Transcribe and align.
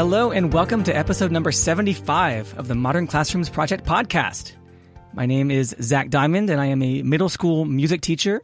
Hello, 0.00 0.30
and 0.30 0.50
welcome 0.50 0.82
to 0.84 0.96
episode 0.96 1.30
number 1.30 1.52
75 1.52 2.58
of 2.58 2.68
the 2.68 2.74
Modern 2.74 3.06
Classrooms 3.06 3.50
Project 3.50 3.84
podcast. 3.84 4.52
My 5.12 5.26
name 5.26 5.50
is 5.50 5.76
Zach 5.82 6.08
Diamond, 6.08 6.48
and 6.48 6.58
I 6.58 6.64
am 6.68 6.82
a 6.82 7.02
middle 7.02 7.28
school 7.28 7.66
music 7.66 8.00
teacher, 8.00 8.40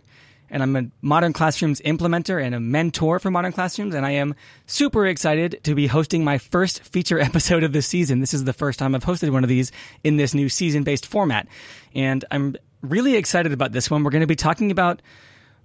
and 0.50 0.62
I'm 0.62 0.76
a 0.76 0.82
Modern 1.00 1.32
Classrooms 1.32 1.80
implementer 1.80 2.44
and 2.44 2.54
a 2.54 2.60
mentor 2.60 3.18
for 3.18 3.30
Modern 3.30 3.52
Classrooms, 3.52 3.94
and 3.94 4.04
I 4.04 4.10
am 4.10 4.34
super 4.66 5.06
excited 5.06 5.60
to 5.64 5.74
be 5.74 5.86
hosting 5.86 6.24
my 6.24 6.36
first 6.36 6.82
feature 6.82 7.18
episode 7.20 7.62
of 7.62 7.72
this 7.72 7.86
season. 7.86 8.20
This 8.20 8.34
is 8.34 8.44
the 8.44 8.52
first 8.52 8.78
time 8.78 8.94
I've 8.94 9.06
hosted 9.06 9.30
one 9.30 9.42
of 9.42 9.48
these 9.48 9.72
in 10.04 10.18
this 10.18 10.34
new 10.34 10.50
season 10.50 10.82
based 10.82 11.06
format, 11.06 11.48
and 11.94 12.22
I'm 12.30 12.56
really 12.82 13.16
excited 13.16 13.54
about 13.54 13.72
this 13.72 13.90
one. 13.90 14.04
We're 14.04 14.10
going 14.10 14.20
to 14.20 14.26
be 14.26 14.36
talking 14.36 14.70
about 14.70 15.00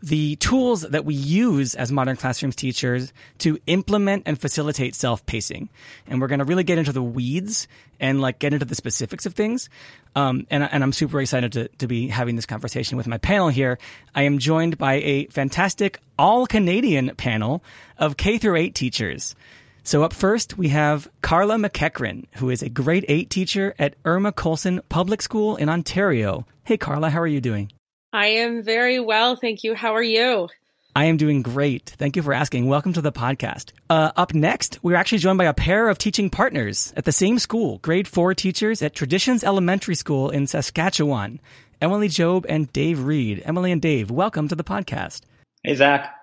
the 0.02 0.36
tools 0.38 0.82
that 0.82 1.06
we 1.06 1.14
use 1.14 1.76
as 1.76 1.92
modern 1.92 2.16
classrooms 2.16 2.56
teachers 2.56 3.14
to 3.38 3.60
implement 3.68 4.24
and 4.26 4.40
facilitate 4.40 4.96
self-pacing. 4.96 5.70
And 6.08 6.20
we're 6.20 6.28
going 6.28 6.40
to 6.40 6.46
really 6.46 6.64
get 6.64 6.78
into 6.78 6.92
the 6.92 7.04
weeds 7.04 7.68
and 8.00 8.20
like 8.20 8.40
get 8.40 8.54
into 8.54 8.66
the 8.66 8.76
specifics 8.76 9.26
of 9.26 9.34
things. 9.34 9.70
Um, 10.16 10.48
and, 10.50 10.64
and 10.64 10.84
I'm 10.84 10.92
super 10.92 11.22
excited 11.22 11.52
to, 11.54 11.68
to 11.68 11.88
be 11.88 12.08
having 12.08 12.36
this 12.36 12.48
conversation 12.48 12.98
with 12.98 13.08
my 13.08 13.20
panel 13.20 13.50
here. 13.50 13.78
I 14.16 14.24
am 14.24 14.40
joined 14.40 14.78
by 14.78 14.96
a 14.96 15.26
fantastic 15.28 16.00
all 16.18 16.48
Canadian 16.48 17.16
panel 17.16 17.64
of 17.98 18.18
K 18.18 18.38
through 18.38 18.56
eight 18.56 18.76
teachers. 18.76 19.36
So 19.84 20.04
up 20.04 20.14
first, 20.14 20.58
we 20.58 20.70
have 20.70 21.10
Carla 21.22 21.56
McEachran, 21.56 22.26
who 22.34 22.50
is 22.50 22.62
a 22.62 22.70
grade 22.70 23.06
eight 23.08 23.30
teacher 23.30 23.74
at 23.80 23.96
Irma 24.06 24.32
Coulson 24.32 24.82
Public 24.90 25.22
School 25.22 25.56
in 25.56 25.70
Ontario. 25.70 26.46
Hey, 26.64 26.78
Carla, 26.78 27.10
how 27.10 27.20
are 27.20 27.28
you 27.28 27.42
doing? 27.42 27.72
I 28.14 28.28
am 28.28 28.62
very 28.62 29.00
well, 29.00 29.38
thank 29.38 29.64
you. 29.64 29.74
How 29.74 29.96
are 29.96 30.04
you? 30.04 30.50
I 30.94 31.06
am 31.06 31.16
doing 31.16 31.42
great. 31.42 31.96
Thank 31.98 32.18
you 32.18 32.22
for 32.22 32.34
asking. 32.34 32.68
Welcome 32.68 32.92
to 32.94 33.02
the 33.02 33.14
podcast. 33.14 33.72
Uh, 33.90 34.12
up 34.18 34.34
next, 34.34 34.80
we're 34.84 34.98
actually 34.98 35.20
joined 35.20 35.38
by 35.38 35.46
a 35.46 35.54
pair 35.54 35.88
of 35.88 35.98
teaching 35.98 36.30
partners 36.30 36.92
at 36.98 37.06
the 37.06 37.14
same 37.14 37.40
school, 37.40 37.78
grade 37.78 38.10
four 38.10 38.34
teachers 38.34 38.82
at 38.82 38.94
Traditions 38.94 39.46
Elementary 39.46 39.96
School 39.96 40.30
in 40.30 40.46
Saskatchewan, 40.46 41.40
Emily 41.80 42.10
Job 42.10 42.46
and 42.50 42.72
Dave 42.74 43.02
Reed. 43.02 43.42
Emily 43.46 43.72
and 43.72 43.82
Dave, 43.82 44.12
welcome 44.12 44.50
to 44.50 44.56
the 44.56 44.64
podcast. 44.66 45.22
Hey, 45.64 45.76
Zach. 45.76 46.14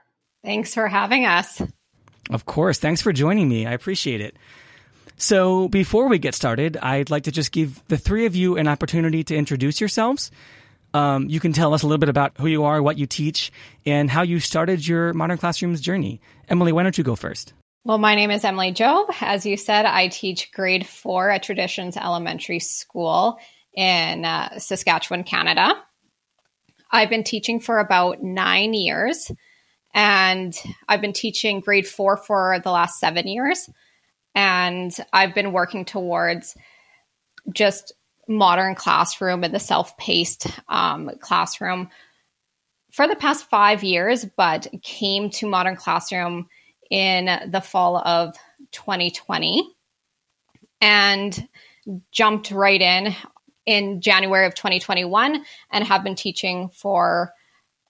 Thanks 0.44 0.74
for 0.74 0.88
having 0.88 1.24
us. 1.24 1.62
Of 2.28 2.44
course. 2.44 2.78
Thanks 2.78 3.00
for 3.00 3.14
joining 3.14 3.48
me. 3.48 3.66
I 3.66 3.72
appreciate 3.72 4.20
it. 4.20 4.36
So, 5.16 5.68
before 5.68 6.08
we 6.08 6.18
get 6.18 6.34
started, 6.34 6.76
I'd 6.76 7.08
like 7.08 7.22
to 7.22 7.32
just 7.32 7.50
give 7.50 7.82
the 7.88 7.96
three 7.96 8.26
of 8.26 8.36
you 8.36 8.58
an 8.58 8.68
opportunity 8.68 9.24
to 9.24 9.34
introduce 9.34 9.80
yourselves. 9.80 10.30
Um, 10.94 11.28
you 11.28 11.40
can 11.40 11.52
tell 11.52 11.74
us 11.74 11.82
a 11.82 11.86
little 11.86 11.98
bit 11.98 12.08
about 12.08 12.38
who 12.38 12.46
you 12.46 12.64
are, 12.64 12.82
what 12.82 12.98
you 12.98 13.06
teach, 13.06 13.52
and 13.84 14.10
how 14.10 14.22
you 14.22 14.40
started 14.40 14.86
your 14.86 15.12
modern 15.12 15.38
classrooms 15.38 15.80
journey. 15.80 16.20
Emily, 16.48 16.72
why 16.72 16.82
don't 16.82 16.96
you 16.96 17.04
go 17.04 17.16
first? 17.16 17.52
Well, 17.84 17.98
my 17.98 18.14
name 18.14 18.30
is 18.30 18.44
Emily 18.44 18.72
Job. 18.72 19.08
As 19.20 19.46
you 19.46 19.56
said, 19.56 19.86
I 19.86 20.08
teach 20.08 20.52
grade 20.52 20.86
four 20.86 21.30
at 21.30 21.42
Traditions 21.42 21.96
Elementary 21.96 22.58
School 22.58 23.38
in 23.74 24.24
uh, 24.24 24.58
Saskatchewan, 24.58 25.24
Canada. 25.24 25.72
I've 26.90 27.10
been 27.10 27.24
teaching 27.24 27.60
for 27.60 27.78
about 27.78 28.22
nine 28.22 28.74
years, 28.74 29.30
and 29.94 30.54
I've 30.88 31.00
been 31.00 31.12
teaching 31.12 31.60
grade 31.60 31.86
four 31.86 32.16
for 32.16 32.60
the 32.62 32.70
last 32.70 32.98
seven 32.98 33.26
years. 33.26 33.68
And 34.34 34.92
I've 35.12 35.34
been 35.34 35.52
working 35.52 35.84
towards 35.84 36.56
just 37.52 37.92
modern 38.28 38.74
classroom 38.74 39.42
and 39.42 39.54
the 39.54 39.58
self-paced 39.58 40.46
um, 40.68 41.10
classroom 41.20 41.88
for 42.92 43.08
the 43.08 43.16
past 43.16 43.48
five 43.48 43.82
years, 43.82 44.26
but 44.36 44.66
came 44.82 45.30
to 45.30 45.46
modern 45.46 45.76
classroom 45.76 46.48
in 46.90 47.50
the 47.50 47.60
fall 47.60 47.96
of 47.96 48.34
2020 48.72 49.68
and 50.80 51.48
jumped 52.12 52.50
right 52.50 52.80
in 52.80 53.14
in 53.66 54.00
January 54.00 54.46
of 54.46 54.54
2021 54.54 55.44
and 55.70 55.84
have 55.84 56.02
been 56.02 56.14
teaching 56.14 56.70
for 56.70 57.32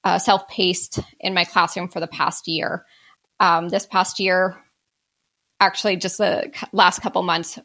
uh, 0.02 0.18
self-paced 0.18 1.00
in 1.20 1.34
my 1.34 1.44
classroom 1.44 1.88
for 1.88 2.00
the 2.00 2.06
past 2.06 2.48
year. 2.48 2.84
Um, 3.40 3.68
this 3.68 3.86
past 3.86 4.18
year, 4.18 4.56
actually, 5.60 5.96
just 5.96 6.18
the 6.18 6.52
last 6.72 7.00
couple 7.00 7.22
months, 7.22 7.58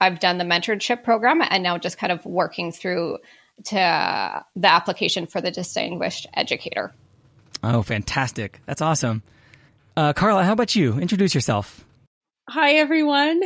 I've 0.00 0.20
done 0.20 0.38
the 0.38 0.44
mentorship 0.44 1.02
program 1.02 1.42
and 1.42 1.62
now 1.62 1.78
just 1.78 1.98
kind 1.98 2.12
of 2.12 2.24
working 2.24 2.72
through 2.72 3.18
to 3.66 4.44
the 4.56 4.72
application 4.72 5.26
for 5.26 5.40
the 5.40 5.50
distinguished 5.50 6.26
educator. 6.34 6.94
Oh, 7.62 7.82
fantastic. 7.82 8.60
That's 8.66 8.80
awesome. 8.80 9.22
Uh, 9.96 10.12
Carla, 10.12 10.44
how 10.44 10.52
about 10.52 10.74
you? 10.74 10.98
Introduce 10.98 11.34
yourself. 11.34 11.84
Hi, 12.48 12.74
everyone. 12.74 13.42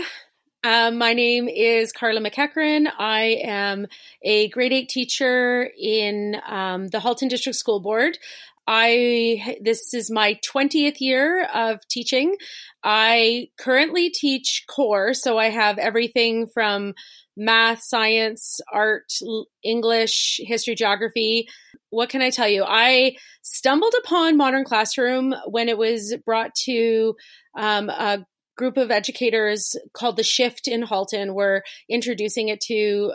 Um, 0.62 0.96
my 0.96 1.12
name 1.12 1.48
is 1.48 1.92
Carla 1.92 2.20
McEachran. 2.20 2.86
I 2.98 3.40
am 3.42 3.86
a 4.22 4.48
grade 4.48 4.72
eight 4.72 4.88
teacher 4.88 5.68
in 5.78 6.36
um, 6.46 6.88
the 6.88 7.00
Halton 7.00 7.28
District 7.28 7.56
School 7.56 7.80
Board. 7.80 8.16
I 8.66 9.56
this 9.60 9.92
is 9.92 10.10
my 10.10 10.38
20th 10.46 11.00
year 11.00 11.46
of 11.52 11.86
teaching. 11.88 12.36
I 12.82 13.48
currently 13.58 14.10
teach 14.10 14.64
core, 14.68 15.14
so 15.14 15.38
I 15.38 15.50
have 15.50 15.78
everything 15.78 16.46
from 16.46 16.94
math, 17.36 17.82
science, 17.82 18.60
art, 18.72 19.12
English, 19.62 20.40
history, 20.44 20.74
geography. 20.74 21.48
What 21.90 22.08
can 22.08 22.22
I 22.22 22.30
tell 22.30 22.48
you? 22.48 22.64
I 22.66 23.16
stumbled 23.42 23.94
upon 24.04 24.36
Modern 24.36 24.64
Classroom 24.64 25.34
when 25.46 25.68
it 25.68 25.78
was 25.78 26.16
brought 26.24 26.54
to 26.64 27.14
um, 27.56 27.90
a 27.90 28.24
group 28.56 28.76
of 28.76 28.90
educators 28.90 29.74
called 29.92 30.16
the 30.16 30.22
Shift 30.22 30.68
in 30.68 30.82
Halton. 30.82 31.34
We're 31.34 31.62
introducing 31.88 32.48
it 32.48 32.60
to 32.62 33.12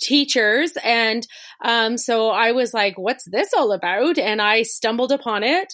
teachers. 0.00 0.72
And 0.84 1.26
um, 1.64 1.96
so 1.96 2.30
I 2.30 2.52
was 2.52 2.74
like, 2.74 2.98
what's 2.98 3.24
this 3.30 3.50
all 3.56 3.72
about? 3.72 4.18
And 4.18 4.40
I 4.40 4.62
stumbled 4.62 5.12
upon 5.12 5.42
it, 5.42 5.72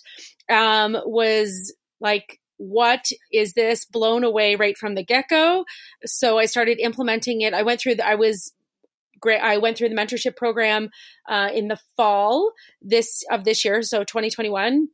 um, 0.51 0.97
was 1.05 1.75
like, 2.01 2.41
what 2.59 3.05
is 3.33 3.53
this 3.55 3.85
blown 3.85 4.25
away 4.25 4.57
right 4.57 4.77
from 4.79 4.95
the 4.95 5.05
get 5.05 5.29
go? 5.29 5.65
So 6.05 6.39
I 6.39 6.47
started 6.47 6.79
implementing 6.81 7.43
it. 7.43 7.55
I 7.55 7.63
went 7.63 7.81
through 7.81 7.97
the, 7.97 8.07
I 8.07 8.15
was 8.15 8.53
great. 9.21 9.41
I 9.41 9.59
went 9.59 9.77
through 9.77 9.91
the 9.91 9.95
mentorship 9.95 10.37
program 10.37 10.91
uh, 11.29 11.51
in 11.53 11.69
the 11.69 11.79
fall 11.97 12.53
this 12.81 13.23
of 13.31 13.45
this 13.45 13.65
year, 13.65 13.83
so 13.83 14.05
2021 14.05 14.89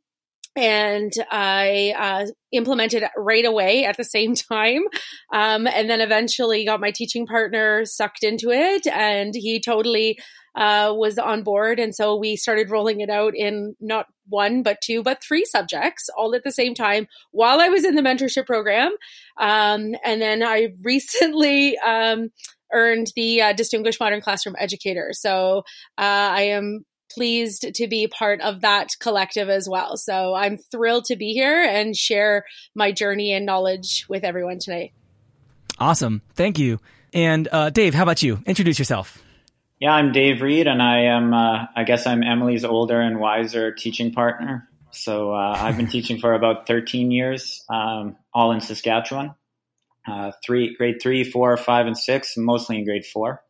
and 0.55 1.11
I 1.31 1.93
uh, 1.97 2.31
implemented 2.51 3.03
right 3.17 3.45
away 3.45 3.85
at 3.85 3.97
the 3.97 4.03
same 4.03 4.35
time. 4.51 4.83
Um, 5.33 5.67
and 5.67 5.89
then 5.89 6.01
eventually 6.01 6.65
got 6.65 6.79
my 6.79 6.91
teaching 6.91 7.25
partner 7.25 7.85
sucked 7.85 8.23
into 8.23 8.51
it, 8.51 8.87
and 8.87 9.33
he 9.33 9.59
totally 9.59 10.17
uh, 10.55 10.93
was 10.95 11.17
on 11.17 11.43
board. 11.43 11.79
And 11.79 11.95
so 11.95 12.15
we 12.15 12.35
started 12.35 12.69
rolling 12.69 13.01
it 13.01 13.09
out 13.09 13.33
in 13.35 13.75
not 13.79 14.05
one, 14.29 14.61
but 14.61 14.81
two, 14.81 15.01
but 15.01 15.23
three 15.23 15.45
subjects 15.45 16.09
all 16.15 16.35
at 16.35 16.43
the 16.43 16.51
same 16.51 16.75
time 16.75 17.07
while 17.31 17.59
I 17.59 17.69
was 17.69 17.83
in 17.83 17.95
the 17.95 18.01
mentorship 18.01 18.45
program. 18.45 18.91
Um, 19.39 19.95
and 20.05 20.21
then 20.21 20.43
I 20.43 20.69
recently. 20.83 21.77
Um, 21.79 22.29
earned 22.75 23.11
the 23.15 23.39
uh, 23.39 23.53
Distinguished 23.53 23.99
Modern 23.99 24.19
Classroom 24.19 24.55
Educator. 24.57 25.11
So 25.13 25.59
uh, 25.99 26.01
I 26.33 26.41
am 26.41 26.83
pleased 27.13 27.73
to 27.75 27.87
be 27.87 28.07
part 28.07 28.41
of 28.41 28.61
that 28.61 28.89
collective 28.99 29.49
as 29.49 29.67
well. 29.69 29.97
So 29.97 30.33
I'm 30.33 30.57
thrilled 30.57 31.05
to 31.05 31.15
be 31.15 31.33
here 31.33 31.61
and 31.61 31.95
share 31.95 32.45
my 32.75 32.91
journey 32.91 33.33
and 33.33 33.45
knowledge 33.45 34.05
with 34.09 34.23
everyone 34.23 34.59
today. 34.59 34.91
Awesome. 35.79 36.21
Thank 36.35 36.59
you. 36.59 36.79
And 37.13 37.47
uh, 37.51 37.69
Dave, 37.69 37.93
how 37.93 38.03
about 38.03 38.23
you? 38.23 38.41
Introduce 38.45 38.79
yourself. 38.79 39.21
Yeah, 39.79 39.93
I'm 39.93 40.13
Dave 40.13 40.41
Reed, 40.41 40.67
and 40.67 40.81
I 40.81 41.01
am, 41.01 41.33
uh, 41.33 41.65
I 41.75 41.83
guess 41.83 42.07
I'm 42.07 42.23
Emily's 42.23 42.63
older 42.63 43.01
and 43.01 43.19
wiser 43.19 43.73
teaching 43.73 44.13
partner. 44.13 44.69
So 44.91 45.33
uh, 45.33 45.57
I've 45.59 45.75
been 45.75 45.87
teaching 45.89 46.19
for 46.19 46.33
about 46.33 46.67
13 46.67 47.11
years, 47.11 47.63
um, 47.69 48.15
all 48.33 48.51
in 48.53 48.61
Saskatchewan. 48.61 49.35
Uh, 50.07 50.31
three, 50.45 50.75
grade 50.75 51.01
three, 51.01 51.23
four, 51.23 51.55
five, 51.57 51.85
and 51.85 51.97
six, 51.97 52.35
mostly 52.37 52.77
in 52.77 52.85
grade 52.85 53.05
four. 53.05 53.41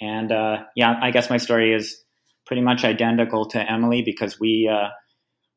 And 0.00 0.32
uh, 0.32 0.64
yeah, 0.74 0.98
I 1.00 1.10
guess 1.10 1.30
my 1.30 1.36
story 1.36 1.72
is 1.72 2.03
pretty 2.46 2.62
much 2.62 2.84
identical 2.84 3.46
to 3.46 3.70
Emily 3.70 4.02
because 4.02 4.38
we 4.38 4.68
uh, 4.72 4.88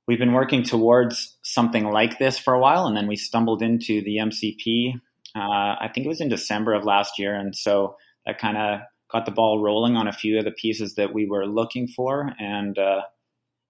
we've 0.08 0.20
been 0.20 0.34
working 0.34 0.64
towards 0.64 1.38
something 1.44 1.86
like 1.86 2.18
this 2.20 2.38
for 2.38 2.54
a 2.54 2.60
while, 2.60 2.88
and 2.88 2.96
then 2.96 3.08
we 3.08 3.16
stumbled 3.16 3.62
into 3.62 4.02
the 4.02 4.18
MCP. 4.18 4.94
Uh, 5.36 5.40
I 5.40 5.90
think 5.94 6.06
it 6.06 6.10
was 6.10 6.22
in 6.22 6.30
December 6.30 6.74
of 6.74 6.86
last 6.86 7.20
year, 7.20 7.36
and 7.36 7.56
so 7.56 7.98
that 8.26 8.40
kind 8.40 8.58
of 8.58 8.80
got 9.12 9.26
the 9.26 9.32
ball 9.32 9.62
rolling 9.62 9.96
on 9.96 10.08
a 10.08 10.14
few 10.14 10.38
of 10.38 10.46
the 10.46 10.52
pieces 10.52 10.96
that 10.96 11.14
we 11.14 11.28
were 11.28 11.46
looking 11.46 11.88
for. 11.88 12.32
And 12.40 12.78
uh, 12.78 13.02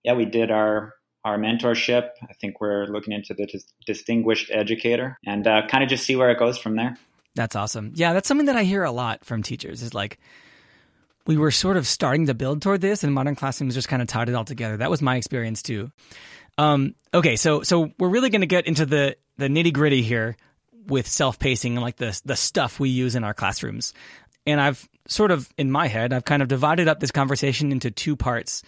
yeah, 0.03 0.13
we 0.13 0.25
did 0.25 0.51
our 0.51 0.93
our 1.23 1.37
mentorship. 1.37 2.09
I 2.23 2.33
think 2.39 2.61
we're 2.61 2.85
looking 2.85 3.13
into 3.13 3.33
the 3.33 3.45
dis- 3.45 3.73
distinguished 3.85 4.49
educator 4.49 5.17
and 5.25 5.45
uh, 5.45 5.63
kind 5.69 5.83
of 5.83 5.89
just 5.89 6.05
see 6.05 6.15
where 6.15 6.31
it 6.31 6.39
goes 6.39 6.57
from 6.57 6.77
there. 6.77 6.97
That's 7.35 7.55
awesome. 7.55 7.91
Yeah, 7.95 8.13
that's 8.13 8.27
something 8.27 8.45
that 8.45 8.55
I 8.55 8.63
hear 8.63 8.83
a 8.83 8.91
lot 8.91 9.25
from 9.25 9.43
teachers 9.43 9.81
is 9.83 9.93
like, 9.93 10.17
we 11.27 11.37
were 11.37 11.51
sort 11.51 11.77
of 11.77 11.85
starting 11.85 12.27
to 12.27 12.33
build 12.33 12.61
toward 12.61 12.81
this, 12.81 13.03
and 13.03 13.13
modern 13.13 13.35
classrooms 13.35 13.75
just 13.75 13.89
kind 13.89 14.01
of 14.01 14.07
tied 14.07 14.29
it 14.29 14.35
all 14.35 14.45
together. 14.45 14.77
That 14.77 14.89
was 14.89 15.01
my 15.01 15.17
experience 15.17 15.61
too. 15.61 15.91
Um, 16.57 16.95
okay, 17.13 17.35
so 17.35 17.61
so 17.61 17.91
we're 17.99 18.09
really 18.09 18.29
going 18.29 18.41
to 18.41 18.47
get 18.47 18.65
into 18.65 18.85
the 18.85 19.15
the 19.37 19.47
nitty 19.47 19.73
gritty 19.73 20.01
here 20.01 20.37
with 20.87 21.07
self 21.07 21.37
pacing 21.37 21.73
and 21.73 21.83
like 21.83 21.97
the 21.97 22.19
the 22.25 22.35
stuff 22.35 22.79
we 22.79 22.89
use 22.89 23.15
in 23.15 23.23
our 23.23 23.33
classrooms. 23.33 23.93
And 24.47 24.61
I've 24.61 24.87
sort 25.07 25.31
of 25.31 25.49
in 25.57 25.69
my 25.69 25.87
head, 25.87 26.13
I've 26.13 26.25
kind 26.25 26.41
of 26.41 26.47
divided 26.47 26.87
up 26.87 26.99
this 26.99 27.11
conversation 27.11 27.71
into 27.71 27.91
two 27.91 28.15
parts. 28.15 28.63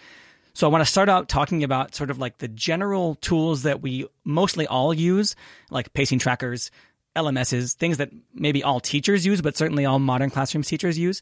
So 0.54 0.68
I 0.68 0.72
want 0.72 0.84
to 0.84 0.92
start 0.92 1.08
out 1.08 1.30
talking 1.30 1.64
about 1.64 1.96
sort 1.96 2.10
of 2.10 2.20
like 2.20 2.40
the 2.40 2.50
general 2.50 3.16
tools 3.16 3.64
that 3.64 3.82
we 3.82 4.08
mostly 4.26 4.68
all 4.68 4.94
use, 4.94 5.36
like 5.70 5.94
pacing 5.94 6.20
trackers, 6.20 6.70
LMSs, 7.16 7.76
things 7.76 7.98
that 7.98 8.10
maybe 8.34 8.62
all 8.62 8.82
teachers 8.82 9.26
use, 9.26 9.42
but 9.42 9.56
certainly 9.56 9.86
all 9.86 10.00
modern 10.00 10.30
classrooms 10.30 10.68
teachers 10.68 10.98
use. 10.98 11.22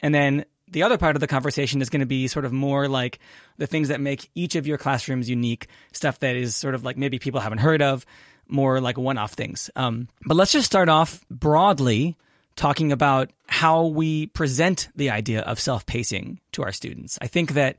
And 0.00 0.14
then 0.14 0.44
the 0.70 0.82
other 0.82 0.98
part 0.98 1.16
of 1.16 1.20
the 1.20 1.26
conversation 1.26 1.80
is 1.80 1.90
going 1.90 2.00
to 2.00 2.06
be 2.06 2.28
sort 2.28 2.44
of 2.44 2.52
more 2.52 2.88
like 2.88 3.18
the 3.58 3.66
things 3.66 3.88
that 3.88 4.00
make 4.00 4.30
each 4.34 4.56
of 4.56 4.66
your 4.66 4.78
classrooms 4.78 5.30
unique, 5.30 5.68
stuff 5.92 6.18
that 6.20 6.36
is 6.36 6.56
sort 6.56 6.74
of 6.74 6.84
like 6.84 6.96
maybe 6.96 7.18
people 7.18 7.40
haven't 7.40 7.58
heard 7.58 7.82
of, 7.82 8.04
more 8.48 8.80
like 8.80 8.98
one 8.98 9.18
off 9.18 9.32
things. 9.32 9.70
Um, 9.76 10.08
but 10.24 10.36
let's 10.36 10.52
just 10.52 10.66
start 10.66 10.88
off 10.88 11.24
broadly 11.30 12.16
talking 12.56 12.90
about 12.90 13.30
how 13.46 13.86
we 13.86 14.26
present 14.28 14.88
the 14.96 15.10
idea 15.10 15.42
of 15.42 15.60
self 15.60 15.86
pacing 15.86 16.40
to 16.52 16.62
our 16.62 16.72
students. 16.72 17.18
I 17.20 17.26
think 17.26 17.52
that 17.52 17.76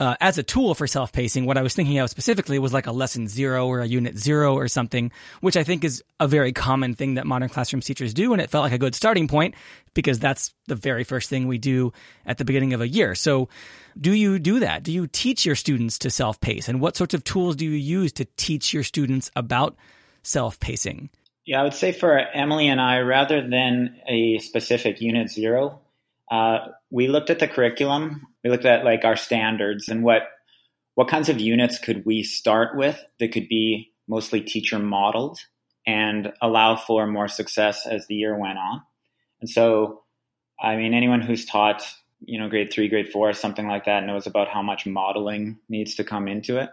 uh, 0.00 0.16
as 0.18 0.38
a 0.38 0.42
tool 0.42 0.74
for 0.74 0.86
self 0.86 1.12
pacing, 1.12 1.44
what 1.44 1.58
I 1.58 1.62
was 1.62 1.74
thinking 1.74 1.98
of 1.98 2.08
specifically 2.08 2.58
was 2.58 2.72
like 2.72 2.86
a 2.86 2.92
lesson 2.92 3.28
zero 3.28 3.66
or 3.68 3.80
a 3.80 3.86
unit 3.86 4.16
zero 4.16 4.54
or 4.54 4.66
something, 4.66 5.12
which 5.42 5.58
I 5.58 5.62
think 5.62 5.84
is 5.84 6.02
a 6.18 6.26
very 6.26 6.52
common 6.52 6.94
thing 6.94 7.14
that 7.14 7.26
modern 7.26 7.50
classroom 7.50 7.82
teachers 7.82 8.14
do. 8.14 8.32
And 8.32 8.40
it 8.40 8.48
felt 8.48 8.62
like 8.62 8.72
a 8.72 8.78
good 8.78 8.94
starting 8.94 9.28
point 9.28 9.54
because 9.92 10.18
that's 10.18 10.54
the 10.66 10.74
very 10.74 11.04
first 11.04 11.28
thing 11.28 11.46
we 11.46 11.58
do 11.58 11.92
at 12.24 12.38
the 12.38 12.46
beginning 12.46 12.72
of 12.72 12.80
a 12.80 12.88
year. 12.88 13.14
So, 13.14 13.50
do 14.00 14.12
you 14.12 14.38
do 14.38 14.60
that? 14.60 14.82
Do 14.82 14.90
you 14.90 15.06
teach 15.06 15.44
your 15.44 15.56
students 15.56 15.98
to 15.98 16.10
self 16.10 16.40
pace? 16.40 16.68
And 16.68 16.80
what 16.80 16.96
sorts 16.96 17.12
of 17.12 17.22
tools 17.22 17.54
do 17.54 17.66
you 17.66 17.72
use 17.72 18.10
to 18.14 18.24
teach 18.36 18.72
your 18.72 18.84
students 18.84 19.30
about 19.36 19.76
self 20.22 20.58
pacing? 20.60 21.10
Yeah, 21.44 21.60
I 21.60 21.64
would 21.64 21.74
say 21.74 21.92
for 21.92 22.16
Emily 22.18 22.68
and 22.68 22.80
I, 22.80 23.00
rather 23.00 23.46
than 23.46 23.98
a 24.08 24.38
specific 24.38 25.02
unit 25.02 25.30
zero, 25.30 25.80
uh, 26.30 26.68
we 26.90 27.08
looked 27.08 27.28
at 27.28 27.38
the 27.38 27.48
curriculum. 27.48 28.26
We 28.44 28.50
looked 28.50 28.64
at 28.64 28.84
like 28.84 29.04
our 29.04 29.16
standards 29.16 29.88
and 29.88 30.02
what 30.02 30.22
what 30.94 31.08
kinds 31.08 31.28
of 31.28 31.40
units 31.40 31.78
could 31.78 32.04
we 32.04 32.22
start 32.22 32.76
with 32.76 33.02
that 33.18 33.32
could 33.32 33.48
be 33.48 33.92
mostly 34.08 34.40
teacher 34.40 34.78
modeled 34.78 35.38
and 35.86 36.32
allow 36.42 36.76
for 36.76 37.06
more 37.06 37.28
success 37.28 37.86
as 37.86 38.06
the 38.06 38.16
year 38.16 38.36
went 38.36 38.58
on. 38.58 38.82
And 39.40 39.48
so, 39.48 40.02
I 40.60 40.76
mean, 40.76 40.92
anyone 40.92 41.22
who's 41.22 41.46
taught 41.46 41.82
you 42.20 42.38
know 42.38 42.48
grade 42.48 42.72
three, 42.72 42.88
grade 42.88 43.08
four, 43.08 43.32
something 43.32 43.66
like 43.66 43.86
that 43.86 44.04
knows 44.04 44.26
about 44.26 44.48
how 44.48 44.62
much 44.62 44.86
modeling 44.86 45.58
needs 45.68 45.94
to 45.96 46.04
come 46.04 46.28
into 46.28 46.58
it. 46.58 46.70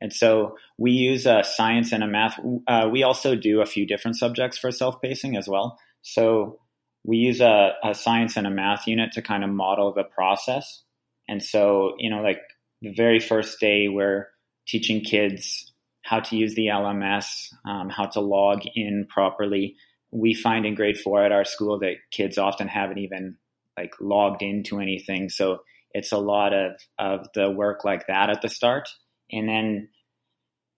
And 0.00 0.12
so 0.12 0.56
we 0.78 0.92
use 0.92 1.26
a 1.26 1.44
science 1.44 1.92
and 1.92 2.02
a 2.02 2.06
math. 2.06 2.38
Uh, 2.66 2.88
we 2.90 3.02
also 3.02 3.34
do 3.36 3.60
a 3.60 3.66
few 3.66 3.86
different 3.86 4.16
subjects 4.16 4.58
for 4.58 4.70
self 4.70 5.00
pacing 5.00 5.36
as 5.36 5.48
well. 5.48 5.78
So 6.02 6.58
we 7.04 7.18
use 7.18 7.40
a, 7.40 7.74
a 7.82 7.94
science 7.94 8.36
and 8.36 8.46
a 8.46 8.50
math 8.50 8.86
unit 8.86 9.12
to 9.12 9.22
kind 9.22 9.44
of 9.44 9.50
model 9.50 9.92
the 9.92 10.04
process. 10.04 10.82
And 11.30 11.40
so, 11.40 11.94
you 11.98 12.10
know, 12.10 12.22
like 12.22 12.40
the 12.82 12.92
very 12.92 13.20
first 13.20 13.60
day, 13.60 13.86
we're 13.86 14.26
teaching 14.66 15.00
kids 15.00 15.72
how 16.02 16.18
to 16.18 16.36
use 16.36 16.56
the 16.56 16.66
LMS, 16.66 17.54
um, 17.64 17.88
how 17.88 18.06
to 18.06 18.20
log 18.20 18.62
in 18.74 19.06
properly. 19.08 19.76
We 20.10 20.34
find 20.34 20.66
in 20.66 20.74
grade 20.74 20.98
four 20.98 21.24
at 21.24 21.30
our 21.30 21.44
school 21.44 21.78
that 21.78 21.98
kids 22.10 22.36
often 22.36 22.66
haven't 22.66 22.98
even 22.98 23.36
like 23.78 23.92
logged 24.00 24.42
into 24.42 24.80
anything. 24.80 25.28
So 25.28 25.60
it's 25.92 26.10
a 26.10 26.18
lot 26.18 26.52
of, 26.52 26.72
of 26.98 27.28
the 27.32 27.48
work 27.48 27.84
like 27.84 28.08
that 28.08 28.28
at 28.28 28.42
the 28.42 28.48
start. 28.48 28.88
And 29.30 29.48
then, 29.48 29.88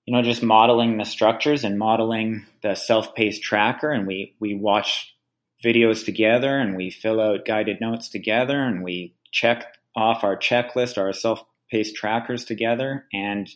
you 0.04 0.14
know, 0.14 0.22
just 0.22 0.43
modeling 0.43 0.99
the 0.99 1.04
structures 1.04 1.64
and 1.64 1.78
modeling 1.78 2.44
the 2.62 2.75
self-paced 2.75 3.43
tracker. 3.43 3.90
And 3.90 4.06
we, 4.06 4.37
we 4.38 4.54
watch 4.54 5.14
videos 5.64 6.04
together 6.04 6.58
and 6.58 6.76
we 6.76 6.90
fill 6.90 7.22
out 7.22 7.46
guided 7.46 7.81
notes 7.81 8.10
together 8.10 8.60
and 8.60 8.84
we 8.84 9.14
check 9.31 9.78
off 9.96 10.24
our 10.24 10.36
checklist, 10.36 10.98
our 10.98 11.12
self 11.12 11.42
paced 11.70 11.94
trackers 11.94 12.44
together, 12.44 13.06
and 13.12 13.48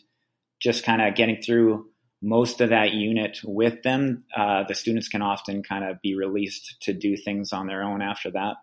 just 0.59 0.83
kind 0.83 1.01
of 1.01 1.15
getting 1.15 1.41
through 1.41 1.87
most 2.21 2.61
of 2.61 2.69
that 2.69 2.93
unit 2.93 3.39
with 3.43 3.83
them. 3.83 4.23
Uh, 4.35 4.63
the 4.67 4.73
students 4.73 5.07
can 5.07 5.21
often 5.21 5.63
kind 5.63 5.83
of 5.83 6.01
be 6.01 6.15
released 6.15 6.77
to 6.81 6.93
do 6.93 7.15
things 7.15 7.53
on 7.53 7.67
their 7.67 7.83
own 7.83 8.01
after 8.01 8.31
that. 8.31 8.55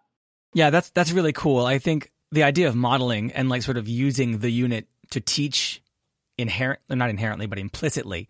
Yeah, 0.55 0.71
that's 0.71 0.91
that's 0.91 1.13
really 1.13 1.33
cool. 1.33 1.65
I 1.65 1.79
think 1.79 2.11
the 2.31 2.43
idea 2.43 2.69
of 2.69 2.75
modeling 2.75 3.33
and 3.33 3.49
like 3.49 3.63
sort 3.63 3.77
of 3.77 3.89
using 3.89 4.39
the 4.39 4.51
unit 4.51 4.89
to 5.11 5.21
teach 5.21 5.83
inherent 6.37 6.81
not 6.89 7.11
inherently 7.11 7.47
but 7.47 7.61
implicitly 7.61 8.29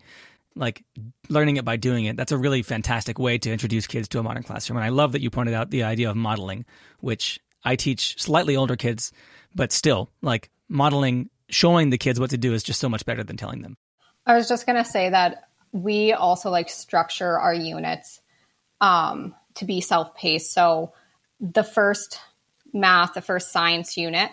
like 0.56 0.84
learning 1.28 1.56
it 1.56 1.64
by 1.64 1.76
doing 1.76 2.04
it. 2.04 2.16
That's 2.16 2.32
a 2.32 2.38
really 2.38 2.62
fantastic 2.62 3.18
way 3.18 3.38
to 3.38 3.50
introduce 3.50 3.86
kids 3.86 4.08
to 4.08 4.18
a 4.18 4.22
modern 4.22 4.42
classroom. 4.42 4.76
And 4.76 4.84
I 4.84 4.90
love 4.90 5.12
that 5.12 5.20
you 5.20 5.30
pointed 5.30 5.54
out 5.54 5.70
the 5.70 5.82
idea 5.82 6.10
of 6.10 6.16
modeling, 6.16 6.64
which 7.00 7.40
I 7.64 7.76
teach 7.76 8.20
slightly 8.20 8.56
older 8.56 8.76
kids, 8.76 9.12
but 9.54 9.72
still, 9.72 10.10
like 10.22 10.50
modeling, 10.68 11.30
showing 11.48 11.90
the 11.90 11.98
kids 11.98 12.20
what 12.20 12.30
to 12.30 12.38
do 12.38 12.52
is 12.52 12.62
just 12.62 12.80
so 12.80 12.88
much 12.88 13.04
better 13.04 13.24
than 13.24 13.36
telling 13.36 13.62
them. 13.62 13.76
I 14.26 14.36
was 14.36 14.48
just 14.48 14.66
going 14.66 14.82
to 14.82 14.88
say 14.88 15.10
that 15.10 15.48
we 15.72 16.12
also 16.12 16.50
like 16.50 16.70
structure 16.70 17.38
our 17.38 17.54
units 17.54 18.20
um, 18.80 19.34
to 19.54 19.64
be 19.64 19.80
self 19.80 20.14
paced. 20.14 20.52
So 20.52 20.92
the 21.40 21.64
first 21.64 22.20
math, 22.72 23.14
the 23.14 23.22
first 23.22 23.52
science 23.52 23.96
unit 23.96 24.30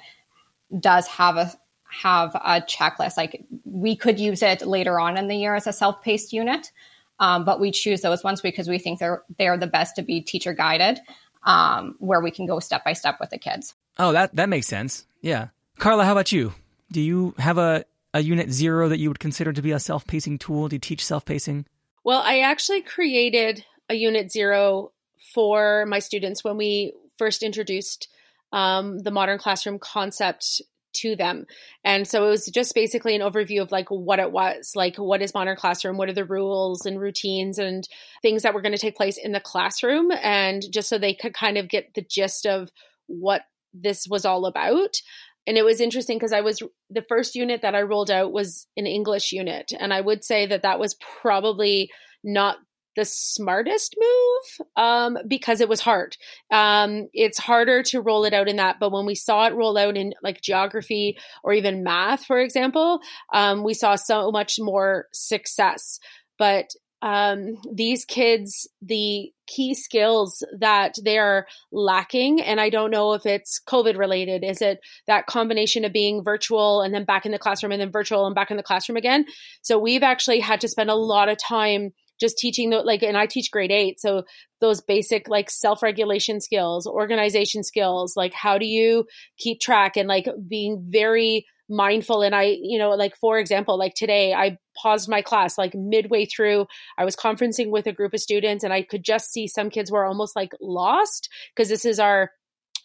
does 0.77 1.07
have 1.07 1.37
a 1.37 1.51
have 1.91 2.35
a 2.35 2.61
checklist. 2.61 3.17
Like 3.17 3.43
we 3.65 3.95
could 3.95 4.19
use 4.19 4.41
it 4.41 4.65
later 4.65 4.99
on 4.99 5.17
in 5.17 5.27
the 5.27 5.35
year 5.35 5.55
as 5.55 5.67
a 5.67 5.73
self-paced 5.73 6.31
unit, 6.31 6.71
um, 7.19 7.43
but 7.43 7.59
we 7.59 7.71
choose 7.71 8.01
those 8.01 8.23
ones 8.23 8.41
because 8.41 8.67
we 8.67 8.79
think 8.79 8.99
they're 8.99 9.23
they're 9.37 9.57
the 9.57 9.67
best 9.67 9.95
to 9.97 10.01
be 10.01 10.21
teacher 10.21 10.53
guided, 10.53 10.99
um, 11.43 11.95
where 11.99 12.21
we 12.21 12.31
can 12.31 12.45
go 12.45 12.59
step 12.59 12.83
by 12.83 12.93
step 12.93 13.17
with 13.19 13.29
the 13.29 13.37
kids. 13.37 13.75
Oh, 13.97 14.11
that 14.13 14.35
that 14.35 14.49
makes 14.49 14.67
sense. 14.67 15.05
Yeah, 15.21 15.49
Carla, 15.77 16.05
how 16.05 16.11
about 16.11 16.31
you? 16.31 16.53
Do 16.91 17.01
you 17.01 17.35
have 17.37 17.57
a 17.57 17.85
a 18.13 18.21
unit 18.21 18.51
zero 18.51 18.89
that 18.89 18.99
you 18.99 19.09
would 19.09 19.19
consider 19.19 19.53
to 19.53 19.61
be 19.61 19.71
a 19.71 19.79
self-pacing 19.79 20.37
tool? 20.37 20.67
Do 20.67 20.75
you 20.75 20.79
teach 20.79 21.05
self-pacing? 21.05 21.65
Well, 22.03 22.21
I 22.21 22.39
actually 22.39 22.81
created 22.81 23.63
a 23.89 23.93
unit 23.95 24.31
zero 24.31 24.91
for 25.33 25.85
my 25.85 25.99
students 25.99 26.43
when 26.43 26.57
we 26.57 26.93
first 27.17 27.43
introduced 27.43 28.09
um, 28.51 28.99
the 28.99 29.11
modern 29.11 29.37
classroom 29.37 29.79
concept 29.79 30.61
to 30.93 31.15
them. 31.15 31.45
And 31.83 32.07
so 32.07 32.25
it 32.25 32.29
was 32.29 32.45
just 32.47 32.75
basically 32.75 33.15
an 33.15 33.21
overview 33.21 33.61
of 33.61 33.71
like 33.71 33.89
what 33.89 34.19
it 34.19 34.31
was, 34.31 34.73
like 34.75 34.97
what 34.97 35.21
is 35.21 35.33
modern 35.33 35.55
classroom, 35.55 35.97
what 35.97 36.09
are 36.09 36.13
the 36.13 36.25
rules 36.25 36.85
and 36.85 36.99
routines 36.99 37.59
and 37.59 37.87
things 38.21 38.43
that 38.43 38.53
were 38.53 38.61
going 38.61 38.73
to 38.73 38.77
take 38.77 38.95
place 38.95 39.17
in 39.17 39.31
the 39.31 39.39
classroom 39.39 40.11
and 40.11 40.63
just 40.71 40.89
so 40.89 40.97
they 40.97 41.13
could 41.13 41.33
kind 41.33 41.57
of 41.57 41.69
get 41.69 41.93
the 41.93 42.05
gist 42.07 42.45
of 42.45 42.71
what 43.07 43.41
this 43.73 44.07
was 44.07 44.25
all 44.25 44.45
about. 44.45 45.01
And 45.47 45.57
it 45.57 45.65
was 45.65 45.81
interesting 45.81 46.17
because 46.17 46.33
I 46.33 46.41
was 46.41 46.61
the 46.89 47.05
first 47.07 47.35
unit 47.35 47.63
that 47.63 47.75
I 47.75 47.81
rolled 47.81 48.11
out 48.11 48.31
was 48.31 48.67
an 48.77 48.85
English 48.85 49.31
unit 49.31 49.71
and 49.77 49.93
I 49.93 50.01
would 50.01 50.23
say 50.23 50.45
that 50.45 50.63
that 50.63 50.79
was 50.79 50.95
probably 51.21 51.89
not 52.23 52.57
the 52.95 53.05
smartest 53.05 53.95
move 53.97 54.67
um, 54.75 55.17
because 55.27 55.61
it 55.61 55.69
was 55.69 55.79
hard. 55.79 56.17
Um, 56.51 57.07
it's 57.13 57.37
harder 57.37 57.83
to 57.83 58.01
roll 58.01 58.25
it 58.25 58.33
out 58.33 58.47
in 58.47 58.57
that, 58.57 58.77
but 58.79 58.91
when 58.91 59.05
we 59.05 59.15
saw 59.15 59.47
it 59.47 59.53
roll 59.53 59.77
out 59.77 59.97
in 59.97 60.13
like 60.21 60.41
geography 60.41 61.17
or 61.43 61.53
even 61.53 61.83
math, 61.83 62.25
for 62.25 62.39
example, 62.39 62.99
um, 63.33 63.63
we 63.63 63.73
saw 63.73 63.95
so 63.95 64.31
much 64.31 64.55
more 64.59 65.07
success. 65.13 65.99
But 66.37 66.71
um, 67.01 67.57
these 67.71 68.05
kids, 68.05 68.69
the 68.81 69.31
key 69.47 69.73
skills 69.73 70.43
that 70.59 70.95
they 71.03 71.17
are 71.17 71.47
lacking, 71.71 72.41
and 72.41 72.61
I 72.61 72.69
don't 72.69 72.91
know 72.91 73.13
if 73.13 73.25
it's 73.25 73.59
COVID 73.67 73.97
related. 73.97 74.43
Is 74.43 74.61
it 74.61 74.79
that 75.07 75.25
combination 75.25 75.83
of 75.83 75.93
being 75.93 76.23
virtual 76.23 76.81
and 76.81 76.93
then 76.93 77.05
back 77.05 77.25
in 77.25 77.31
the 77.31 77.39
classroom 77.39 77.71
and 77.71 77.81
then 77.81 77.91
virtual 77.91 78.27
and 78.27 78.35
back 78.35 78.51
in 78.51 78.57
the 78.57 78.63
classroom 78.63 78.97
again? 78.97 79.25
So 79.61 79.79
we've 79.79 80.03
actually 80.03 80.41
had 80.41 80.61
to 80.61 80.67
spend 80.67 80.91
a 80.91 80.95
lot 80.95 81.27
of 81.27 81.37
time 81.37 81.91
just 82.21 82.37
teaching 82.37 82.69
the 82.69 82.77
like 82.77 83.03
and 83.03 83.17
i 83.17 83.25
teach 83.25 83.51
grade 83.51 83.71
eight 83.71 83.99
so 83.99 84.23
those 84.61 84.79
basic 84.79 85.27
like 85.27 85.49
self-regulation 85.49 86.39
skills 86.39 86.87
organization 86.87 87.63
skills 87.63 88.15
like 88.15 88.33
how 88.33 88.57
do 88.57 88.65
you 88.65 89.05
keep 89.37 89.59
track 89.59 89.97
and 89.97 90.07
like 90.07 90.27
being 90.47 90.85
very 90.87 91.45
mindful 91.67 92.21
and 92.21 92.35
i 92.35 92.57
you 92.61 92.77
know 92.77 92.91
like 92.91 93.15
for 93.15 93.39
example 93.39 93.77
like 93.77 93.93
today 93.95 94.33
i 94.33 94.57
paused 94.81 95.09
my 95.09 95.21
class 95.21 95.57
like 95.57 95.73
midway 95.73 96.25
through 96.25 96.65
i 96.97 97.05
was 97.05 97.15
conferencing 97.15 97.71
with 97.71 97.87
a 97.87 97.93
group 97.93 98.13
of 98.13 98.19
students 98.19 98.63
and 98.63 98.73
i 98.73 98.81
could 98.81 99.03
just 99.03 99.31
see 99.31 99.47
some 99.47 99.69
kids 99.69 99.89
were 99.89 100.05
almost 100.05 100.35
like 100.35 100.51
lost 100.61 101.29
because 101.55 101.69
this 101.69 101.85
is 101.85 101.99
our 101.99 102.29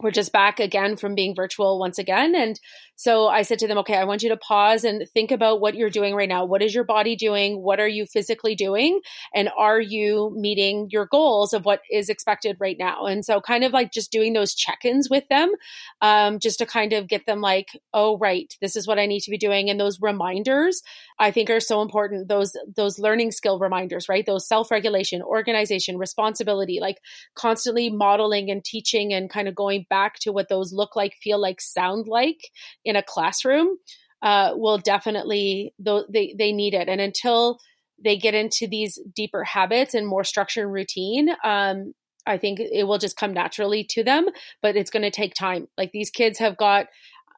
we're 0.02 0.10
just 0.10 0.32
back 0.32 0.60
again 0.60 0.96
from 0.96 1.14
being 1.14 1.34
virtual 1.34 1.78
once 1.78 1.98
again. 1.98 2.34
And 2.34 2.60
so 2.96 3.28
I 3.28 3.42
said 3.42 3.58
to 3.60 3.68
them, 3.68 3.78
okay, 3.78 3.96
I 3.96 4.04
want 4.04 4.22
you 4.22 4.30
to 4.30 4.36
pause 4.36 4.84
and 4.84 5.06
think 5.12 5.30
about 5.30 5.60
what 5.60 5.74
you're 5.74 5.90
doing 5.90 6.14
right 6.14 6.28
now. 6.28 6.44
What 6.44 6.62
is 6.62 6.74
your 6.74 6.84
body 6.84 7.14
doing? 7.14 7.62
What 7.62 7.78
are 7.78 7.88
you 7.88 8.06
physically 8.06 8.54
doing? 8.54 9.00
And 9.34 9.50
are 9.56 9.80
you 9.80 10.32
meeting 10.34 10.88
your 10.90 11.06
goals 11.06 11.52
of 11.52 11.64
what 11.64 11.80
is 11.90 12.08
expected 12.08 12.56
right 12.58 12.76
now? 12.78 13.06
And 13.06 13.24
so, 13.24 13.40
kind 13.40 13.64
of 13.64 13.72
like 13.72 13.92
just 13.92 14.10
doing 14.10 14.32
those 14.32 14.54
check 14.54 14.84
ins 14.84 15.10
with 15.10 15.28
them, 15.28 15.52
um, 16.00 16.38
just 16.38 16.58
to 16.58 16.66
kind 16.66 16.94
of 16.94 17.06
get 17.06 17.26
them 17.26 17.40
like, 17.40 17.68
oh, 17.92 18.16
right, 18.18 18.52
this 18.62 18.76
is 18.76 18.86
what 18.86 18.98
I 18.98 19.06
need 19.06 19.20
to 19.20 19.30
be 19.30 19.38
doing. 19.38 19.68
And 19.68 19.78
those 19.78 20.00
reminders, 20.00 20.82
I 21.18 21.30
think, 21.30 21.50
are 21.50 21.60
so 21.60 21.82
important. 21.82 22.28
Those, 22.28 22.52
those 22.76 22.98
learning 22.98 23.32
skill 23.32 23.58
reminders, 23.58 24.08
right? 24.08 24.24
Those 24.24 24.48
self 24.48 24.70
regulation, 24.70 25.22
organization, 25.22 25.98
responsibility, 25.98 26.78
like 26.80 26.98
constantly 27.34 27.90
modeling 27.90 28.50
and 28.50 28.64
teaching 28.64 29.12
and 29.12 29.28
kind 29.28 29.48
of 29.48 29.54
going 29.54 29.85
back 29.88 30.18
to 30.20 30.32
what 30.32 30.48
those 30.48 30.72
look 30.72 30.96
like, 30.96 31.14
feel 31.22 31.40
like, 31.40 31.60
sound 31.60 32.06
like 32.08 32.50
in 32.84 32.96
a 32.96 33.02
classroom 33.02 33.76
uh, 34.22 34.52
will 34.54 34.78
definitely 34.78 35.74
they 35.78 36.34
they 36.38 36.52
need 36.52 36.74
it. 36.74 36.88
And 36.88 37.00
until 37.00 37.58
they 38.02 38.16
get 38.16 38.34
into 38.34 38.66
these 38.66 38.98
deeper 39.14 39.44
habits 39.44 39.94
and 39.94 40.06
more 40.06 40.24
structure 40.24 40.62
and 40.62 40.72
routine 40.72 41.30
um, 41.44 41.94
i 42.26 42.36
think 42.36 42.60
it 42.60 42.86
will 42.86 42.98
just 42.98 43.16
come 43.16 43.32
naturally 43.32 43.84
to 43.84 44.04
them 44.04 44.26
but 44.62 44.76
it's 44.76 44.90
going 44.90 45.02
to 45.02 45.10
take 45.10 45.34
time. 45.34 45.66
Like 45.76 45.92
these 45.92 46.10
kids 46.10 46.38
have 46.38 46.56
got 46.56 46.86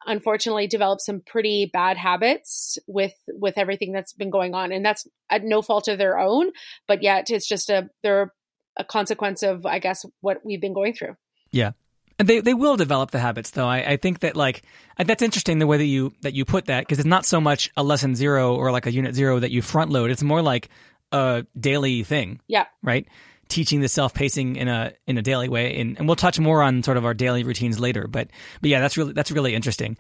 unfortunately 0.07 0.67
developed 0.67 1.03
some 1.03 1.21
pretty 1.21 1.69
bad 1.73 1.97
habits 1.97 2.79
with 2.87 3.15
with 3.29 3.59
everything 3.59 3.93
that's 3.93 4.13
been 4.13 4.31
going 4.31 4.55
on 4.55 4.73
and 4.73 4.85
that's 4.85 5.07
at 5.29 5.45
no 5.45 5.61
fault 5.61 5.89
of 5.89 5.99
their 5.99 6.19
own 6.19 6.51
but 6.87 7.03
yet 7.03 7.31
it's 7.31 7.49
just 7.49 7.69
a 7.69 7.91
they're 8.03 8.33
a 8.79 8.85
consequence 8.85 9.43
of 9.43 9.67
i 9.67 9.79
guess 9.79 10.07
what 10.21 10.39
we've 10.45 10.61
been 10.61 10.75
going 10.75 10.95
through. 10.95 11.17
Yeah 11.51 11.73
they, 12.19 12.41
they 12.41 12.55
will 12.55 12.77
develop 12.77 13.11
the 13.11 13.19
habits 13.19 13.51
though. 13.51 13.67
I, 13.67 13.93
I 13.93 13.97
think 13.97 14.21
that 14.21 14.37
like 14.37 14.63
that's 14.99 15.23
interesting 15.23 15.59
the 15.59 15.67
way 15.67 15.77
that 15.77 15.85
you 15.85 16.13
that 16.23 16.35
you 16.35 16.45
put 16.45 16.67
that 16.67 16.81
because 16.81 16.99
it's 16.99 17.07
not 17.07 17.25
so 17.25 17.41
much 17.41 17.71
a 17.77 17.83
lesson 17.83 18.15
zero 18.15 18.57
or 18.57 18.73
like 18.73 18.87
a 18.87 18.93
unit 18.93 19.15
zero 19.15 19.39
that 19.39 19.51
you 19.51 19.63
front 19.63 19.91
load. 19.91 20.11
It's 20.11 20.23
more 20.23 20.43
like 20.43 20.69
a 21.13 21.47
daily 21.59 22.03
thing. 22.03 22.41
Yeah. 22.49 22.67
Right. 22.83 23.07
Teaching 23.49 23.81
the 23.81 23.89
self 23.89 24.13
pacing 24.13 24.57
in 24.57 24.69
a 24.69 24.93
in 25.07 25.17
a 25.17 25.23
daily 25.23 25.49
way, 25.49 25.81
and, 25.81 25.97
and 25.97 26.07
we'll 26.07 26.17
touch 26.17 26.39
more 26.39 26.63
on 26.63 26.83
sort 26.83 26.97
of 26.97 27.07
our 27.07 27.15
daily 27.15 27.45
routines 27.45 27.81
later. 27.81 28.07
But 28.07 28.29
but 28.61 28.69
yeah, 28.69 28.81
that's 28.81 28.99
really 28.99 29.13
that's 29.15 29.31
really 29.31 29.55
interesting. 29.55 29.97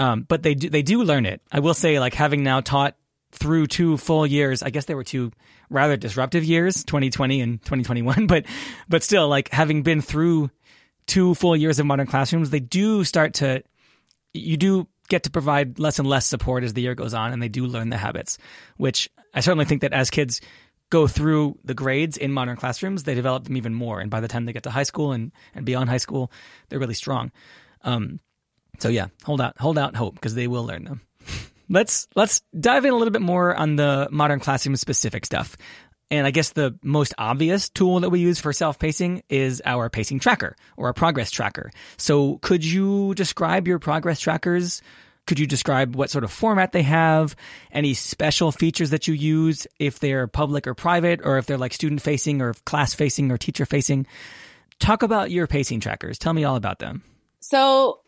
Um, 0.00 0.22
but 0.22 0.42
they 0.42 0.54
do 0.54 0.68
they 0.68 0.82
do 0.82 1.02
learn 1.04 1.26
it. 1.26 1.40
I 1.52 1.60
will 1.60 1.74
say, 1.74 2.00
like 2.00 2.14
having 2.14 2.42
now 2.42 2.60
taught 2.60 2.96
through 3.30 3.66
two 3.66 3.96
full 3.98 4.26
years, 4.26 4.62
I 4.62 4.70
guess 4.70 4.86
they 4.86 4.94
were 4.94 5.04
two 5.04 5.32
rather 5.70 5.96
disruptive 5.96 6.44
years, 6.44 6.82
2020 6.84 7.40
and 7.40 7.62
2021. 7.62 8.26
But 8.26 8.46
but 8.88 9.02
still, 9.02 9.28
like 9.28 9.50
having 9.50 9.82
been 9.82 10.00
through 10.00 10.50
two 11.08 11.34
full 11.34 11.56
years 11.56 11.80
of 11.80 11.86
modern 11.86 12.06
classrooms, 12.06 12.50
they 12.50 12.60
do 12.60 13.02
start 13.02 13.34
to, 13.34 13.64
you 14.32 14.56
do 14.56 14.86
get 15.08 15.24
to 15.24 15.30
provide 15.30 15.80
less 15.80 15.98
and 15.98 16.08
less 16.08 16.26
support 16.26 16.62
as 16.62 16.74
the 16.74 16.82
year 16.82 16.94
goes 16.94 17.14
on, 17.14 17.32
and 17.32 17.42
they 17.42 17.48
do 17.48 17.66
learn 17.66 17.90
the 17.90 17.96
habits, 17.96 18.38
which 18.76 19.10
I 19.34 19.40
certainly 19.40 19.64
think 19.64 19.80
that 19.80 19.92
as 19.92 20.10
kids 20.10 20.40
go 20.90 21.06
through 21.06 21.58
the 21.64 21.74
grades 21.74 22.16
in 22.16 22.32
modern 22.32 22.56
classrooms, 22.56 23.02
they 23.02 23.14
develop 23.14 23.44
them 23.44 23.56
even 23.56 23.74
more. 23.74 24.00
And 24.00 24.10
by 24.10 24.20
the 24.20 24.28
time 24.28 24.44
they 24.44 24.52
get 24.52 24.62
to 24.62 24.70
high 24.70 24.84
school 24.84 25.12
and, 25.12 25.32
and 25.54 25.66
beyond 25.66 25.90
high 25.90 25.98
school, 25.98 26.30
they're 26.68 26.78
really 26.78 26.94
strong. 26.94 27.32
Um, 27.82 28.20
so 28.78 28.88
yeah, 28.88 29.08
hold 29.24 29.40
out, 29.40 29.58
hold 29.58 29.78
out 29.78 29.96
hope 29.96 30.14
because 30.14 30.34
they 30.34 30.46
will 30.46 30.64
learn 30.64 30.84
them. 30.84 31.00
let's 31.68 32.08
let's 32.14 32.42
dive 32.58 32.84
in 32.84 32.92
a 32.92 32.96
little 32.96 33.12
bit 33.12 33.22
more 33.22 33.54
on 33.54 33.76
the 33.76 34.08
modern 34.10 34.40
classroom 34.40 34.76
specific 34.76 35.26
stuff. 35.26 35.56
And 36.10 36.26
I 36.26 36.30
guess 36.30 36.50
the 36.50 36.78
most 36.82 37.14
obvious 37.18 37.68
tool 37.68 38.00
that 38.00 38.10
we 38.10 38.20
use 38.20 38.40
for 38.40 38.52
self 38.52 38.78
pacing 38.78 39.22
is 39.28 39.60
our 39.64 39.90
pacing 39.90 40.20
tracker 40.20 40.56
or 40.76 40.88
a 40.88 40.94
progress 40.94 41.30
tracker. 41.30 41.70
So 41.96 42.38
could 42.38 42.64
you 42.64 43.14
describe 43.14 43.68
your 43.68 43.78
progress 43.78 44.20
trackers? 44.20 44.82
Could 45.26 45.38
you 45.38 45.46
describe 45.46 45.94
what 45.94 46.08
sort 46.08 46.24
of 46.24 46.32
format 46.32 46.72
they 46.72 46.82
have? 46.82 47.36
Any 47.70 47.92
special 47.92 48.50
features 48.50 48.90
that 48.90 49.06
you 49.06 49.12
use 49.12 49.66
if 49.78 49.98
they're 49.98 50.26
public 50.26 50.66
or 50.66 50.72
private, 50.72 51.20
or 51.22 51.36
if 51.36 51.44
they're 51.44 51.58
like 51.58 51.74
student 51.74 52.00
facing 52.00 52.40
or 52.40 52.54
class 52.64 52.94
facing 52.94 53.30
or 53.30 53.36
teacher 53.36 53.66
facing? 53.66 54.06
Talk 54.78 55.02
about 55.02 55.30
your 55.30 55.46
pacing 55.46 55.80
trackers. 55.80 56.18
Tell 56.18 56.32
me 56.32 56.44
all 56.44 56.56
about 56.56 56.78
them. 56.78 57.02
So 57.40 58.00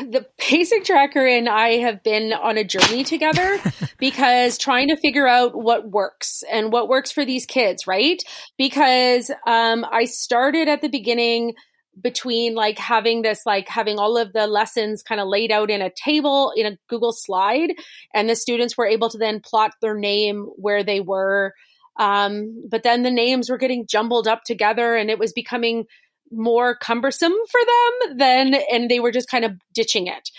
the 0.00 0.26
pacing 0.36 0.84
tracker 0.84 1.26
and 1.26 1.48
I 1.48 1.78
have 1.78 2.02
been 2.02 2.32
on 2.32 2.58
a 2.58 2.64
journey 2.64 3.02
together 3.02 3.58
because 3.98 4.58
trying 4.58 4.88
to 4.88 4.96
figure 4.96 5.26
out 5.26 5.54
what 5.54 5.90
works 5.90 6.42
and 6.50 6.72
what 6.72 6.88
works 6.88 7.10
for 7.10 7.24
these 7.24 7.46
kids, 7.46 7.86
right? 7.86 8.22
Because 8.58 9.30
um, 9.46 9.86
I 9.90 10.04
started 10.04 10.68
at 10.68 10.82
the 10.82 10.88
beginning 10.88 11.54
between 12.00 12.54
like 12.54 12.78
having 12.78 13.22
this 13.22 13.44
like 13.44 13.68
having 13.68 13.98
all 13.98 14.16
of 14.16 14.32
the 14.32 14.46
lessons 14.46 15.02
kind 15.02 15.20
of 15.20 15.28
laid 15.28 15.50
out 15.50 15.70
in 15.70 15.82
a 15.82 15.90
table 15.90 16.52
in 16.54 16.66
a 16.66 16.78
Google 16.88 17.12
slide 17.12 17.72
and 18.14 18.28
the 18.28 18.36
students 18.36 18.76
were 18.76 18.86
able 18.86 19.08
to 19.10 19.18
then 19.18 19.40
plot 19.40 19.72
their 19.82 19.98
name 19.98 20.46
where 20.56 20.84
they 20.84 21.00
were 21.00 21.52
um, 21.98 22.64
but 22.70 22.82
then 22.82 23.02
the 23.02 23.10
names 23.10 23.50
were 23.50 23.58
getting 23.58 23.86
jumbled 23.86 24.28
up 24.28 24.44
together 24.44 24.94
and 24.94 25.10
it 25.10 25.18
was 25.18 25.32
becoming 25.32 25.84
more 26.30 26.76
cumbersome 26.76 27.34
for 27.50 27.60
them 27.60 28.18
than, 28.18 28.54
and 28.72 28.90
they 28.90 29.00
were 29.00 29.12
just 29.12 29.28
kind 29.28 29.44
of 29.44 29.52
ditching 29.74 30.06
it. 30.06 30.30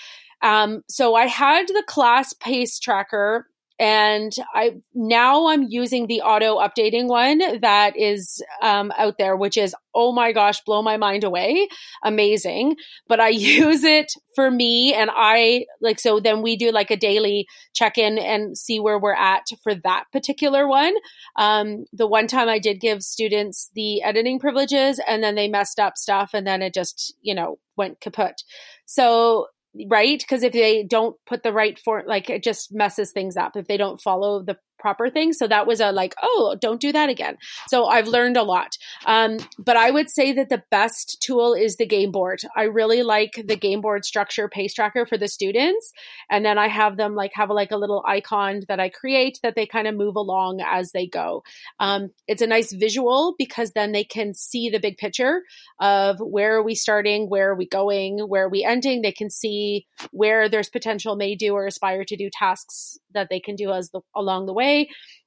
Um, 0.41 0.83
so 0.87 1.15
I 1.15 1.27
had 1.27 1.67
the 1.67 1.83
class 1.87 2.33
pace 2.33 2.79
tracker 2.79 3.47
and 3.81 4.31
I 4.53 4.75
now 4.93 5.47
I'm 5.47 5.63
using 5.67 6.05
the 6.05 6.21
auto 6.21 6.59
updating 6.59 7.07
one 7.07 7.39
that 7.61 7.97
is 7.97 8.39
um, 8.61 8.93
out 8.95 9.17
there, 9.17 9.35
which 9.35 9.57
is 9.57 9.75
oh 9.95 10.11
my 10.11 10.31
gosh, 10.33 10.61
blow 10.61 10.83
my 10.83 10.97
mind 10.97 11.23
away, 11.23 11.67
amazing. 12.03 12.75
But 13.07 13.19
I 13.19 13.29
use 13.29 13.83
it 13.83 14.13
for 14.35 14.51
me, 14.51 14.93
and 14.93 15.09
I 15.11 15.65
like 15.81 15.99
so. 15.99 16.19
Then 16.19 16.43
we 16.43 16.57
do 16.57 16.71
like 16.71 16.91
a 16.91 16.95
daily 16.95 17.47
check 17.73 17.97
in 17.97 18.19
and 18.19 18.55
see 18.55 18.79
where 18.79 18.99
we're 18.99 19.15
at 19.15 19.47
for 19.63 19.73
that 19.73 20.03
particular 20.13 20.67
one. 20.67 20.93
Um, 21.35 21.85
the 21.91 22.07
one 22.07 22.27
time 22.27 22.49
I 22.49 22.59
did 22.59 22.79
give 22.79 23.01
students 23.01 23.71
the 23.73 24.03
editing 24.03 24.37
privileges, 24.37 25.01
and 25.07 25.23
then 25.23 25.33
they 25.33 25.47
messed 25.47 25.79
up 25.79 25.97
stuff, 25.97 26.31
and 26.35 26.45
then 26.45 26.61
it 26.61 26.75
just 26.75 27.15
you 27.23 27.33
know 27.33 27.57
went 27.75 27.99
kaput. 27.99 28.43
So 28.85 29.47
right? 29.89 30.19
Because 30.19 30.43
if 30.43 30.53
they 30.53 30.83
don't 30.83 31.15
put 31.25 31.43
the 31.43 31.53
right 31.53 31.79
for 31.79 32.03
like 32.05 32.29
it 32.29 32.43
just 32.43 32.73
messes 32.73 33.11
things 33.11 33.37
up. 33.37 33.55
If 33.55 33.67
they 33.67 33.77
don't 33.77 34.01
follow 34.01 34.43
the 34.43 34.57
proper 34.81 35.09
thing. 35.09 35.31
So 35.31 35.47
that 35.47 35.67
was 35.67 35.79
a 35.79 35.91
like, 35.91 36.15
oh, 36.21 36.57
don't 36.59 36.81
do 36.81 36.91
that 36.91 37.09
again. 37.09 37.37
So 37.67 37.85
I've 37.85 38.07
learned 38.07 38.35
a 38.35 38.43
lot. 38.43 38.77
Um, 39.05 39.37
but 39.57 39.77
I 39.77 39.91
would 39.91 40.09
say 40.09 40.33
that 40.33 40.49
the 40.49 40.63
best 40.71 41.21
tool 41.21 41.53
is 41.53 41.77
the 41.77 41.85
game 41.85 42.11
board. 42.11 42.41
I 42.57 42.63
really 42.63 43.03
like 43.03 43.41
the 43.45 43.55
game 43.55 43.81
board 43.81 44.03
structure 44.03 44.49
pace 44.49 44.73
tracker 44.73 45.05
for 45.05 45.17
the 45.17 45.27
students. 45.27 45.93
And 46.29 46.43
then 46.43 46.57
I 46.57 46.67
have 46.67 46.97
them 46.97 47.15
like 47.15 47.31
have 47.35 47.49
a, 47.49 47.53
like 47.53 47.71
a 47.71 47.77
little 47.77 48.03
icon 48.07 48.61
that 48.67 48.79
I 48.79 48.89
create 48.89 49.39
that 49.43 49.55
they 49.55 49.65
kind 49.65 49.87
of 49.87 49.95
move 49.95 50.15
along 50.15 50.61
as 50.65 50.91
they 50.91 51.07
go. 51.07 51.43
Um, 51.79 52.09
it's 52.27 52.41
a 52.41 52.47
nice 52.47 52.73
visual 52.73 53.35
because 53.37 53.71
then 53.71 53.91
they 53.91 54.03
can 54.03 54.33
see 54.33 54.69
the 54.69 54.79
big 54.79 54.97
picture 54.97 55.43
of 55.79 56.19
where 56.19 56.57
are 56.57 56.63
we 56.63 56.75
starting, 56.75 57.29
where 57.29 57.51
are 57.51 57.55
we 57.55 57.67
going, 57.67 58.19
where 58.19 58.45
are 58.45 58.49
we 58.49 58.63
ending. 58.63 59.01
They 59.01 59.11
can 59.11 59.29
see 59.29 59.85
where 60.11 60.49
there's 60.49 60.69
potential 60.69 61.15
may 61.15 61.35
do 61.35 61.53
or 61.53 61.67
aspire 61.67 62.03
to 62.05 62.17
do 62.17 62.29
tasks 62.31 62.97
that 63.13 63.27
they 63.29 63.39
can 63.39 63.55
do 63.55 63.71
as 63.71 63.89
the, 63.91 64.01
along 64.15 64.45
the 64.45 64.53
way 64.53 64.70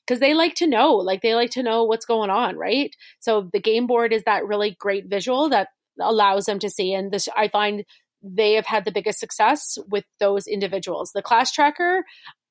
because 0.06 0.20
they 0.20 0.34
like 0.34 0.54
to 0.54 0.66
know 0.66 0.94
like 0.94 1.22
they 1.22 1.34
like 1.34 1.50
to 1.50 1.62
know 1.62 1.84
what's 1.84 2.06
going 2.06 2.30
on 2.30 2.56
right 2.56 2.94
so 3.20 3.48
the 3.52 3.60
game 3.60 3.86
board 3.86 4.12
is 4.12 4.22
that 4.24 4.46
really 4.46 4.76
great 4.78 5.06
visual 5.06 5.48
that 5.48 5.68
allows 6.00 6.46
them 6.46 6.58
to 6.58 6.70
see 6.70 6.92
and 6.92 7.12
this 7.12 7.28
i 7.36 7.48
find 7.48 7.84
they 8.22 8.54
have 8.54 8.66
had 8.66 8.84
the 8.84 8.92
biggest 8.92 9.20
success 9.20 9.78
with 9.88 10.04
those 10.18 10.46
individuals 10.46 11.12
the 11.14 11.22
class 11.22 11.52
tracker 11.52 12.04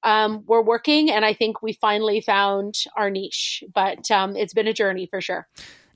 um, 0.04 0.44
we're 0.48 0.62
working 0.62 1.10
and 1.10 1.26
i 1.26 1.34
think 1.34 1.62
we 1.62 1.74
finally 1.74 2.22
found 2.22 2.76
our 2.98 3.10
niche 3.10 3.64
but 3.74 4.10
um, 4.12 4.36
it's 4.36 4.54
been 4.54 4.68
a 4.68 4.74
journey 4.74 5.06
for 5.06 5.22
sure 5.22 5.48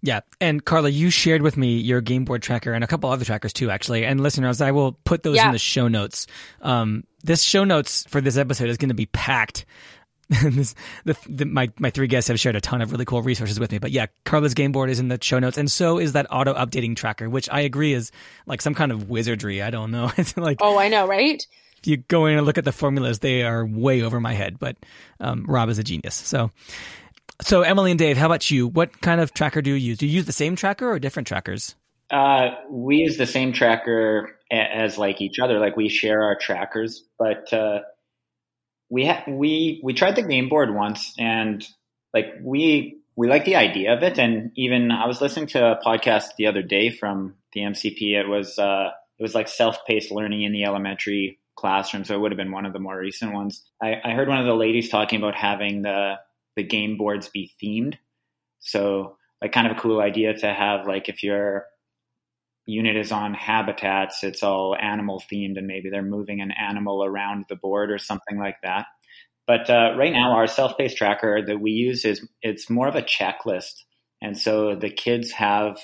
yeah. 0.02 0.22
And 0.40 0.64
Carla, 0.64 0.90
you 0.90 1.10
shared 1.10 1.42
with 1.42 1.58
me 1.58 1.78
your 1.78 2.02
game 2.02 2.26
board 2.26 2.42
tracker 2.42 2.72
and 2.74 2.84
a 2.84 2.88
couple 2.88 3.10
other 3.10 3.26
trackers 3.26 3.54
too, 3.54 3.70
actually. 3.70 4.06
And 4.06 4.22
listeners, 4.22 4.62
I 4.62 4.72
will 4.72 4.94
put 4.94 5.24
those 5.24 5.38
yeah. 5.38 5.48
in 5.48 5.54
the 5.54 5.60
show 5.60 5.88
notes. 5.88 6.28
Um, 6.62 7.04
this 7.24 7.42
show 7.42 7.64
notes 7.64 8.06
for 8.08 8.22
this 8.22 8.38
episode 8.38 8.70
is 8.70 8.78
going 8.78 8.90
to 8.90 8.96
be 8.96 9.08
packed. 9.08 9.66
this, 10.44 10.76
the, 11.06 11.16
the, 11.30 11.46
my, 11.46 11.70
my 11.80 11.90
three 11.90 12.08
guests 12.08 12.28
have 12.28 12.40
shared 12.40 12.56
a 12.56 12.62
ton 12.62 12.82
of 12.82 12.92
really 12.92 13.06
cool 13.06 13.22
resources 13.22 13.60
with 13.60 13.72
me. 13.72 13.78
But 13.78 13.92
yeah, 13.92 14.08
Carla's 14.26 14.54
game 14.54 14.72
board 14.72 14.90
is 14.90 15.00
in 15.00 15.08
the 15.08 15.18
show 15.22 15.40
notes. 15.40 15.58
And 15.58 15.72
so 15.72 16.00
is 16.00 16.14
that 16.14 16.28
auto 16.30 16.54
updating 16.54 16.96
tracker, 16.96 17.30
which 17.30 17.50
I 17.50 17.62
agree 17.62 17.94
is 17.94 18.12
like 18.46 18.62
some 18.62 18.74
kind 18.74 18.92
of 18.92 19.10
wizardry. 19.10 19.62
I 19.62 19.70
don't 19.70 19.92
know. 19.92 20.12
it's 20.18 20.36
like, 20.36 20.58
oh, 20.62 20.78
I 20.78 20.90
know, 20.90 21.08
right? 21.08 21.46
If 21.80 21.88
you 21.88 21.98
go 21.98 22.26
in 22.26 22.38
and 22.38 22.46
look 22.46 22.58
at 22.58 22.66
the 22.66 22.72
formulas, 22.72 23.20
they 23.20 23.44
are 23.44 23.66
way 23.66 24.02
over 24.02 24.20
my 24.20 24.34
head. 24.34 24.60
But 24.60 24.76
um, 25.20 25.46
Rob 25.48 25.70
is 25.70 25.80
a 25.80 25.84
genius. 25.84 26.16
So, 26.16 26.52
so, 27.42 27.62
Emily 27.62 27.92
and 27.92 28.00
Dave, 28.00 28.18
how 28.18 28.26
about 28.26 28.50
you? 28.50 28.68
What 28.68 29.00
kind 29.02 29.22
of 29.22 29.34
tracker 29.34 29.62
do 29.62 29.70
you 29.70 29.76
use? 29.76 30.00
Do 30.00 30.08
you 30.08 30.14
use 30.14 30.26
the 30.26 30.32
same 30.32 30.56
tracker 30.56 30.90
or 30.90 30.98
different 30.98 31.28
trackers? 31.28 31.76
Uh, 32.10 32.50
we 32.70 32.98
use 32.98 33.18
the 33.18 33.26
same 33.26 33.54
tracker 33.54 34.38
as 34.52 34.98
like 34.98 35.22
each 35.22 35.40
other. 35.40 35.60
Like 35.60 35.78
we 35.78 35.88
share 35.90 36.24
our 36.24 36.36
trackers, 36.36 37.04
but 37.20 37.52
uh, 37.54 37.82
we 38.90 39.06
ha- 39.06 39.24
we 39.28 39.82
we 39.84 39.94
tried 39.94 40.16
the 40.16 40.22
game 40.22 40.50
board 40.50 40.74
once, 40.74 41.14
and 41.18 41.66
like 42.14 42.36
we 42.42 43.00
we 43.16 43.28
like 43.28 43.46
the 43.46 43.56
idea 43.56 43.94
of 43.94 44.04
it. 44.04 44.18
And 44.18 44.52
even 44.56 44.92
I 44.92 45.08
was 45.08 45.22
listening 45.22 45.48
to 45.48 45.72
a 45.72 45.80
podcast 45.84 46.36
the 46.38 46.48
other 46.48 46.62
day 46.62 46.90
from 46.90 47.36
the 47.54 47.62
MCP. 47.62 48.14
It 48.14 48.28
was 48.28 48.58
uh, 48.60 48.92
it 49.18 49.24
was 49.24 49.36
like 49.36 49.48
self-paced 49.48 50.12
learning 50.12 50.44
in 50.44 50.54
the 50.54 50.64
elementary 50.64 51.40
classroom. 51.56 52.06
So 52.06 52.16
it 52.16 52.20
would 52.20 52.32
have 52.32 52.38
been 52.38 52.52
one 52.52 52.66
of 52.66 52.74
the 52.74 52.80
more 52.80 52.98
recent 52.98 53.34
ones. 53.34 53.64
I, 53.82 53.96
I 54.04 54.12
heard 54.12 54.28
one 54.28 54.40
of 54.40 54.46
the 54.46 54.54
ladies 54.54 54.90
talking 54.90 55.20
about 55.20 55.36
having 55.36 55.82
the 55.82 56.16
the 56.56 56.64
game 56.64 56.98
boards 56.98 57.28
be 57.30 57.52
themed. 57.62 57.96
So 58.60 59.18
like 59.42 59.52
kind 59.52 59.68
of 59.68 59.78
a 59.78 59.80
cool 59.80 60.00
idea 60.00 60.34
to 60.34 60.54
have 60.54 60.88
like 60.88 61.10
if 61.10 61.24
your 61.24 61.66
unit 62.68 62.98
is 62.98 63.12
on 63.12 63.34
habitats, 63.34 64.24
it's 64.24 64.44
all 64.44 64.76
animal 64.76 65.24
themed 65.32 65.58
and 65.58 65.66
maybe 65.66 65.90
they're 65.90 66.04
moving 66.04 66.42
an 66.42 66.52
animal 66.52 67.04
around 67.04 67.46
the 67.50 67.56
board 67.56 67.90
or 67.90 67.98
something 67.98 68.38
like 68.38 68.58
that. 68.62 68.86
But 69.48 69.70
uh, 69.70 69.94
right 69.98 70.12
now, 70.12 70.34
our 70.34 70.46
self-paced 70.46 70.98
tracker 70.98 71.42
that 71.48 71.62
we 71.62 71.72
use 71.72 72.04
is 72.04 72.28
it's 72.42 72.70
more 72.70 72.90
of 72.90 72.96
a 72.96 73.02
checklist, 73.02 73.84
and 74.22 74.38
so 74.38 74.76
the 74.76 74.90
kids 74.90 75.32
have 75.32 75.80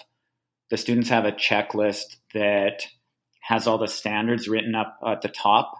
the 0.69 0.77
students 0.77 1.09
have 1.09 1.23
a 1.23 1.31
checklist 1.31 2.17
that 2.33 2.85
has 3.41 3.65
all 3.65 3.77
the 3.77 3.87
standards 3.87 4.49
written 4.49 4.75
up 4.75 4.97
at 5.07 5.21
the 5.21 5.29
top, 5.29 5.71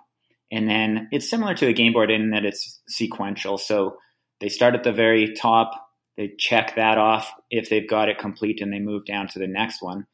and 0.49 0.69
then 0.69 1.09
it's 1.11 1.29
similar 1.29 1.53
to 1.55 1.67
a 1.67 1.73
game 1.73 1.91
board 1.91 2.09
in 2.09 2.29
that 2.29 2.45
it's 2.45 2.81
sequential. 2.87 3.57
So 3.57 3.97
they 4.39 4.47
start 4.47 4.75
at 4.75 4.83
the 4.83 4.93
very 4.93 5.33
top, 5.33 5.71
they 6.15 6.31
check 6.39 6.75
that 6.75 6.97
off 6.97 7.33
if 7.49 7.69
they've 7.69 7.89
got 7.89 8.07
it 8.07 8.17
complete, 8.17 8.61
and 8.61 8.71
they 8.71 8.79
move 8.79 9.03
down 9.05 9.27
to 9.29 9.39
the 9.39 9.47
next 9.47 9.81
one. 9.81 10.05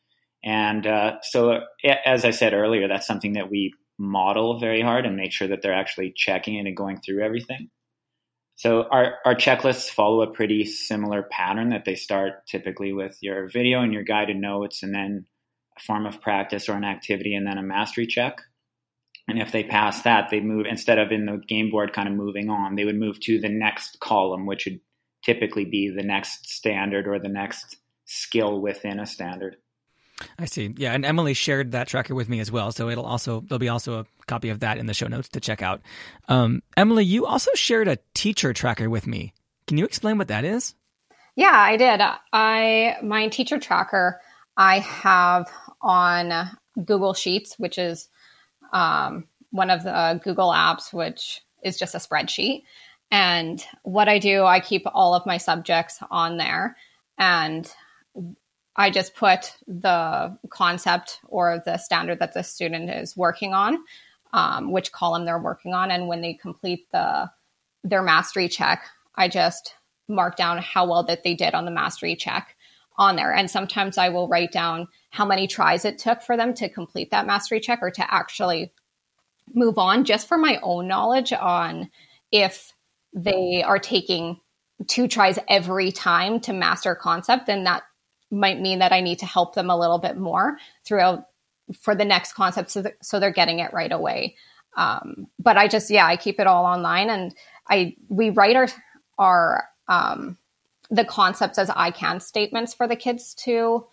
And 0.43 0.87
uh, 0.87 1.17
so, 1.21 1.59
as 2.05 2.23
I 2.23 2.31
said 2.31 2.53
earlier, 2.53 2.87
that's 2.87 3.07
something 3.07 3.33
that 3.33 3.49
we 3.49 3.73
model 3.97 4.59
very 4.59 4.81
hard 4.81 5.05
and 5.05 5.17
make 5.17 5.33
sure 5.33 5.49
that 5.49 5.61
they're 5.61 5.73
actually 5.73 6.13
checking 6.15 6.55
it 6.55 6.65
and 6.65 6.77
going 6.77 7.01
through 7.01 7.23
everything. 7.23 7.69
So 8.55 8.83
our, 8.91 9.15
our 9.25 9.35
checklists 9.35 9.89
follow 9.89 10.21
a 10.21 10.33
pretty 10.33 10.65
similar 10.65 11.23
pattern 11.23 11.69
that 11.69 11.85
they 11.85 11.95
start 11.95 12.45
typically 12.45 12.91
with 12.91 13.17
your 13.21 13.47
video 13.47 13.81
and 13.81 13.93
your 13.93 14.03
guided 14.03 14.35
notes 14.35 14.83
and 14.83 14.93
then 14.93 15.25
a 15.77 15.81
form 15.81 16.05
of 16.05 16.21
practice 16.21 16.67
or 16.67 16.73
an 16.73 16.83
activity 16.83 17.35
and 17.35 17.47
then 17.47 17.57
a 17.57 17.63
mastery 17.63 18.05
check. 18.05 18.41
And 19.29 19.39
if 19.39 19.53
they 19.53 19.63
pass 19.63 20.01
that, 20.01 20.29
they 20.29 20.41
move 20.41 20.65
instead 20.65 20.99
of 20.99 21.11
in 21.11 21.25
the 21.25 21.41
game 21.47 21.71
board 21.71 21.93
kind 21.93 22.09
of 22.09 22.15
moving 22.15 22.49
on, 22.49 22.75
they 22.75 22.83
would 22.83 22.99
move 22.99 23.19
to 23.21 23.39
the 23.39 23.47
next 23.47 23.99
column, 24.01 24.45
which 24.45 24.65
would 24.65 24.81
typically 25.23 25.63
be 25.63 25.89
the 25.89 26.03
next 26.03 26.49
standard 26.49 27.07
or 27.07 27.17
the 27.17 27.29
next 27.29 27.77
skill 28.03 28.59
within 28.59 28.99
a 28.99 29.05
standard. 29.05 29.55
I 30.37 30.45
see. 30.45 30.73
Yeah, 30.77 30.93
and 30.93 31.05
Emily 31.05 31.33
shared 31.33 31.71
that 31.71 31.87
tracker 31.87 32.13
with 32.15 32.29
me 32.29 32.39
as 32.39 32.51
well, 32.51 32.71
so 32.71 32.89
it'll 32.89 33.05
also 33.05 33.41
there'll 33.41 33.59
be 33.59 33.69
also 33.69 33.99
a 33.99 34.05
copy 34.27 34.49
of 34.49 34.59
that 34.59 34.77
in 34.77 34.85
the 34.85 34.93
show 34.93 35.07
notes 35.07 35.29
to 35.29 35.39
check 35.39 35.61
out. 35.61 35.81
Um, 36.27 36.61
Emily, 36.75 37.05
you 37.05 37.25
also 37.25 37.51
shared 37.55 37.87
a 37.87 37.99
teacher 38.13 38.53
tracker 38.53 38.89
with 38.89 39.07
me. 39.07 39.33
Can 39.67 39.77
you 39.77 39.85
explain 39.85 40.17
what 40.17 40.27
that 40.27 40.43
is? 40.43 40.75
Yeah, 41.35 41.53
I 41.53 41.77
did. 41.77 42.01
I 42.33 42.97
my 43.01 43.27
teacher 43.29 43.59
tracker 43.59 44.19
I 44.57 44.79
have 44.79 45.49
on 45.81 46.49
Google 46.83 47.13
Sheets, 47.13 47.57
which 47.57 47.77
is 47.77 48.09
um, 48.73 49.25
one 49.51 49.69
of 49.69 49.83
the 49.83 50.19
Google 50.23 50.49
apps, 50.49 50.93
which 50.93 51.41
is 51.63 51.77
just 51.77 51.95
a 51.95 51.99
spreadsheet. 51.99 52.63
And 53.11 53.65
what 53.83 54.09
I 54.09 54.19
do, 54.19 54.43
I 54.43 54.59
keep 54.59 54.83
all 54.85 55.15
of 55.15 55.25
my 55.25 55.37
subjects 55.37 55.99
on 56.11 56.37
there, 56.37 56.77
and 57.17 57.71
I 58.79 58.91
just 58.91 59.13
put 59.13 59.53
the 59.67 60.37
concept 60.49 61.19
or 61.27 61.61
the 61.65 61.77
standard 61.77 62.19
that 62.19 62.33
the 62.33 62.43
student 62.43 62.89
is 62.89 63.17
working 63.17 63.53
on, 63.53 63.77
um, 64.31 64.71
which 64.71 64.93
column 64.93 65.25
they're 65.25 65.37
working 65.37 65.73
on, 65.73 65.91
and 65.91 66.07
when 66.07 66.21
they 66.21 66.33
complete 66.33 66.89
the 66.93 67.29
their 67.83 68.01
mastery 68.01 68.47
check, 68.47 68.85
I 69.15 69.27
just 69.27 69.75
mark 70.07 70.37
down 70.37 70.59
how 70.59 70.89
well 70.89 71.03
that 71.03 71.23
they 71.23 71.35
did 71.35 71.53
on 71.53 71.65
the 71.65 71.71
mastery 71.71 72.15
check 72.15 72.55
on 72.97 73.17
there. 73.17 73.33
And 73.33 73.51
sometimes 73.51 73.97
I 73.97 74.09
will 74.09 74.29
write 74.29 74.53
down 74.53 74.87
how 75.09 75.25
many 75.25 75.45
tries 75.45 75.83
it 75.83 75.97
took 75.97 76.21
for 76.21 76.37
them 76.37 76.53
to 76.55 76.69
complete 76.69 77.11
that 77.11 77.27
mastery 77.27 77.59
check 77.59 77.79
or 77.81 77.91
to 77.91 78.13
actually 78.13 78.71
move 79.53 79.77
on, 79.77 80.05
just 80.05 80.25
for 80.25 80.37
my 80.37 80.57
own 80.63 80.87
knowledge 80.87 81.33
on 81.33 81.89
if 82.31 82.73
they 83.13 83.61
are 83.61 83.79
taking 83.79 84.39
two 84.87 85.09
tries 85.09 85.37
every 85.49 85.91
time 85.91 86.39
to 86.39 86.53
master 86.53 86.95
concept, 86.95 87.45
then 87.45 87.65
that 87.65 87.83
might 88.31 88.59
mean 88.59 88.79
that 88.79 88.91
I 88.91 89.01
need 89.01 89.19
to 89.19 89.25
help 89.25 89.55
them 89.55 89.69
a 89.69 89.77
little 89.77 89.99
bit 89.99 90.17
more 90.17 90.57
throughout 90.85 91.25
for 91.79 91.95
the 91.95 92.05
next 92.05 92.33
concept 92.33 92.71
so, 92.71 92.83
so 93.01 93.19
they're 93.19 93.31
getting 93.31 93.59
it 93.59 93.73
right 93.73 93.91
away. 93.91 94.35
Um, 94.75 95.27
but 95.39 95.57
I 95.57 95.67
just, 95.67 95.89
yeah, 95.89 96.05
I 96.05 96.17
keep 96.17 96.39
it 96.39 96.47
all 96.47 96.65
online 96.65 97.09
and 97.09 97.35
I, 97.67 97.95
we 98.07 98.29
write 98.29 98.55
our, 98.55 98.67
our, 99.17 99.63
um, 99.87 100.37
the 100.89 101.05
concepts 101.05 101.57
as 101.57 101.69
I 101.69 101.91
can 101.91 102.19
statements 102.19 102.73
for 102.73 102.87
the 102.87 102.95
kids 102.95 103.33
to, 103.45 103.87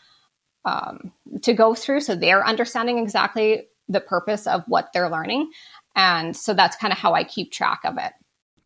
um, 0.65 1.13
to 1.43 1.53
go 1.53 1.75
through. 1.75 2.01
So 2.01 2.15
they're 2.15 2.47
understanding 2.47 2.99
exactly 2.99 3.69
the 3.89 4.01
purpose 4.01 4.47
of 4.47 4.65
what 4.67 4.93
they're 4.93 5.11
learning. 5.11 5.51
And 5.95 6.37
so 6.37 6.55
that's 6.55 6.77
kind 6.77 6.93
of 6.93 6.99
how 6.99 7.15
I 7.15 7.25
keep 7.25 7.53
track 7.53 7.81
of 7.85 7.99
it. 7.99 8.13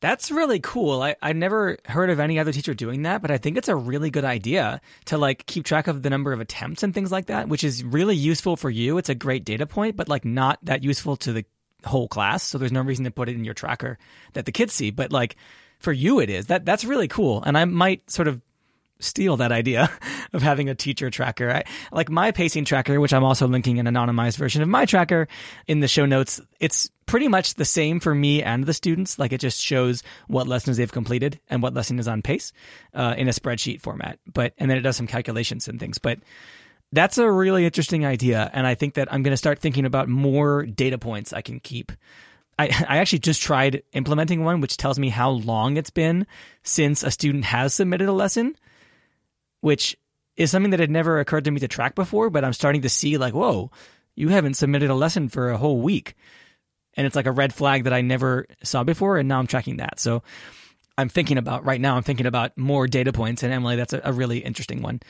That's 0.01 0.31
really 0.31 0.61
cool. 0.61 1.03
I, 1.03 1.17
I 1.21 1.35
never 1.35 1.77
heard 1.85 2.09
of 2.09 2.21
any 2.21 2.39
other 2.39 2.53
teacher 2.53 2.73
doing 2.73 3.03
that, 3.03 3.21
but 3.21 3.31
I 3.31 3.37
think 3.37 3.59
it's 3.59 3.69
a 3.69 3.77
really 3.77 4.11
good 4.11 4.25
idea 4.25 4.81
to 5.07 5.19
like 5.19 5.47
keep 5.47 5.65
track 5.65 5.89
of 5.89 6.03
the 6.03 6.09
number 6.09 6.33
of 6.33 6.41
attempts 6.41 6.83
and 6.83 6.95
things 6.95 7.13
like 7.13 7.27
that, 7.27 7.49
which 7.49 7.65
is 7.65 7.85
really 7.85 8.17
useful 8.17 8.57
for 8.57 8.71
you. 8.71 8.97
It's 8.97 9.11
a 9.11 9.15
great 9.15 9.45
data 9.45 9.67
point, 9.67 9.97
but 9.97 10.09
like 10.09 10.25
not 10.25 10.59
that 10.63 10.83
useful 10.83 11.17
to 11.19 11.33
the 11.35 11.45
whole 11.85 12.09
class. 12.09 12.43
So 12.43 12.57
there's 12.57 12.73
no 12.73 12.81
reason 12.81 13.05
to 13.05 13.11
put 13.11 13.29
it 13.29 13.35
in 13.35 13.45
your 13.45 13.55
tracker 13.55 13.99
that 14.33 14.47
the 14.47 14.53
kids 14.53 14.73
see. 14.73 14.91
But 14.91 15.13
like 15.13 15.37
for 15.81 15.93
you 15.93 16.21
it 16.21 16.31
is. 16.31 16.47
That 16.47 16.65
that's 16.65 16.85
really 16.85 17.09
cool. 17.09 17.43
And 17.43 17.59
I 17.59 17.65
might 17.67 18.11
sort 18.11 18.29
of 18.29 18.41
steal 19.01 19.37
that 19.39 19.53
idea 19.53 19.91
of 20.33 20.43
having 20.43 20.69
a 20.69 20.75
teacher 20.75 21.11
tracker. 21.11 21.51
I, 21.51 21.65
like 21.93 22.11
my 22.11 22.31
pacing 22.31 22.65
tracker, 22.65 23.01
which 23.01 23.13
I'm 23.13 23.25
also 23.25 23.49
linking 23.49 23.79
an 23.79 23.87
anonymized 23.87 24.37
version 24.37 24.63
of 24.63 24.69
my 24.69 24.85
tracker 24.87 25.29
in 25.67 25.81
the 25.81 25.89
show 25.89 26.07
notes. 26.07 26.41
It's 26.61 26.91
pretty 27.07 27.29
much 27.29 27.55
the 27.55 27.65
same 27.65 27.99
for 27.99 28.15
me 28.15 28.43
and 28.43 28.65
the 28.65 28.75
students. 28.75 29.19
Like 29.19 29.33
it 29.33 29.41
just 29.41 29.61
shows 29.61 30.03
what 30.29 30.47
lessons 30.47 30.77
they've 30.77 30.91
completed 30.91 31.41
and 31.49 31.63
what 31.63 31.75
lesson 31.75 31.99
is 31.99 32.07
on 32.07 32.23
pace 32.23 32.53
uh, 32.95 33.15
in 33.19 33.29
a 33.29 33.33
spreadsheet 33.33 33.81
format. 33.81 34.19
But 34.33 34.55
and 34.59 34.71
then 34.71 34.79
it 34.79 34.83
does 34.83 34.97
some 34.97 35.07
calculations 35.07 35.67
and 35.67 35.81
things. 35.81 35.99
But 35.99 36.21
that's 36.93 37.19
a 37.19 37.31
really 37.31 37.65
interesting 37.65 38.05
idea, 38.05 38.51
and 38.53 38.67
I 38.67 38.75
think 38.75 38.95
that 38.95 39.13
I'm 39.13 39.23
going 39.23 39.33
to 39.33 39.37
start 39.37 39.61
thinking 39.61 39.85
about 39.85 40.09
more 40.09 40.67
data 40.67 40.99
points 40.99 41.33
I 41.33 41.41
can 41.41 41.61
keep. 41.61 41.93
I, 42.59 42.65
I 42.89 42.99
actually 42.99 43.21
just 43.21 43.41
tried 43.41 43.83
implementing 43.93 44.45
one, 44.45 44.61
which 44.61 44.77
tells 44.77 44.99
me 44.99 45.09
how 45.09 45.31
long 45.31 45.77
it's 45.77 45.91
been 45.91 46.27
since 46.63 47.03
a 47.03 47.11
student 47.11 47.45
has 47.45 47.73
submitted 47.73 48.09
a 48.09 48.13
lesson 48.13 48.57
which 49.61 49.97
is 50.37 50.51
something 50.51 50.71
that 50.71 50.81
had 50.81 50.91
never 50.91 51.21
occurred 51.21 51.45
to 51.45 51.51
me 51.51 51.61
to 51.61 51.69
track 51.69 51.95
before, 51.95 52.31
but 52.31 52.45
I'm 52.45 52.53
starting 52.53 52.83
to 52.83 52.89
see 52.89 53.19
like, 53.19 53.35
whoa, 53.35 53.71
you 54.15 54.29
haven't 54.29 54.55
submitted 54.55 54.91
a 54.91 54.95
lesson 54.95 55.29
for 55.29 55.51
a 55.51 55.59
whole 55.59 55.81
week. 55.81 56.15
And 56.95 57.07
it's 57.07 57.17
like 57.17 57.27
a 57.27 57.33
red 57.33 57.55
flag 57.55 57.85
that 57.85 57.93
I 57.93 58.01
never 58.01 58.47
saw 58.63 58.83
before. 58.85 59.19
And 59.19 59.29
now 59.29 59.39
I'm 59.39 59.47
tracking 59.47 59.77
that. 59.79 60.01
So 60.01 60.23
I'm 60.99 61.09
thinking 61.09 61.39
about 61.39 61.65
right 61.65 61.81
now, 61.81 61.97
I'm 61.97 62.03
thinking 62.03 62.27
about 62.27 62.57
more 62.59 62.87
data 62.87 63.13
points. 63.13 63.43
And 63.43 63.53
Emily, 63.53 63.77
that's 63.77 63.93
a, 63.93 64.01
a 64.05 64.13
really 64.13 64.39
interesting 64.39 64.83
one 64.83 65.01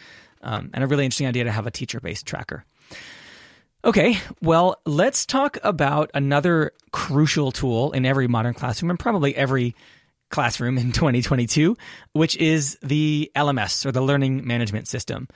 um, 0.42 0.70
and 0.74 0.84
a 0.84 0.86
really 0.86 1.04
interesting 1.04 1.26
idea 1.26 1.44
to 1.44 1.52
have 1.52 1.66
a 1.66 1.70
teacher 1.70 2.00
based 2.00 2.26
tracker. 2.26 2.64
Okay, 3.82 4.18
well, 4.42 4.80
let's 4.84 5.24
talk 5.24 5.56
about 5.62 6.10
another 6.12 6.72
crucial 6.92 7.50
tool 7.50 7.92
in 7.92 8.04
every 8.04 8.28
modern 8.28 8.52
classroom 8.52 8.90
and 8.90 8.98
probably 8.98 9.34
every 9.34 9.74
classroom 10.30 10.78
in 10.78 10.92
2022, 10.92 11.76
which 12.12 12.36
is 12.36 12.78
the 12.82 13.30
LMS 13.36 13.84
or 13.84 13.92
the 13.92 14.00
Learning 14.00 14.46
Management 14.46 14.88
System. 14.88 15.28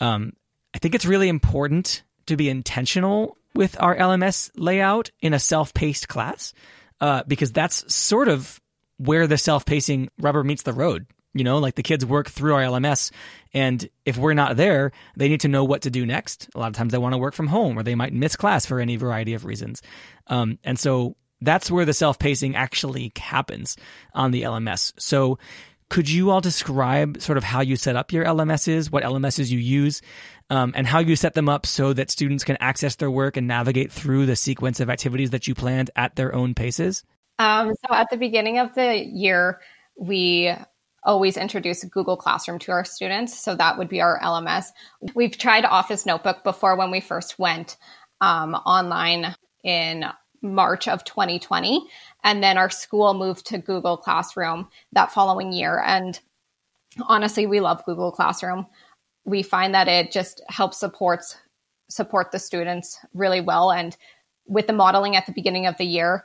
Um, 0.00 0.32
I 0.74 0.78
think 0.78 0.94
it's 0.94 1.06
really 1.06 1.28
important 1.28 2.02
to 2.26 2.36
be 2.36 2.48
intentional 2.48 3.36
with 3.54 3.80
our 3.80 3.96
LMS 3.96 4.50
layout 4.56 5.10
in 5.20 5.32
a 5.32 5.38
self 5.38 5.72
paced 5.74 6.08
class 6.08 6.52
uh, 7.00 7.22
because 7.26 7.52
that's 7.52 7.92
sort 7.92 8.28
of 8.28 8.60
where 8.98 9.26
the 9.26 9.38
self 9.38 9.64
pacing 9.64 10.08
rubber 10.18 10.44
meets 10.44 10.62
the 10.62 10.72
road. 10.72 11.06
You 11.32 11.44
know, 11.44 11.58
like 11.58 11.74
the 11.74 11.82
kids 11.82 12.04
work 12.04 12.30
through 12.30 12.54
our 12.54 12.62
LMS, 12.62 13.10
and 13.52 13.86
if 14.06 14.16
we're 14.16 14.32
not 14.32 14.56
there, 14.56 14.92
they 15.16 15.28
need 15.28 15.40
to 15.40 15.48
know 15.48 15.64
what 15.64 15.82
to 15.82 15.90
do 15.90 16.06
next. 16.06 16.48
A 16.54 16.58
lot 16.58 16.68
of 16.68 16.74
times 16.74 16.92
they 16.92 16.98
want 16.98 17.12
to 17.12 17.18
work 17.18 17.34
from 17.34 17.48
home 17.48 17.78
or 17.78 17.82
they 17.82 17.94
might 17.94 18.14
miss 18.14 18.36
class 18.36 18.64
for 18.64 18.80
any 18.80 18.96
variety 18.96 19.34
of 19.34 19.44
reasons. 19.44 19.82
Um, 20.28 20.58
and 20.64 20.78
so 20.78 21.14
that's 21.40 21.70
where 21.70 21.84
the 21.84 21.92
self 21.92 22.18
pacing 22.18 22.56
actually 22.56 23.12
happens 23.16 23.76
on 24.14 24.30
the 24.30 24.42
LMS. 24.42 24.92
So, 24.98 25.38
could 25.88 26.10
you 26.10 26.30
all 26.30 26.40
describe 26.40 27.20
sort 27.22 27.38
of 27.38 27.44
how 27.44 27.60
you 27.60 27.76
set 27.76 27.94
up 27.94 28.12
your 28.12 28.24
LMSs, 28.24 28.90
what 28.90 29.04
LMSs 29.04 29.50
you 29.50 29.58
use, 29.58 30.02
um, 30.50 30.72
and 30.74 30.86
how 30.86 30.98
you 30.98 31.14
set 31.14 31.34
them 31.34 31.48
up 31.48 31.64
so 31.64 31.92
that 31.92 32.10
students 32.10 32.42
can 32.42 32.56
access 32.60 32.96
their 32.96 33.10
work 33.10 33.36
and 33.36 33.46
navigate 33.46 33.92
through 33.92 34.26
the 34.26 34.34
sequence 34.34 34.80
of 34.80 34.90
activities 34.90 35.30
that 35.30 35.46
you 35.46 35.54
planned 35.54 35.90
at 35.94 36.16
their 36.16 36.34
own 36.34 36.54
paces? 36.54 37.04
Um, 37.38 37.74
so, 37.74 37.94
at 37.94 38.08
the 38.10 38.16
beginning 38.16 38.58
of 38.58 38.74
the 38.74 38.96
year, 38.96 39.60
we 39.98 40.52
always 41.04 41.36
introduce 41.36 41.84
Google 41.84 42.16
Classroom 42.16 42.58
to 42.60 42.72
our 42.72 42.84
students. 42.84 43.38
So, 43.38 43.54
that 43.54 43.78
would 43.78 43.88
be 43.88 44.00
our 44.00 44.18
LMS. 44.20 44.66
We've 45.14 45.36
tried 45.36 45.64
Office 45.64 46.06
Notebook 46.06 46.42
before 46.42 46.76
when 46.76 46.90
we 46.90 47.00
first 47.00 47.38
went 47.38 47.76
um, 48.20 48.54
online 48.54 49.34
in 49.62 50.04
March 50.54 50.88
of 50.88 51.04
2020. 51.04 51.86
And 52.24 52.42
then 52.42 52.58
our 52.58 52.70
school 52.70 53.14
moved 53.14 53.46
to 53.46 53.58
Google 53.58 53.96
Classroom 53.96 54.68
that 54.92 55.12
following 55.12 55.52
year. 55.52 55.82
And 55.84 56.18
honestly, 57.02 57.46
we 57.46 57.60
love 57.60 57.84
Google 57.84 58.12
Classroom. 58.12 58.66
We 59.24 59.42
find 59.42 59.74
that 59.74 59.88
it 59.88 60.12
just 60.12 60.40
helps 60.48 60.78
supports 60.78 61.36
support 61.88 62.32
the 62.32 62.38
students 62.38 62.98
really 63.14 63.40
well. 63.40 63.70
And 63.70 63.96
with 64.46 64.66
the 64.66 64.72
modeling 64.72 65.16
at 65.16 65.26
the 65.26 65.32
beginning 65.32 65.66
of 65.66 65.76
the 65.76 65.84
year, 65.84 66.24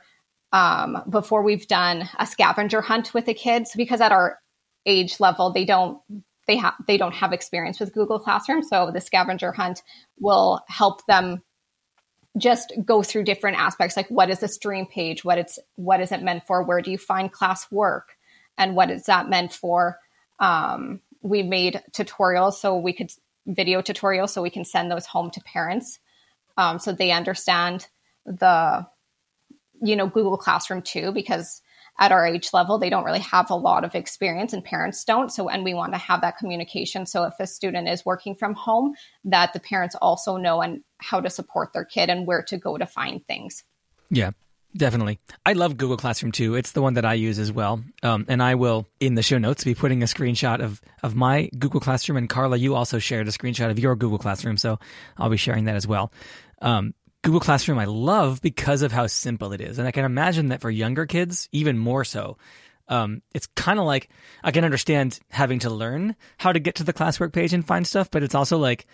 um, 0.52 1.02
before 1.08 1.42
we've 1.42 1.66
done 1.66 2.08
a 2.18 2.26
scavenger 2.26 2.80
hunt 2.80 3.14
with 3.14 3.26
the 3.26 3.34
kids, 3.34 3.72
because 3.76 4.00
at 4.00 4.12
our 4.12 4.38
age 4.86 5.18
level, 5.20 5.52
they 5.52 5.64
don't 5.64 5.98
they 6.46 6.56
have 6.56 6.74
they 6.86 6.96
don't 6.96 7.14
have 7.14 7.32
experience 7.32 7.80
with 7.80 7.94
Google 7.94 8.18
Classroom. 8.18 8.62
So 8.62 8.90
the 8.92 9.00
scavenger 9.00 9.52
hunt 9.52 9.82
will 10.18 10.60
help 10.68 11.06
them 11.06 11.42
just 12.38 12.72
go 12.84 13.02
through 13.02 13.24
different 13.24 13.58
aspects 13.58 13.96
like 13.96 14.08
what 14.08 14.30
is 14.30 14.40
the 14.40 14.48
stream 14.48 14.86
page? 14.86 15.24
What 15.24 15.38
it's 15.38 15.58
what 15.76 16.00
is 16.00 16.12
it 16.12 16.22
meant 16.22 16.46
for? 16.46 16.62
Where 16.62 16.80
do 16.80 16.90
you 16.90 16.98
find 16.98 17.30
class 17.30 17.70
work 17.70 18.16
and 18.56 18.74
what 18.74 18.90
is 18.90 19.04
that 19.04 19.28
meant 19.28 19.52
for? 19.52 19.98
Um, 20.40 21.00
we 21.22 21.42
made 21.42 21.82
tutorials 21.92 22.54
so 22.54 22.76
we 22.76 22.92
could 22.92 23.12
video 23.46 23.82
tutorials 23.82 24.30
so 24.30 24.42
we 24.42 24.50
can 24.50 24.64
send 24.64 24.90
those 24.90 25.06
home 25.06 25.30
to 25.30 25.40
parents. 25.42 25.98
Um, 26.56 26.78
so 26.78 26.92
they 26.92 27.10
understand 27.10 27.86
the 28.24 28.86
you 29.82 29.96
know 29.96 30.06
google 30.06 30.36
classroom 30.36 30.80
too 30.80 31.12
because 31.12 31.61
at 31.98 32.12
our 32.12 32.26
age 32.26 32.50
level 32.52 32.78
they 32.78 32.90
don't 32.90 33.04
really 33.04 33.20
have 33.20 33.50
a 33.50 33.54
lot 33.54 33.84
of 33.84 33.94
experience 33.94 34.52
and 34.52 34.64
parents 34.64 35.04
don't 35.04 35.30
so 35.30 35.48
and 35.48 35.64
we 35.64 35.74
want 35.74 35.92
to 35.92 35.98
have 35.98 36.20
that 36.20 36.38
communication 36.38 37.06
so 37.06 37.24
if 37.24 37.34
a 37.38 37.46
student 37.46 37.88
is 37.88 38.04
working 38.04 38.34
from 38.34 38.54
home 38.54 38.94
that 39.24 39.52
the 39.52 39.60
parents 39.60 39.94
also 40.00 40.36
know 40.36 40.60
and 40.62 40.82
how 40.98 41.20
to 41.20 41.30
support 41.30 41.72
their 41.72 41.84
kid 41.84 42.08
and 42.08 42.26
where 42.26 42.42
to 42.42 42.56
go 42.56 42.78
to 42.78 42.86
find 42.86 43.26
things 43.26 43.64
yeah 44.10 44.30
Definitely. 44.74 45.18
I 45.44 45.52
love 45.52 45.76
Google 45.76 45.98
Classroom 45.98 46.32
too. 46.32 46.54
It's 46.54 46.72
the 46.72 46.80
one 46.80 46.94
that 46.94 47.04
I 47.04 47.14
use 47.14 47.38
as 47.38 47.52
well. 47.52 47.84
Um, 48.02 48.24
and 48.28 48.42
I 48.42 48.54
will, 48.54 48.88
in 49.00 49.14
the 49.14 49.22
show 49.22 49.36
notes, 49.36 49.64
be 49.64 49.74
putting 49.74 50.02
a 50.02 50.06
screenshot 50.06 50.60
of, 50.60 50.80
of 51.02 51.14
my 51.14 51.50
Google 51.58 51.80
Classroom. 51.80 52.16
And 52.16 52.28
Carla, 52.28 52.56
you 52.56 52.74
also 52.74 52.98
shared 52.98 53.28
a 53.28 53.32
screenshot 53.32 53.70
of 53.70 53.78
your 53.78 53.96
Google 53.96 54.18
Classroom. 54.18 54.56
So 54.56 54.78
I'll 55.18 55.28
be 55.28 55.36
sharing 55.36 55.66
that 55.66 55.76
as 55.76 55.86
well. 55.86 56.10
Um, 56.62 56.94
Google 57.22 57.40
Classroom 57.40 57.78
I 57.78 57.84
love 57.84 58.42
because 58.42 58.82
of 58.82 58.92
how 58.92 59.06
simple 59.06 59.52
it 59.52 59.60
is. 59.60 59.78
And 59.78 59.86
I 59.86 59.92
can 59.92 60.04
imagine 60.04 60.48
that 60.48 60.60
for 60.60 60.70
younger 60.70 61.06
kids, 61.06 61.48
even 61.52 61.78
more 61.78 62.04
so. 62.04 62.36
Um, 62.88 63.22
it's 63.32 63.46
kind 63.46 63.78
of 63.78 63.86
like 63.86 64.08
I 64.42 64.50
can 64.50 64.64
understand 64.64 65.20
having 65.30 65.60
to 65.60 65.70
learn 65.70 66.16
how 66.36 66.52
to 66.52 66.58
get 66.58 66.76
to 66.76 66.84
the 66.84 66.92
classwork 66.92 67.32
page 67.32 67.52
and 67.52 67.66
find 67.66 67.86
stuff, 67.86 68.10
but 68.10 68.22
it's 68.22 68.34
also 68.34 68.58
like 68.58 68.86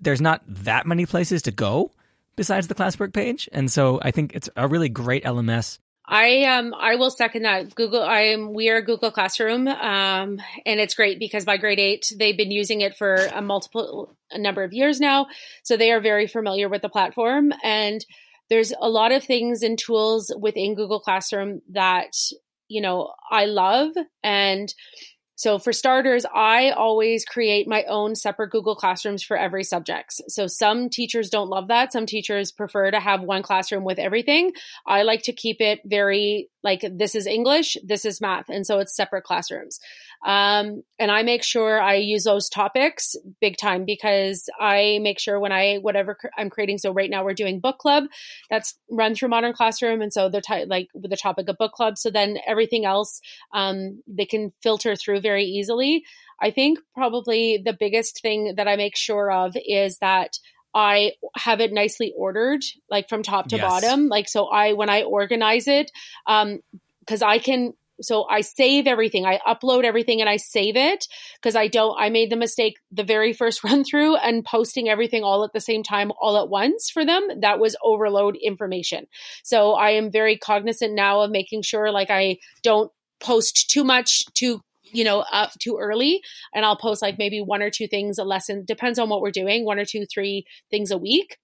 there's 0.00 0.20
not 0.20 0.42
that 0.46 0.86
many 0.86 1.04
places 1.04 1.42
to 1.42 1.50
go 1.50 1.90
besides 2.36 2.68
the 2.68 2.74
classwork 2.74 3.12
page. 3.12 3.48
And 3.52 3.70
so 3.70 4.00
I 4.02 4.12
think 4.12 4.34
it's 4.34 4.48
a 4.56 4.68
really 4.68 4.88
great 4.88 5.24
LMS 5.24 5.78
I 6.06 6.44
um 6.44 6.74
I 6.74 6.96
will 6.96 7.10
second 7.10 7.42
that. 7.42 7.74
Google 7.74 8.02
I 8.02 8.22
am 8.22 8.52
we 8.52 8.68
are 8.70 8.82
Google 8.82 9.10
Classroom 9.10 9.68
um 9.68 10.40
and 10.66 10.80
it's 10.80 10.94
great 10.94 11.18
because 11.18 11.44
by 11.44 11.56
grade 11.56 11.78
8 11.78 12.12
they've 12.18 12.36
been 12.36 12.50
using 12.50 12.80
it 12.80 12.96
for 12.96 13.14
a 13.14 13.40
multiple 13.40 14.16
a 14.30 14.38
number 14.38 14.64
of 14.64 14.72
years 14.72 15.00
now. 15.00 15.26
So 15.62 15.76
they 15.76 15.92
are 15.92 16.00
very 16.00 16.26
familiar 16.26 16.68
with 16.68 16.82
the 16.82 16.88
platform 16.88 17.52
and 17.62 18.04
there's 18.50 18.72
a 18.78 18.88
lot 18.88 19.12
of 19.12 19.24
things 19.24 19.62
and 19.62 19.78
tools 19.78 20.34
within 20.38 20.74
Google 20.74 21.00
Classroom 21.00 21.62
that 21.70 22.14
you 22.68 22.80
know 22.80 23.12
I 23.30 23.44
love 23.44 23.92
and 24.24 24.72
so 25.34 25.58
for 25.58 25.72
starters, 25.72 26.24
I 26.32 26.70
always 26.70 27.24
create 27.24 27.66
my 27.66 27.84
own 27.84 28.14
separate 28.14 28.50
Google 28.50 28.76
Classrooms 28.76 29.22
for 29.22 29.36
every 29.36 29.64
subject. 29.64 30.20
So 30.28 30.46
some 30.46 30.88
teachers 30.88 31.30
don't 31.30 31.48
love 31.48 31.68
that. 31.68 31.92
Some 31.92 32.06
teachers 32.06 32.52
prefer 32.52 32.90
to 32.90 33.00
have 33.00 33.22
one 33.22 33.42
classroom 33.42 33.84
with 33.84 33.98
everything. 33.98 34.52
I 34.86 35.02
like 35.02 35.22
to 35.22 35.32
keep 35.32 35.60
it 35.60 35.80
very 35.84 36.48
like 36.62 36.84
this 36.90 37.14
is 37.14 37.26
English, 37.26 37.76
this 37.84 38.04
is 38.04 38.20
math. 38.20 38.48
And 38.48 38.66
so 38.66 38.78
it's 38.78 38.94
separate 38.94 39.24
classrooms. 39.24 39.80
Um, 40.24 40.82
and 40.98 41.10
I 41.10 41.22
make 41.22 41.42
sure 41.42 41.80
I 41.80 41.94
use 41.94 42.24
those 42.24 42.48
topics 42.48 43.16
big 43.40 43.56
time 43.56 43.84
because 43.84 44.48
I 44.60 45.00
make 45.02 45.18
sure 45.18 45.40
when 45.40 45.50
I, 45.50 45.78
whatever 45.78 46.16
I'm 46.38 46.50
creating. 46.50 46.78
So 46.78 46.92
right 46.92 47.10
now 47.10 47.24
we're 47.24 47.34
doing 47.34 47.58
book 47.58 47.78
club 47.78 48.04
that's 48.48 48.78
run 48.88 49.14
through 49.14 49.30
Modern 49.30 49.52
Classroom. 49.52 50.00
And 50.00 50.12
so 50.12 50.28
they're 50.28 50.40
t- 50.40 50.64
like 50.66 50.88
with 50.94 51.10
the 51.10 51.16
topic 51.16 51.48
of 51.48 51.58
book 51.58 51.72
club. 51.72 51.98
So 51.98 52.10
then 52.10 52.38
everything 52.46 52.84
else, 52.84 53.20
um, 53.52 54.02
they 54.06 54.26
can 54.26 54.52
filter 54.62 54.94
through 54.94 55.20
very 55.20 55.44
easily. 55.44 56.04
I 56.40 56.50
think 56.50 56.78
probably 56.94 57.60
the 57.64 57.76
biggest 57.78 58.20
thing 58.22 58.54
that 58.56 58.68
I 58.68 58.76
make 58.76 58.96
sure 58.96 59.30
of 59.30 59.56
is 59.56 59.98
that 59.98 60.38
I 60.74 61.12
have 61.36 61.60
it 61.60 61.72
nicely 61.72 62.12
ordered, 62.16 62.62
like 62.90 63.08
from 63.08 63.22
top 63.22 63.48
to 63.48 63.56
yes. 63.56 63.64
bottom. 63.64 64.08
Like, 64.08 64.28
so 64.28 64.46
I, 64.46 64.72
when 64.72 64.88
I 64.88 65.02
organize 65.02 65.68
it, 65.68 65.90
um, 66.26 66.60
cause 67.06 67.22
I 67.22 67.38
can, 67.38 67.74
so 68.00 68.24
I 68.28 68.40
save 68.40 68.86
everything. 68.86 69.26
I 69.26 69.38
upload 69.46 69.84
everything 69.84 70.20
and 70.20 70.28
I 70.28 70.36
save 70.36 70.76
it 70.76 71.06
because 71.36 71.54
I 71.54 71.68
don't, 71.68 71.96
I 71.98 72.08
made 72.08 72.30
the 72.30 72.36
mistake 72.36 72.78
the 72.90 73.04
very 73.04 73.32
first 73.32 73.62
run 73.64 73.84
through 73.84 74.16
and 74.16 74.44
posting 74.44 74.88
everything 74.88 75.22
all 75.22 75.44
at 75.44 75.52
the 75.52 75.60
same 75.60 75.82
time, 75.82 76.10
all 76.20 76.36
at 76.36 76.48
once 76.48 76.90
for 76.90 77.04
them. 77.04 77.40
That 77.40 77.58
was 77.60 77.76
overload 77.82 78.36
information. 78.36 79.06
So 79.42 79.72
I 79.72 79.90
am 79.90 80.10
very 80.10 80.36
cognizant 80.36 80.94
now 80.94 81.20
of 81.20 81.30
making 81.30 81.62
sure 81.62 81.90
like 81.90 82.10
I 82.10 82.38
don't 82.62 82.90
post 83.20 83.70
too 83.70 83.84
much 83.84 84.24
too 84.34 84.62
you 84.92 85.04
know, 85.04 85.24
up 85.32 85.52
too 85.60 85.78
early. 85.80 86.20
And 86.54 86.64
I'll 86.64 86.76
post 86.76 87.02
like 87.02 87.18
maybe 87.18 87.40
one 87.40 87.62
or 87.62 87.70
two 87.70 87.86
things 87.86 88.18
a 88.18 88.24
lesson, 88.24 88.64
depends 88.64 88.98
on 88.98 89.08
what 89.08 89.20
we're 89.20 89.30
doing, 89.30 89.64
one 89.64 89.78
or 89.78 89.84
two, 89.84 90.04
three 90.06 90.44
things 90.70 90.90
a 90.90 90.98
week 90.98 91.38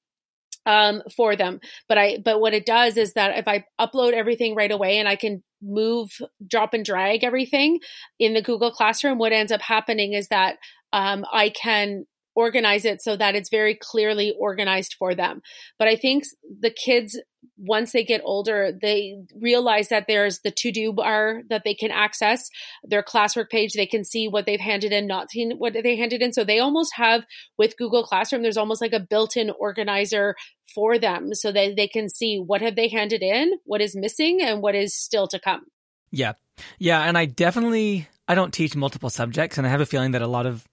um, 0.66 1.02
for 1.16 1.34
them. 1.34 1.60
But 1.88 1.98
I, 1.98 2.18
but 2.24 2.40
what 2.40 2.54
it 2.54 2.66
does 2.66 2.96
is 2.96 3.14
that 3.14 3.38
if 3.38 3.48
I 3.48 3.64
upload 3.80 4.12
everything 4.12 4.54
right 4.54 4.70
away 4.70 4.98
and 4.98 5.08
I 5.08 5.16
can 5.16 5.42
move, 5.62 6.10
drop 6.46 6.74
and 6.74 6.84
drag 6.84 7.24
everything 7.24 7.80
in 8.18 8.34
the 8.34 8.42
Google 8.42 8.70
Classroom, 8.70 9.18
what 9.18 9.32
ends 9.32 9.50
up 9.50 9.62
happening 9.62 10.12
is 10.12 10.28
that 10.28 10.56
um, 10.92 11.24
I 11.32 11.50
can 11.50 12.04
organize 12.34 12.84
it 12.84 13.02
so 13.02 13.16
that 13.16 13.34
it's 13.34 13.50
very 13.50 13.74
clearly 13.74 14.32
organized 14.38 14.94
for 14.96 15.14
them. 15.14 15.40
But 15.78 15.88
I 15.88 15.96
think 15.96 16.22
the 16.60 16.70
kids, 16.70 17.20
once 17.58 17.92
they 17.92 18.04
get 18.04 18.20
older, 18.24 18.72
they 18.80 19.16
realize 19.34 19.88
that 19.88 20.04
there's 20.06 20.40
the 20.40 20.50
to 20.50 20.70
do 20.70 20.92
bar 20.92 21.42
that 21.50 21.62
they 21.64 21.74
can 21.74 21.90
access, 21.90 22.48
their 22.84 23.02
classwork 23.02 23.50
page, 23.50 23.72
they 23.72 23.86
can 23.86 24.04
see 24.04 24.28
what 24.28 24.46
they've 24.46 24.60
handed 24.60 24.92
in, 24.92 25.06
not 25.06 25.30
seen 25.30 25.52
what 25.58 25.72
they 25.72 25.96
handed 25.96 26.22
in. 26.22 26.32
So 26.32 26.44
they 26.44 26.60
almost 26.60 26.92
have 26.94 27.24
with 27.56 27.76
Google 27.76 28.04
Classroom, 28.04 28.42
there's 28.42 28.56
almost 28.56 28.80
like 28.80 28.92
a 28.92 29.00
built 29.00 29.36
in 29.36 29.50
organizer 29.50 30.36
for 30.74 30.98
them 30.98 31.34
so 31.34 31.50
that 31.50 31.76
they 31.76 31.88
can 31.88 32.08
see 32.08 32.38
what 32.38 32.60
have 32.62 32.76
they 32.76 32.88
handed 32.88 33.22
in, 33.22 33.58
what 33.64 33.80
is 33.80 33.96
missing, 33.96 34.40
and 34.40 34.62
what 34.62 34.74
is 34.74 34.94
still 34.94 35.26
to 35.28 35.40
come. 35.40 35.66
Yeah. 36.10 36.34
Yeah. 36.78 37.02
And 37.02 37.18
I 37.18 37.26
definitely, 37.26 38.08
I 38.26 38.34
don't 38.34 38.52
teach 38.52 38.76
multiple 38.76 39.10
subjects. 39.10 39.58
And 39.58 39.66
I 39.66 39.70
have 39.70 39.80
a 39.80 39.86
feeling 39.86 40.12
that 40.12 40.22
a 40.22 40.26
lot 40.26 40.46
of 40.46 40.66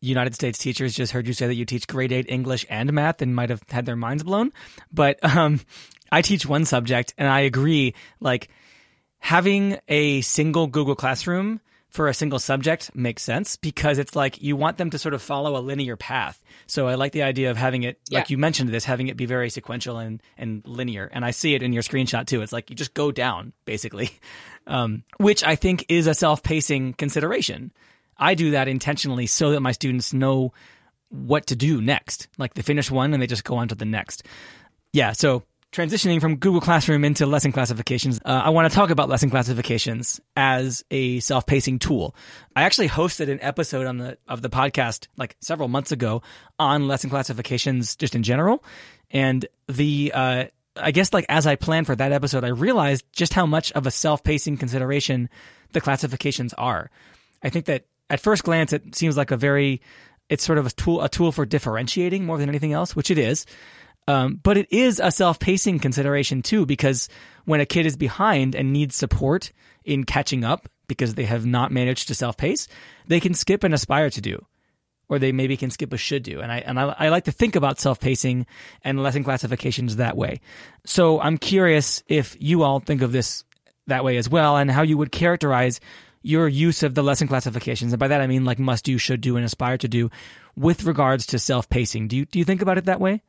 United 0.00 0.34
States 0.34 0.58
teachers 0.58 0.94
just 0.94 1.12
heard 1.12 1.26
you 1.26 1.32
say 1.32 1.46
that 1.46 1.54
you 1.54 1.64
teach 1.64 1.86
grade 1.86 2.12
eight 2.12 2.26
English 2.28 2.66
and 2.68 2.92
math 2.92 3.22
and 3.22 3.34
might 3.34 3.50
have 3.50 3.62
had 3.68 3.86
their 3.86 3.96
minds 3.96 4.22
blown. 4.22 4.52
But 4.92 5.18
um, 5.24 5.60
I 6.10 6.22
teach 6.22 6.46
one 6.46 6.64
subject, 6.64 7.14
and 7.18 7.28
I 7.28 7.40
agree. 7.40 7.94
Like 8.20 8.48
having 9.18 9.78
a 9.88 10.20
single 10.20 10.66
Google 10.66 10.94
Classroom 10.94 11.60
for 11.94 12.08
a 12.08 12.14
single 12.14 12.40
subject 12.40 12.90
makes 12.96 13.22
sense 13.22 13.54
because 13.54 13.98
it's 13.98 14.16
like 14.16 14.42
you 14.42 14.56
want 14.56 14.78
them 14.78 14.90
to 14.90 14.98
sort 14.98 15.14
of 15.14 15.22
follow 15.22 15.56
a 15.56 15.62
linear 15.62 15.96
path. 15.96 16.42
So 16.66 16.88
I 16.88 16.96
like 16.96 17.12
the 17.12 17.22
idea 17.22 17.52
of 17.52 17.56
having 17.56 17.84
it, 17.84 18.00
like 18.10 18.30
you 18.30 18.36
mentioned 18.36 18.70
this, 18.70 18.84
having 18.84 19.06
it 19.06 19.16
be 19.16 19.26
very 19.26 19.48
sequential 19.48 19.98
and, 19.98 20.20
and 20.36 20.66
linear. 20.66 21.08
And 21.12 21.24
I 21.24 21.30
see 21.30 21.54
it 21.54 21.62
in 21.62 21.72
your 21.72 21.84
screenshot 21.84 22.26
too. 22.26 22.42
It's 22.42 22.52
like 22.52 22.68
you 22.68 22.74
just 22.74 22.94
go 22.94 23.12
down 23.12 23.52
basically, 23.64 24.10
um, 24.66 25.04
which 25.18 25.44
I 25.44 25.54
think 25.54 25.86
is 25.88 26.08
a 26.08 26.14
self 26.14 26.42
pacing 26.42 26.94
consideration. 26.94 27.72
I 28.18 28.34
do 28.34 28.50
that 28.50 28.66
intentionally 28.66 29.26
so 29.26 29.52
that 29.52 29.60
my 29.60 29.70
students 29.70 30.12
know 30.12 30.52
what 31.10 31.46
to 31.46 31.54
do 31.56 31.80
next. 31.80 32.26
Like 32.38 32.54
they 32.54 32.62
finish 32.62 32.90
one 32.90 33.14
and 33.14 33.22
they 33.22 33.28
just 33.28 33.44
go 33.44 33.54
on 33.54 33.68
to 33.68 33.76
the 33.76 33.84
next. 33.84 34.24
Yeah, 34.92 35.12
so 35.12 35.44
transitioning 35.74 36.20
from 36.20 36.36
Google 36.36 36.60
Classroom 36.60 37.04
into 37.04 37.26
lesson 37.26 37.50
classifications, 37.50 38.20
uh, 38.24 38.42
I 38.44 38.50
want 38.50 38.70
to 38.70 38.74
talk 38.74 38.90
about 38.90 39.08
lesson 39.08 39.28
classifications 39.28 40.20
as 40.36 40.84
a 40.92 41.18
self-pacing 41.18 41.80
tool. 41.80 42.14
I 42.54 42.62
actually 42.62 42.88
hosted 42.88 43.28
an 43.28 43.40
episode 43.42 43.86
on 43.86 43.98
the 43.98 44.16
of 44.28 44.40
the 44.40 44.48
podcast 44.48 45.08
like 45.16 45.36
several 45.40 45.68
months 45.68 45.90
ago 45.90 46.22
on 46.60 46.86
lesson 46.86 47.10
classifications 47.10 47.96
just 47.96 48.14
in 48.14 48.22
general, 48.22 48.64
and 49.10 49.44
the 49.66 50.12
uh, 50.14 50.44
I 50.76 50.92
guess 50.92 51.12
like 51.12 51.26
as 51.28 51.44
I 51.44 51.56
planned 51.56 51.86
for 51.86 51.96
that 51.96 52.12
episode, 52.12 52.44
I 52.44 52.48
realized 52.48 53.04
just 53.12 53.34
how 53.34 53.44
much 53.44 53.72
of 53.72 53.84
a 53.86 53.90
self-pacing 53.90 54.58
consideration 54.58 55.28
the 55.72 55.80
classifications 55.80 56.54
are. 56.54 56.88
I 57.42 57.50
think 57.50 57.64
that 57.64 57.86
at 58.08 58.20
first 58.20 58.44
glance, 58.44 58.72
it 58.72 58.94
seems 58.94 59.16
like 59.16 59.32
a 59.32 59.36
very, 59.36 59.82
it's 60.28 60.44
sort 60.44 60.58
of 60.58 60.66
a 60.66 60.70
tool, 60.70 61.02
a 61.02 61.08
tool 61.08 61.32
for 61.32 61.44
differentiating 61.44 62.24
more 62.24 62.38
than 62.38 62.48
anything 62.48 62.72
else, 62.72 62.94
which 62.94 63.10
it 63.10 63.18
is. 63.18 63.44
Um, 64.06 64.38
but 64.42 64.58
it 64.58 64.70
is 64.70 65.00
a 65.02 65.10
self-pacing 65.10 65.78
consideration 65.78 66.42
too, 66.42 66.66
because 66.66 67.08
when 67.46 67.60
a 67.60 67.66
kid 67.66 67.86
is 67.86 67.96
behind 67.96 68.54
and 68.54 68.72
needs 68.72 68.94
support 68.94 69.50
in 69.84 70.04
catching 70.04 70.44
up 70.44 70.68
because 70.88 71.14
they 71.14 71.24
have 71.24 71.46
not 71.46 71.72
managed 71.72 72.08
to 72.08 72.14
self-pace, 72.14 72.68
they 73.06 73.20
can 73.20 73.32
skip 73.32 73.64
and 73.64 73.72
aspire 73.72 74.10
to 74.10 74.20
do, 74.20 74.44
or 75.08 75.18
they 75.18 75.32
maybe 75.32 75.56
can 75.56 75.70
skip 75.70 75.92
a 75.92 75.96
should 75.96 76.22
do. 76.22 76.40
And 76.40 76.52
I 76.52 76.58
and 76.58 76.78
I, 76.78 76.94
I 76.98 77.08
like 77.08 77.24
to 77.24 77.32
think 77.32 77.56
about 77.56 77.80
self-pacing 77.80 78.46
and 78.82 79.02
lesson 79.02 79.24
classifications 79.24 79.96
that 79.96 80.16
way. 80.16 80.40
So 80.84 81.20
I'm 81.20 81.38
curious 81.38 82.02
if 82.06 82.36
you 82.38 82.62
all 82.62 82.80
think 82.80 83.00
of 83.00 83.12
this 83.12 83.44
that 83.86 84.04
way 84.04 84.18
as 84.18 84.28
well, 84.28 84.58
and 84.58 84.70
how 84.70 84.82
you 84.82 84.98
would 84.98 85.12
characterize 85.12 85.80
your 86.22 86.48
use 86.48 86.82
of 86.82 86.94
the 86.94 87.02
lesson 87.02 87.28
classifications, 87.28 87.92
and 87.92 88.00
by 88.00 88.08
that 88.08 88.20
I 88.20 88.26
mean 88.26 88.44
like 88.44 88.58
must 88.58 88.84
do, 88.84 88.98
should 88.98 89.22
do, 89.22 89.36
and 89.36 89.44
aspire 89.44 89.78
to 89.78 89.88
do, 89.88 90.10
with 90.56 90.84
regards 90.84 91.26
to 91.28 91.38
self 91.38 91.70
pacing. 91.70 92.08
Do 92.08 92.16
you 92.16 92.26
do 92.26 92.38
you 92.38 92.44
think 92.44 92.60
about 92.60 92.76
it 92.76 92.84
that 92.84 93.00
way? 93.00 93.22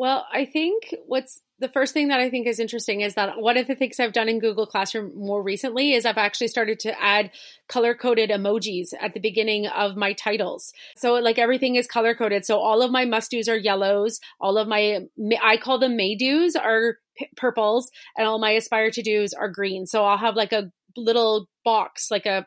Well, 0.00 0.26
I 0.32 0.46
think 0.46 0.94
what's 1.04 1.42
the 1.58 1.68
first 1.68 1.92
thing 1.92 2.08
that 2.08 2.20
I 2.20 2.30
think 2.30 2.46
is 2.46 2.58
interesting 2.58 3.02
is 3.02 3.16
that 3.16 3.38
one 3.38 3.58
of 3.58 3.66
the 3.66 3.74
things 3.74 4.00
I've 4.00 4.14
done 4.14 4.30
in 4.30 4.38
Google 4.38 4.64
Classroom 4.64 5.12
more 5.14 5.42
recently 5.42 5.92
is 5.92 6.06
I've 6.06 6.16
actually 6.16 6.48
started 6.48 6.80
to 6.80 6.98
add 6.98 7.30
color 7.68 7.94
coded 7.94 8.30
emojis 8.30 8.94
at 8.98 9.12
the 9.12 9.20
beginning 9.20 9.66
of 9.66 9.96
my 9.96 10.14
titles. 10.14 10.72
So, 10.96 11.12
like 11.16 11.38
everything 11.38 11.76
is 11.76 11.86
color 11.86 12.14
coded. 12.14 12.46
So, 12.46 12.58
all 12.58 12.80
of 12.80 12.90
my 12.90 13.04
must 13.04 13.30
do's 13.30 13.46
are 13.46 13.58
yellows, 13.58 14.20
all 14.40 14.56
of 14.56 14.66
my, 14.66 15.00
I 15.42 15.58
call 15.58 15.78
them 15.78 15.98
may 15.98 16.14
do's 16.14 16.56
are 16.56 16.96
purples, 17.36 17.90
and 18.16 18.26
all 18.26 18.38
my 18.38 18.52
aspire 18.52 18.90
to 18.92 19.02
do's 19.02 19.34
are 19.34 19.50
green. 19.50 19.84
So, 19.84 20.06
I'll 20.06 20.16
have 20.16 20.34
like 20.34 20.54
a 20.54 20.72
little 20.96 21.46
box, 21.62 22.10
like 22.10 22.24
a, 22.24 22.46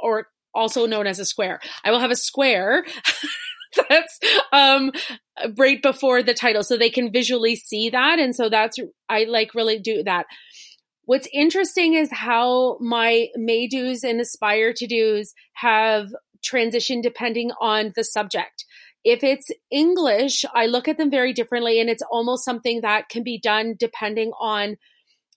or 0.00 0.28
also 0.54 0.86
known 0.86 1.08
as 1.08 1.18
a 1.18 1.24
square. 1.24 1.58
I 1.82 1.90
will 1.90 1.98
have 1.98 2.12
a 2.12 2.16
square. 2.16 2.84
that's 3.88 4.18
um 4.52 4.90
right 5.56 5.80
before 5.82 6.22
the 6.22 6.34
title 6.34 6.62
so 6.62 6.76
they 6.76 6.90
can 6.90 7.10
visually 7.10 7.56
see 7.56 7.90
that 7.90 8.18
and 8.18 8.34
so 8.34 8.48
that's 8.48 8.76
i 9.08 9.24
like 9.24 9.54
really 9.54 9.78
do 9.78 10.02
that. 10.02 10.26
What's 11.04 11.28
interesting 11.32 11.94
is 11.94 12.10
how 12.12 12.78
my 12.80 13.26
may 13.34 13.66
do's 13.66 14.04
and 14.04 14.20
aspire 14.20 14.72
to 14.74 14.86
do's 14.86 15.34
have 15.54 16.08
transitioned 16.48 17.02
depending 17.02 17.50
on 17.60 17.92
the 17.96 18.04
subject. 18.04 18.64
If 19.04 19.24
it's 19.24 19.50
english 19.70 20.44
i 20.54 20.66
look 20.66 20.86
at 20.86 20.96
them 20.96 21.10
very 21.10 21.32
differently 21.32 21.80
and 21.80 21.90
it's 21.90 22.04
almost 22.08 22.44
something 22.44 22.82
that 22.82 23.08
can 23.08 23.24
be 23.24 23.38
done 23.38 23.74
depending 23.76 24.30
on 24.40 24.76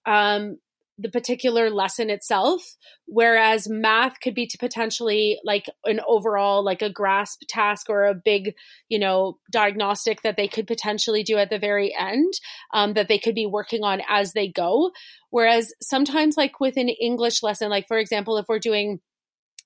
um, 0.06 0.58
the 0.98 1.10
particular 1.10 1.70
lesson 1.70 2.10
itself 2.10 2.76
whereas 3.06 3.68
math 3.70 4.20
could 4.22 4.34
be 4.34 4.48
to 4.48 4.58
potentially 4.58 5.40
like 5.44 5.66
an 5.84 6.00
overall 6.08 6.64
like 6.64 6.82
a 6.82 6.90
grasp 6.90 7.42
task 7.48 7.90
or 7.90 8.06
a 8.06 8.14
big 8.14 8.54
you 8.90 8.98
know 8.98 9.38
diagnostic 9.52 10.22
that 10.22 10.38
they 10.38 10.48
could 10.48 10.68
potentially 10.68 11.24
do 11.24 11.38
at 11.38 11.50
the 11.50 11.60
very 11.60 11.94
end 11.98 12.34
um, 12.74 12.94
that 12.94 13.08
they 13.08 13.20
could 13.20 13.36
be 13.36 13.46
working 13.46 13.84
on 13.84 14.02
as 14.08 14.34
they 14.34 14.48
go. 14.48 14.92
Whereas 15.30 15.74
sometimes 15.82 16.38
like 16.38 16.60
with 16.60 16.78
an 16.78 16.90
english 16.90 17.44
lesson 17.44 17.70
like 17.70 17.88
for 17.88 17.98
example 17.98 18.38
if 18.38 18.46
we're 18.48 18.60
doing 18.60 19.00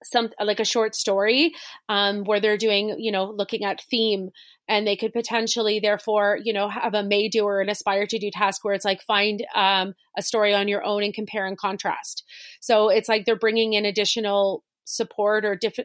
some 0.03 0.29
like 0.41 0.59
a 0.59 0.65
short 0.65 0.95
story 0.95 1.53
um, 1.89 2.23
where 2.23 2.39
they're 2.39 2.57
doing 2.57 2.95
you 2.99 3.12
know 3.12 3.25
looking 3.25 3.63
at 3.63 3.81
theme 3.89 4.29
and 4.67 4.85
they 4.88 4.95
could 4.95 5.13
potentially 5.13 5.79
therefore 5.79 6.38
you 6.43 6.53
know 6.53 6.69
have 6.69 6.93
a 6.93 7.03
may 7.03 7.27
do 7.27 7.43
or 7.43 7.62
an 7.62 7.69
aspire 7.69 8.05
to 8.05 8.19
do 8.19 8.29
task 8.31 8.63
where 8.63 8.73
it's 8.73 8.85
like 8.85 9.01
find 9.01 9.45
um, 9.55 9.93
a 10.17 10.21
story 10.21 10.53
on 10.53 10.67
your 10.67 10.83
own 10.83 11.03
and 11.03 11.13
compare 11.13 11.45
and 11.45 11.57
contrast. 11.57 12.23
So 12.62 12.89
it's 12.89 13.09
like 13.09 13.25
they're 13.25 13.35
bringing 13.35 13.73
in 13.73 13.85
additional 13.85 14.63
support 14.85 15.45
or 15.45 15.55
diff- 15.55 15.79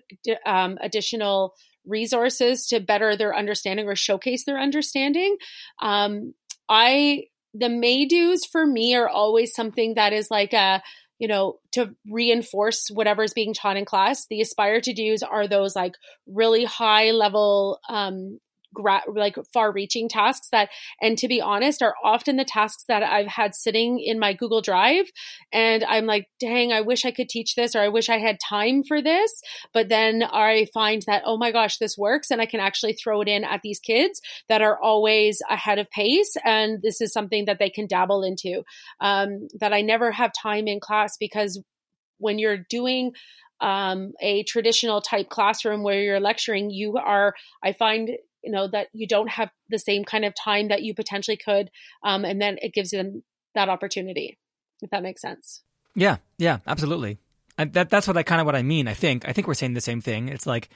um, 0.47 0.79
additional 0.81 1.55
resources 1.87 2.67
to 2.67 2.81
better 2.81 3.17
their 3.17 3.37
understanding 3.37 3.87
or 3.87 3.97
showcase 3.97 4.45
their 4.45 4.59
understanding. 4.59 5.37
Um, 5.81 6.35
i 6.69 7.25
the 7.53 7.69
may 7.69 8.05
do's 8.05 8.45
for 8.45 8.67
me 8.67 8.97
are 8.97 9.09
always 9.09 9.55
something 9.55 9.95
that 9.95 10.13
is 10.13 10.31
like 10.31 10.53
a 10.53 10.83
you 11.25 11.29
know, 11.29 11.59
to 11.73 11.97
reinforce 12.11 12.91
whatever's 12.93 13.33
being 13.33 13.55
taught 13.55 13.79
in 13.79 13.87
class. 13.87 14.27
The 14.27 14.43
aspire 14.43 14.83
to 14.83 14.93
do's 14.93 15.23
are 15.23 15.49
those 15.49 15.75
like 15.75 15.95
really 16.27 16.67
high 16.67 17.13
level 17.13 17.81
um, 17.89 18.41
gra- 18.75 19.03
like 19.09 19.37
far 19.53 19.73
reaching 19.73 20.09
tasks 20.09 20.49
that 20.51 20.69
and 21.01 21.17
to 21.19 21.29
be 21.29 21.41
honest 21.41 21.83
are 21.83 21.95
often 22.05 22.37
the 22.37 22.45
tasks 22.45 22.85
that 22.89 23.03
I've 23.03 23.29
had 23.29 23.55
sitting 23.55 24.01
in 24.01 24.19
my 24.19 24.33
Google 24.33 24.61
Drive 24.61 25.07
and 25.53 25.85
I'm 25.85 26.07
like 26.07 26.29
dang 26.41 26.73
I 26.73 26.81
wish 26.81 27.05
I 27.05 27.13
could 27.13 27.29
teach 27.29 27.55
this 27.55 27.75
or 27.75 27.81
I 27.81 27.89
wish 27.89 28.09
I 28.09 28.19
had 28.19 28.39
time 28.41 28.83
for 28.83 29.01
this. 29.01 29.41
But 29.73 29.89
then 29.89 30.23
I 30.23 30.67
find 30.75 31.03
that 31.07 31.23
oh 31.25 31.39
my 31.39 31.53
gosh 31.53 31.79
this 31.79 31.97
works 31.97 32.31
and 32.31 32.41
I 32.41 32.47
can 32.47 32.61
actually 32.61 32.95
throw 32.95 33.21
it 33.21 33.29
in 33.29 33.45
at 33.45 33.63
these 33.63 33.79
kids 33.79 34.21
that 34.49 34.63
are 34.63 34.79
always 34.83 35.41
ahead 35.49 35.79
of 35.79 35.91
pace 35.91 36.37
and 36.45 36.83
this 36.83 37.01
is 37.01 37.13
something 37.13 37.45
that 37.47 37.59
they 37.59 37.71
can 37.71 37.87
dabble 37.87 38.23
into 38.23 38.63
um, 39.01 39.49
that 39.61 39.73
I 39.73 39.83
never 39.83 40.11
have 40.13 40.33
time 40.41 40.67
in 40.67 40.81
class 40.81 41.17
because 41.17 41.63
when 42.19 42.39
you're 42.39 42.65
doing 42.69 43.13
um, 43.61 44.13
a 44.21 44.43
traditional 44.45 45.01
type 45.01 45.29
classroom 45.29 45.83
where 45.83 46.01
you're 46.01 46.21
lecturing, 46.21 46.71
you 46.71 46.97
are, 46.97 47.35
I 47.63 47.73
find 47.73 48.11
you 48.45 48.51
know 48.51 48.69
that 48.69 48.89
you 48.93 49.07
don't 49.07 49.29
have 49.29 49.51
the 49.69 49.79
same 49.79 50.05
kind 50.05 50.25
of 50.25 50.35
time 50.35 50.69
that 50.69 50.83
you 50.83 50.95
potentially 50.95 51.37
could 51.37 51.71
um, 52.03 52.25
and 52.25 52.41
then 52.41 52.59
it 52.63 52.73
gives 52.73 52.91
them 52.91 53.23
that 53.55 53.69
opportunity 53.69 54.39
if 54.83 54.91
that 54.91 55.03
makes 55.03 55.23
sense. 55.23 55.63
Yeah 55.95 56.19
yeah 56.39 56.59
absolutely. 56.67 57.19
And 57.57 57.73
that 57.73 57.91
that's 57.91 58.07
what 58.07 58.17
i 58.17 58.23
kind 58.23 58.41
of 58.41 58.47
what 58.47 58.57
i 58.57 58.63
mean 58.63 58.89
i 58.89 58.95
think 58.95 59.29
i 59.29 59.33
think 59.33 59.47
we're 59.47 59.55
saying 59.55 59.75
the 59.75 59.81
same 59.81 60.01
thing. 60.01 60.29
It's 60.29 60.47
like 60.47 60.69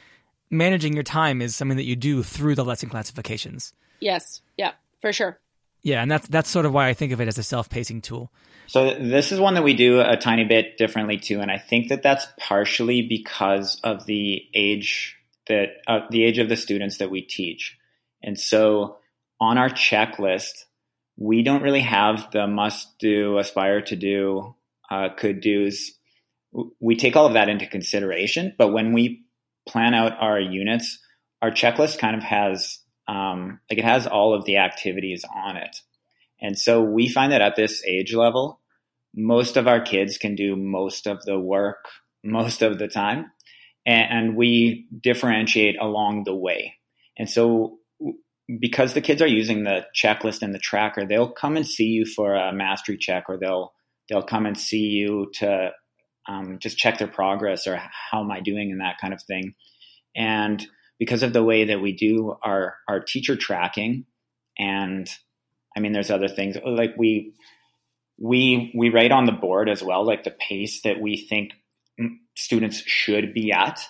managing 0.51 0.95
your 0.95 1.03
time 1.03 1.43
is 1.43 1.55
something 1.55 1.77
that 1.77 1.85
you 1.85 1.97
do 1.97 2.23
through 2.23 2.55
the 2.55 2.65
lesson 2.65 2.89
classifications. 2.89 3.73
Yes 4.01 4.41
yeah 4.57 4.73
for 5.01 5.13
sure. 5.13 5.39
Yeah 5.83 6.03
and 6.03 6.11
that's 6.11 6.27
that's 6.29 6.49
sort 6.49 6.67
of 6.67 6.73
why 6.73 6.89
i 6.89 6.95
think 6.95 7.13
of 7.13 7.21
it 7.21 7.29
as 7.29 7.39
a 7.39 7.43
self-pacing 7.43 8.03
tool. 8.03 8.31
So 8.67 8.95
this 8.99 9.33
is 9.33 9.41
one 9.41 9.55
that 9.55 9.65
we 9.65 9.73
do 9.73 10.01
a 10.01 10.17
tiny 10.17 10.45
bit 10.45 10.77
differently 10.79 11.19
too 11.19 11.41
and 11.41 11.51
i 11.51 11.59
think 11.59 11.89
that 11.89 12.03
that's 12.03 12.27
partially 12.39 13.03
because 13.03 13.81
of 13.83 14.07
the 14.07 14.47
age 14.55 15.18
that 15.49 15.69
uh, 15.87 16.01
the 16.11 16.25
age 16.25 16.39
of 16.39 16.49
the 16.49 16.57
students 16.57 16.99
that 16.99 17.11
we 17.11 17.23
teach. 17.23 17.77
And 18.23 18.39
so 18.39 18.99
on 19.41 19.59
our 19.59 19.71
checklist, 19.71 20.65
we 21.17 21.43
don't 21.43 21.63
really 21.63 21.81
have 21.81 22.31
the 22.33 22.47
must 22.47 22.99
do, 22.99 23.39
aspire 23.39 23.81
to 23.83 23.97
do, 23.97 24.55
uh, 24.91 25.09
could 25.17 25.41
do's. 25.41 25.93
We 26.81 26.97
take 26.97 27.17
all 27.17 27.27
of 27.27 27.35
that 27.35 27.49
into 27.49 27.67
consideration, 27.67 28.55
but 28.57 28.73
when 28.73 28.93
we 28.93 29.25
plan 29.69 29.95
out 29.95 30.17
our 30.21 30.41
units, 30.41 30.99
our 31.43 31.51
checklist 31.51 31.99
kind 31.99 32.17
of 32.17 32.23
has 32.23 32.79
um, 33.07 33.61
like 33.71 33.79
it 33.79 33.85
has 33.85 34.07
all 34.07 34.35
of 34.35 34.45
the 34.45 34.59
activities 34.59 35.25
on 35.35 35.57
it. 35.57 35.77
And 36.41 36.59
so 36.59 36.83
we 36.83 37.09
find 37.09 37.33
that 37.33 37.43
at 37.43 37.57
this 37.57 37.83
age 37.85 38.15
level, 38.15 38.61
most 39.15 39.57
of 39.57 39.67
our 39.67 39.81
kids 39.81 40.19
can 40.19 40.35
do 40.35 40.57
most 40.57 41.07
of 41.07 41.23
the 41.25 41.39
work 41.39 41.89
most 42.23 42.63
of 42.63 42.79
the 42.79 42.89
time 42.89 43.31
and, 43.89 44.37
we 44.37 44.87
differentiate 45.03 45.77
along 45.81 46.25
the 46.25 46.35
way. 46.35 46.75
And 47.19 47.29
so 47.29 47.79
because 48.61 48.95
the 48.95 49.01
kids 49.01 49.23
are 49.23 49.27
using 49.27 49.65
the 49.65 49.87
checklist 49.95 50.43
and 50.43 50.55
the 50.55 50.59
tracker, 50.59 51.07
they'll 51.07 51.31
come 51.31 51.57
and 51.57 51.67
see 51.67 51.87
you 51.87 52.05
for 52.05 52.35
a 52.35 52.53
mastery 52.53 52.99
check, 52.99 53.25
or 53.29 53.39
they'll 53.39 53.73
they'll 54.09 54.23
come 54.23 54.47
and 54.47 54.59
see 54.59 54.87
you 54.89 55.31
to 55.35 55.71
um, 56.29 56.59
just 56.61 56.79
check 56.79 56.99
their 56.99 57.09
progress 57.09 57.67
or 57.67 57.77
how 57.77 58.21
am 58.21 58.31
I 58.31 58.41
doing 58.41 58.71
and 58.71 58.81
that 58.81 58.99
kind 59.01 59.13
of 59.13 59.23
thing. 59.23 59.55
And 60.17 60.67
because 60.99 61.23
of 61.23 61.33
the 61.33 61.45
way 61.45 61.65
that 61.65 61.81
we 61.81 61.93
do 61.93 62.37
our 62.43 62.77
our 62.89 63.01
teacher 63.01 63.37
tracking, 63.37 64.05
and 64.59 65.09
I 65.77 65.81
mean, 65.81 65.93
there's 65.93 66.11
other 66.11 66.29
things 66.29 66.57
like 66.65 66.95
we 66.99 67.33
we 68.19 68.73
we 68.75 68.91
write 68.91 69.13
on 69.13 69.27
the 69.27 69.33
board 69.33 69.69
as 69.69 69.83
well, 69.83 70.07
like 70.07 70.25
the 70.25 70.31
pace 70.31 70.83
that 70.83 71.01
we 71.01 71.17
think 71.17 71.53
students 72.39 72.79
should 72.87 73.35
be 73.35 73.51
at 73.53 73.81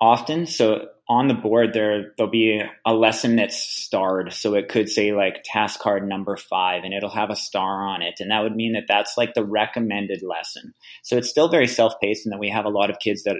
often. 0.00 0.46
So 0.46 0.88
on 1.08 1.28
the 1.28 1.34
board 1.34 1.72
there 1.72 2.12
there'll 2.16 2.30
be 2.30 2.60
a 2.84 2.92
lesson 2.92 3.36
that's 3.36 3.56
starred. 3.56 4.32
So 4.32 4.54
it 4.54 4.68
could 4.68 4.88
say 4.88 5.12
like 5.12 5.44
task 5.44 5.78
card 5.78 6.06
number 6.06 6.36
5 6.36 6.82
and 6.82 6.92
it'll 6.92 7.08
have 7.10 7.30
a 7.30 7.36
star 7.36 7.86
on 7.86 8.02
it 8.02 8.14
and 8.18 8.32
that 8.32 8.42
would 8.42 8.56
mean 8.56 8.72
that 8.72 8.86
that's 8.88 9.16
like 9.16 9.34
the 9.34 9.44
recommended 9.44 10.22
lesson. 10.22 10.74
So 11.04 11.16
it's 11.16 11.30
still 11.30 11.48
very 11.48 11.68
self-paced 11.68 12.26
and 12.26 12.32
that 12.32 12.40
we 12.40 12.50
have 12.50 12.64
a 12.64 12.70
lot 12.70 12.90
of 12.90 12.98
kids 12.98 13.22
that 13.22 13.36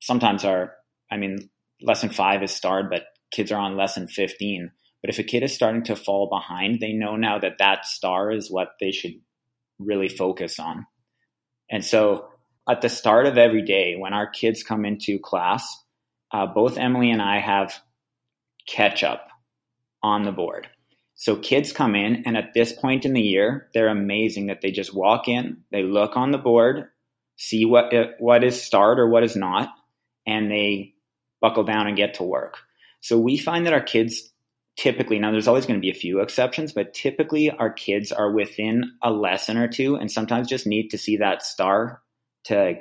sometimes 0.00 0.44
are 0.44 0.72
I 1.10 1.16
mean 1.16 1.50
lesson 1.82 2.10
5 2.10 2.44
is 2.44 2.52
starred 2.52 2.90
but 2.90 3.02
kids 3.32 3.50
are 3.50 3.60
on 3.60 3.76
lesson 3.76 4.06
15. 4.06 4.70
But 5.00 5.10
if 5.10 5.18
a 5.18 5.24
kid 5.24 5.42
is 5.42 5.52
starting 5.52 5.82
to 5.84 5.96
fall 5.96 6.28
behind, 6.28 6.78
they 6.78 6.92
know 6.92 7.16
now 7.16 7.38
that 7.38 7.58
that 7.58 7.86
star 7.86 8.30
is 8.30 8.50
what 8.50 8.68
they 8.78 8.92
should 8.92 9.14
really 9.78 10.08
focus 10.08 10.58
on. 10.58 10.86
And 11.70 11.84
so 11.84 12.26
at 12.68 12.80
the 12.80 12.88
start 12.88 13.26
of 13.26 13.38
every 13.38 13.62
day 13.62 13.96
when 13.96 14.12
our 14.12 14.28
kids 14.28 14.62
come 14.62 14.84
into 14.84 15.18
class, 15.18 15.82
uh, 16.32 16.46
both 16.46 16.78
Emily 16.78 17.10
and 17.10 17.22
I 17.22 17.38
have 17.40 17.74
catch 18.66 19.02
up 19.02 19.28
on 20.02 20.24
the 20.24 20.32
board. 20.32 20.68
So 21.14 21.36
kids 21.36 21.72
come 21.72 21.94
in, 21.94 22.22
and 22.24 22.36
at 22.36 22.54
this 22.54 22.72
point 22.72 23.04
in 23.04 23.12
the 23.12 23.20
year, 23.20 23.68
they're 23.74 23.88
amazing 23.88 24.46
that 24.46 24.62
they 24.62 24.70
just 24.70 24.94
walk 24.94 25.28
in, 25.28 25.64
they 25.70 25.82
look 25.82 26.16
on 26.16 26.30
the 26.30 26.38
board, 26.38 26.88
see 27.36 27.64
what 27.64 27.92
what 28.18 28.42
is 28.42 28.62
start 28.62 28.98
or 28.98 29.08
what 29.08 29.22
is 29.22 29.36
not, 29.36 29.68
and 30.26 30.50
they 30.50 30.94
buckle 31.40 31.64
down 31.64 31.86
and 31.86 31.96
get 31.96 32.14
to 32.14 32.22
work. 32.22 32.56
So 33.00 33.18
we 33.18 33.36
find 33.36 33.66
that 33.66 33.74
our 33.74 33.82
kids 33.82 34.30
typically 34.76 35.18
now 35.18 35.30
there's 35.30 35.48
always 35.48 35.66
going 35.66 35.78
to 35.78 35.84
be 35.84 35.90
a 35.90 35.94
few 35.94 36.20
exceptions, 36.20 36.72
but 36.72 36.94
typically 36.94 37.50
our 37.50 37.70
kids 37.70 38.12
are 38.12 38.32
within 38.32 38.92
a 39.02 39.10
lesson 39.10 39.58
or 39.58 39.68
two, 39.68 39.96
and 39.96 40.10
sometimes 40.10 40.48
just 40.48 40.66
need 40.66 40.88
to 40.90 40.98
see 40.98 41.18
that 41.18 41.42
star 41.42 42.00
to 42.44 42.74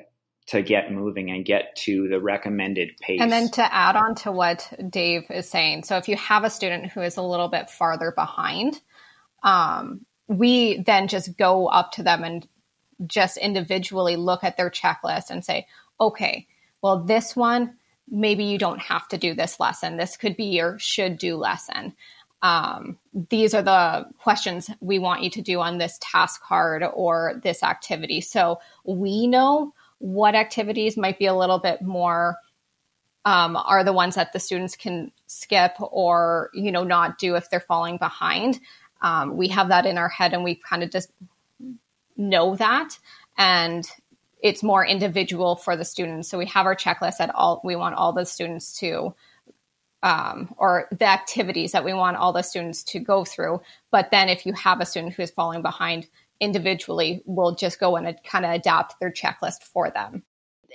to 0.47 0.63
get 0.63 0.91
moving 0.91 1.29
and 1.29 1.45
get 1.45 1.75
to 1.75 2.07
the 2.07 2.19
recommended 2.19 2.97
pace. 2.99 3.21
And 3.21 3.31
then 3.31 3.49
to 3.51 3.73
add 3.73 3.95
on 3.95 4.15
to 4.15 4.31
what 4.31 4.73
Dave 4.89 5.29
is 5.29 5.47
saying, 5.47 5.83
so 5.83 5.97
if 5.97 6.07
you 6.07 6.15
have 6.15 6.43
a 6.43 6.49
student 6.49 6.91
who 6.91 7.01
is 7.01 7.17
a 7.17 7.21
little 7.21 7.49
bit 7.49 7.69
farther 7.69 8.11
behind, 8.11 8.81
um, 9.43 10.05
we 10.27 10.81
then 10.81 11.07
just 11.07 11.37
go 11.37 11.67
up 11.67 11.91
to 11.93 12.03
them 12.03 12.23
and 12.23 12.47
just 13.05 13.37
individually 13.37 14.15
look 14.15 14.43
at 14.43 14.57
their 14.57 14.71
checklist 14.71 15.29
and 15.29 15.45
say, 15.45 15.67
okay, 16.01 16.47
well, 16.81 17.03
this 17.03 17.35
one, 17.35 17.75
maybe 18.09 18.45
you 18.45 18.57
don't 18.57 18.81
have 18.81 19.07
to 19.09 19.17
do 19.17 19.35
this 19.35 19.59
lesson. 19.59 19.97
This 19.97 20.17
could 20.17 20.35
be 20.35 20.45
your 20.45 20.79
should 20.79 21.19
do 21.19 21.35
lesson. 21.35 21.93
Um, 22.41 22.97
these 23.29 23.53
are 23.53 23.61
the 23.61 24.07
questions 24.19 24.69
we 24.79 24.97
want 24.97 25.23
you 25.23 25.29
to 25.31 25.41
do 25.41 25.59
on 25.59 25.77
this 25.77 25.97
task 26.01 26.41
card 26.41 26.83
or 26.93 27.39
this 27.43 27.63
activity. 27.63 28.21
So 28.21 28.59
we 28.85 29.27
know 29.27 29.73
what 29.97 30.35
activities 30.35 30.95
might 30.95 31.19
be 31.19 31.25
a 31.25 31.35
little 31.35 31.59
bit 31.59 31.81
more 31.81 32.37
um, 33.25 33.55
are 33.57 33.83
the 33.83 33.93
ones 33.93 34.15
that 34.15 34.33
the 34.33 34.39
students 34.39 34.75
can 34.75 35.11
skip 35.27 35.73
or 35.79 36.49
you 36.53 36.71
know 36.71 36.83
not 36.83 37.19
do 37.19 37.35
if 37.35 37.49
they're 37.49 37.59
falling 37.59 37.97
behind. 37.97 38.59
Um, 39.01 39.37
we 39.37 39.49
have 39.49 39.69
that 39.69 39.85
in 39.85 39.97
our 39.97 40.09
head, 40.09 40.33
and 40.33 40.43
we 40.43 40.55
kind 40.55 40.83
of 40.83 40.91
just 40.91 41.11
know 42.17 42.55
that, 42.55 42.97
and 43.37 43.85
it's 44.41 44.63
more 44.63 44.85
individual 44.85 45.55
for 45.55 45.75
the 45.75 45.85
students. 45.85 46.29
So 46.29 46.37
we 46.37 46.45
have 46.47 46.65
our 46.65 46.75
checklist 46.75 47.17
that 47.17 47.33
all 47.35 47.61
we 47.63 47.75
want 47.75 47.95
all 47.95 48.13
the 48.13 48.25
students 48.25 48.77
to. 48.79 49.13
Um, 50.01 50.55
or 50.57 50.87
the 50.91 51.05
activities 51.05 51.73
that 51.73 51.83
we 51.83 51.93
want 51.93 52.15
all 52.15 52.31
the 52.31 52.41
students 52.41 52.83
to 52.83 52.99
go 52.99 53.25
through. 53.25 53.61
But 53.91 54.11
then, 54.11 54.29
if 54.29 54.45
you 54.45 54.53
have 54.53 54.79
a 54.79 54.85
student 54.85 55.13
who 55.13 55.23
is 55.23 55.31
falling 55.31 55.61
behind 55.61 56.07
individually, 56.39 57.21
we'll 57.25 57.55
just 57.55 57.81
go 57.81 57.97
and 57.97 58.17
kind 58.23 58.45
of 58.45 58.51
adapt 58.51 58.95
their 59.01 59.11
checklist 59.11 59.63
for 59.63 59.89
them 59.89 60.23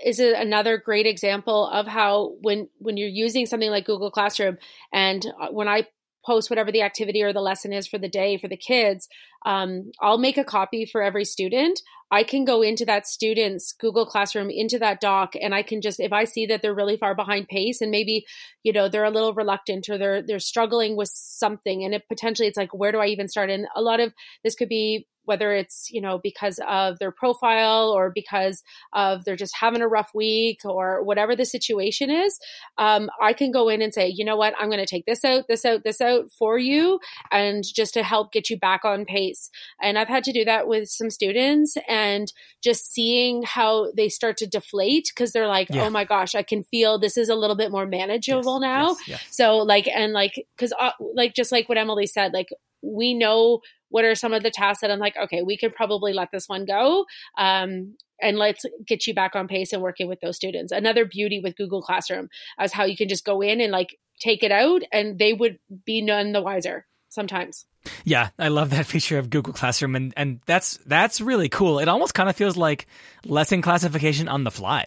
is 0.03 0.19
it 0.19 0.35
another 0.35 0.77
great 0.79 1.07
example 1.07 1.69
of 1.69 1.87
how 1.87 2.35
when 2.41 2.69
when 2.79 2.97
you're 2.97 3.09
using 3.09 3.47
something 3.47 3.71
like 3.71 3.85
Google 3.85 4.11
Classroom 4.11 4.59
and 4.93 5.25
uh, 5.41 5.49
when 5.49 5.69
I 5.69 5.87
post 6.25 6.51
whatever 6.51 6.73
the 6.73 6.83
activity 6.83 7.23
or 7.23 7.33
the 7.33 7.41
lesson 7.41 7.73
is 7.73 7.87
for 7.87 7.99
the 7.99 8.09
day 8.09 8.39
for 8.39 8.49
the 8.49 8.57
kids, 8.57 9.09
um, 9.45 9.93
I'll 10.01 10.19
make 10.19 10.39
a 10.39 10.45
copy 10.45 10.87
for 10.87 11.03
every 11.03 11.25
student. 11.25 11.81
I 12.11 12.23
can 12.23 12.45
go 12.45 12.63
into 12.63 12.85
that 12.85 13.07
student's 13.07 13.73
Google 13.73 14.07
Classroom, 14.07 14.49
into 14.49 14.79
that 14.79 15.01
doc, 15.01 15.35
and 15.41 15.55
I 15.55 15.63
can 15.63 15.81
just, 15.81 15.99
if 15.99 16.13
I 16.13 16.25
see 16.25 16.47
that 16.47 16.63
they're 16.63 16.75
really 16.75 16.97
far 16.97 17.15
behind 17.15 17.49
pace 17.49 17.81
and 17.81 17.91
maybe, 17.91 18.25
you 18.63 18.73
know, 18.73 18.89
they're 18.89 19.05
a 19.05 19.11
little 19.11 19.35
reluctant 19.35 19.89
or 19.89 19.99
they're 19.99 20.23
they're 20.23 20.39
struggling 20.39 20.97
with 20.97 21.09
something, 21.09 21.85
and 21.85 21.95
it 21.95 22.09
potentially 22.09 22.47
it's 22.47 22.57
like, 22.57 22.73
where 22.73 22.93
do 22.93 22.99
I 22.99 23.07
even 23.07 23.29
start? 23.29 23.51
And 23.51 23.67
a 23.75 23.83
lot 23.83 24.01
of 24.01 24.13
this 24.45 24.55
could 24.55 24.69
be 24.69 25.07
whether 25.25 25.53
it's 25.53 25.89
you 25.91 26.01
know 26.01 26.19
because 26.19 26.61
of 26.69 26.99
their 26.99 27.11
profile 27.11 27.91
or 27.91 28.11
because 28.11 28.63
of 28.93 29.25
they're 29.25 29.37
just 29.37 29.57
having 29.59 29.83
a 29.83 29.89
rough 29.89 30.11
week 30.15 30.61
or 30.65 31.03
whatever 31.03 31.35
the 31.35 31.45
situation 31.45 32.11
is 32.11 32.39
um, 32.79 33.11
i 33.21 33.33
can 33.33 33.51
go 33.51 33.69
in 33.69 33.83
and 33.83 33.95
say 33.95 34.09
you 34.09 34.25
know 34.25 34.37
what 34.37 34.55
i'm 34.59 34.69
going 34.69 34.79
to 34.79 34.87
take 34.87 35.07
this 35.07 35.25
out 35.25 35.45
this 35.49 35.65
out 35.65 35.83
this 35.85 36.01
out 36.01 36.31
for 36.39 36.59
you 36.59 36.99
and 37.31 37.65
just 37.65 37.95
to 37.95 38.03
help 38.03 38.33
get 38.33 38.51
you 38.51 38.59
back 38.59 38.85
on 38.85 39.05
pace 39.05 39.34
and 39.81 39.99
i've 39.99 40.09
had 40.09 40.25
to 40.25 40.33
do 40.33 40.45
that 40.45 40.67
with 40.67 40.89
some 40.89 41.11
students 41.11 41.77
and 41.89 42.33
just 42.63 42.93
seeing 42.93 43.43
how 43.43 43.91
they 43.97 44.09
start 44.09 44.37
to 44.37 44.47
deflate 44.47 45.11
because 45.15 45.33
they're 45.33 45.49
like 45.49 45.69
yeah. 45.71 45.85
oh 45.85 45.91
my 45.91 46.05
gosh 46.05 46.35
i 46.35 46.43
can 46.43 46.63
feel 46.65 46.99
this 46.99 47.17
is 47.17 47.29
a 47.29 47.35
little 47.35 47.57
bit 47.57 47.71
more 47.71 47.87
manageable 47.87 48.61
yes, 48.61 48.69
now 48.69 48.89
yes, 48.89 49.09
yes. 49.09 49.27
so 49.31 49.57
like 49.59 49.89
and 49.89 50.13
like 50.13 50.45
because 50.57 50.73
uh, 50.79 50.91
like 51.15 51.35
just 51.35 51.53
like 51.53 51.69
what 51.69 51.79
emily 51.79 52.07
said 52.07 52.33
like 52.33 52.49
we 52.83 53.15
know 53.15 53.61
what 53.95 54.05
are 54.05 54.17
some 54.17 54.33
of 54.33 54.43
the 54.43 54.51
tasks 54.51 54.81
that 54.81 54.91
I'm 54.91 54.99
like, 54.99 55.17
okay, 55.17 55.43
we 55.43 55.57
could 55.57 55.73
probably 55.73 56.13
let 56.13 56.33
this 56.33 56.49
one 56.49 56.65
go. 56.65 57.07
Um, 57.39 57.97
and 58.21 58.37
let's 58.37 58.65
get 58.85 59.07
you 59.07 59.15
back 59.15 59.37
on 59.37 59.47
pace 59.47 59.73
and 59.73 59.83
working 59.83 60.09
with 60.09 60.21
those 60.21 60.35
students. 60.35 60.73
Another 60.73 61.05
beauty 61.05 61.39
with 61.39 61.57
Google 61.57 61.81
Classroom 61.81 62.29
is 62.61 62.73
how 62.73 62.85
you 62.85 62.97
can 62.97 63.09
just 63.09 63.25
go 63.25 63.41
in 63.41 63.61
and 63.61 63.71
like 63.71 63.97
take 64.21 64.43
it 64.43 64.51
out 64.51 64.83
and 64.93 65.19
they 65.19 65.33
would 65.33 65.61
be 65.85 66.01
none 66.01 66.33
the 66.33 66.43
wiser 66.43 66.87
sometimes. 67.09 67.67
Yeah, 68.05 68.31
I 68.39 68.49
love 68.49 68.71
that 68.71 68.87
feature 68.95 69.19
of 69.19 69.31
Google 69.31 69.53
Classroom 69.53 69.97
and 69.97 70.13
and 70.17 70.41
that's 70.47 70.79
that's 70.87 71.21
really 71.21 71.49
cool. 71.49 71.79
It 71.79 71.89
almost 71.89 72.15
kind 72.15 72.29
of 72.29 72.37
feels 72.37 72.57
like 72.57 72.87
lesson 73.25 73.63
classification 73.63 74.29
on 74.29 74.45
the 74.45 74.51
fly. 74.51 74.87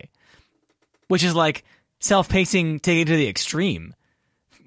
Which 1.08 1.24
is 1.24 1.34
like 1.34 1.64
self-pacing 2.00 2.82
taken 2.82 3.08
to 3.08 3.16
the 3.16 3.30
extreme 3.30 3.96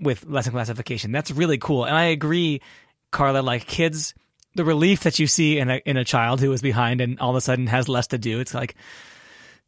with 0.01 0.25
lesson 0.25 0.53
classification. 0.53 1.13
That's 1.13 1.31
really 1.31 1.59
cool. 1.59 1.85
And 1.85 1.95
I 1.95 2.05
agree 2.05 2.63
Carla 3.11 3.41
like 3.41 3.67
kids 3.67 4.15
the 4.55 4.65
relief 4.65 5.05
that 5.05 5.19
you 5.19 5.27
see 5.27 5.59
in 5.59 5.71
a 5.71 5.77
in 5.85 5.97
a 5.97 6.05
child 6.05 6.41
who 6.41 6.53
is 6.53 6.63
behind 6.63 7.01
and 7.01 7.19
all 7.21 7.31
of 7.31 7.37
a 7.37 7.41
sudden 7.41 7.67
has 7.67 7.89
less 7.89 8.09
to 8.09 8.19
do. 8.19 8.41
It's 8.41 8.55
like, 8.55 8.75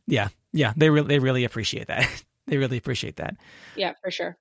yeah, 0.07 0.29
yeah, 0.53 0.73
they 0.77 0.91
really 0.91 1.09
they 1.09 1.19
really 1.19 1.45
appreciate 1.45 1.89
that. 1.89 2.09
they 2.47 2.57
really 2.57 2.79
appreciate 2.79 3.17
that. 3.17 3.37
Yeah, 3.77 3.93
for 4.03 4.11
sure. 4.11 4.37